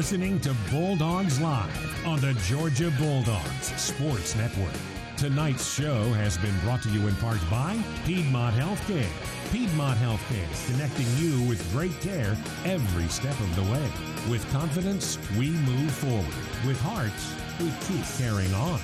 Listening 0.00 0.40
to 0.40 0.56
Bulldogs 0.70 1.38
Live 1.42 2.06
on 2.06 2.18
the 2.22 2.32
Georgia 2.44 2.90
Bulldogs 2.98 3.66
Sports 3.78 4.34
Network. 4.34 4.72
Tonight's 5.18 5.74
show 5.74 6.04
has 6.14 6.38
been 6.38 6.58
brought 6.60 6.82
to 6.84 6.88
you 6.88 7.06
in 7.06 7.14
part 7.16 7.38
by 7.50 7.78
Piedmont 8.06 8.56
Healthcare. 8.56 9.10
Piedmont 9.52 9.98
Healthcare, 9.98 10.72
connecting 10.72 11.04
you 11.18 11.46
with 11.46 11.70
great 11.70 11.92
care 12.00 12.34
every 12.64 13.08
step 13.08 13.38
of 13.40 13.54
the 13.56 13.62
way. 13.70 13.90
With 14.30 14.50
confidence, 14.50 15.18
we 15.36 15.50
move 15.50 15.90
forward. 15.90 16.34
With 16.66 16.80
hearts, 16.80 17.34
we 17.60 17.70
keep 17.86 18.06
carrying 18.16 18.54
on. 18.54 18.80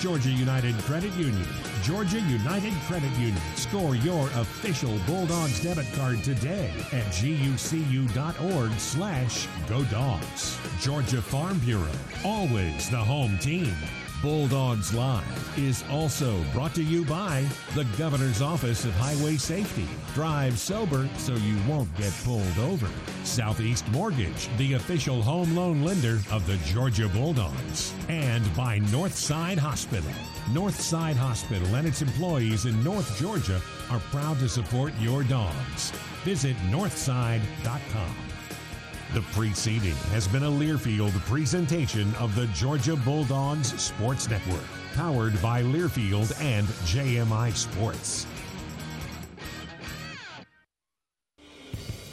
Georgia 0.00 0.30
United 0.30 0.74
Credit 0.82 1.12
Union. 1.14 1.46
Georgia 1.82 2.20
United 2.20 2.72
Credit 2.86 3.10
Union. 3.18 3.40
Score 3.56 3.94
your 3.96 4.26
official 4.34 4.98
Bulldogs 5.06 5.62
debit 5.62 5.86
card 5.94 6.22
today 6.22 6.70
at 6.92 7.04
gucu.org 7.12 8.72
slash 8.78 9.48
go 9.68 9.84
dogs. 9.84 10.58
Georgia 10.80 11.22
Farm 11.22 11.58
Bureau. 11.60 11.90
Always 12.24 12.90
the 12.90 12.96
home 12.96 13.38
team. 13.38 13.74
Bulldogs 14.22 14.94
Live 14.94 15.58
is 15.58 15.82
also 15.90 16.40
brought 16.52 16.76
to 16.76 16.82
you 16.82 17.04
by 17.04 17.44
the 17.74 17.84
Governor's 17.98 18.40
Office 18.40 18.84
of 18.84 18.92
Highway 18.92 19.36
Safety. 19.36 19.88
Drive 20.14 20.60
sober 20.60 21.08
so 21.18 21.34
you 21.34 21.58
won't 21.68 21.92
get 21.96 22.12
pulled 22.22 22.58
over. 22.60 22.88
Southeast 23.24 23.86
Mortgage, 23.88 24.48
the 24.58 24.74
official 24.74 25.20
home 25.20 25.56
loan 25.56 25.82
lender 25.82 26.20
of 26.30 26.46
the 26.46 26.56
Georgia 26.72 27.08
Bulldogs. 27.08 27.92
And 28.08 28.44
by 28.56 28.78
Northside 28.78 29.58
Hospital. 29.58 30.12
Northside 30.50 31.16
Hospital 31.16 31.74
and 31.74 31.88
its 31.88 32.00
employees 32.00 32.64
in 32.64 32.82
North 32.84 33.18
Georgia 33.18 33.60
are 33.90 34.00
proud 34.12 34.38
to 34.38 34.48
support 34.48 34.92
your 35.00 35.24
dogs. 35.24 35.90
Visit 36.24 36.56
northside.com. 36.70 38.31
The 39.14 39.20
preceding 39.32 39.94
has 40.12 40.26
been 40.26 40.44
a 40.44 40.50
Learfield 40.50 41.12
presentation 41.26 42.14
of 42.14 42.34
the 42.34 42.46
Georgia 42.46 42.96
Bulldogs 42.96 43.78
Sports 43.78 44.30
Network, 44.30 44.64
powered 44.94 45.40
by 45.42 45.62
Learfield 45.62 46.32
and 46.40 46.66
JMI 46.66 47.54
Sports. 47.54 48.26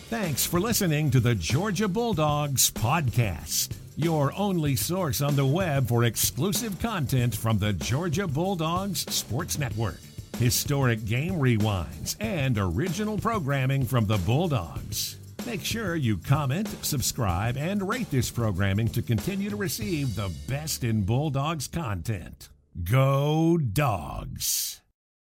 Thanks 0.09 0.45
for 0.45 0.59
listening 0.59 1.09
to 1.11 1.21
the 1.21 1.35
Georgia 1.35 1.87
Bulldogs 1.87 2.69
podcast, 2.69 3.77
your 3.95 4.33
only 4.35 4.75
source 4.75 5.21
on 5.21 5.37
the 5.37 5.45
web 5.45 5.87
for 5.87 6.03
exclusive 6.03 6.79
content 6.79 7.33
from 7.33 7.59
the 7.59 7.71
Georgia 7.71 8.27
Bulldogs 8.27 9.05
Sports 9.13 9.57
Network, 9.57 10.01
historic 10.37 11.05
game 11.05 11.35
rewinds, 11.35 12.17
and 12.19 12.57
original 12.57 13.17
programming 13.17 13.85
from 13.85 14.05
the 14.05 14.17
Bulldogs. 14.17 15.18
Make 15.45 15.63
sure 15.63 15.95
you 15.95 16.17
comment, 16.17 16.67
subscribe, 16.83 17.57
and 17.57 17.87
rate 17.87 18.11
this 18.11 18.29
programming 18.29 18.89
to 18.89 19.01
continue 19.01 19.49
to 19.49 19.55
receive 19.55 20.15
the 20.15 20.31
best 20.47 20.83
in 20.83 21.03
Bulldogs 21.03 21.67
content. 21.67 22.49
Go 22.83 23.57
Dogs! 23.57 24.81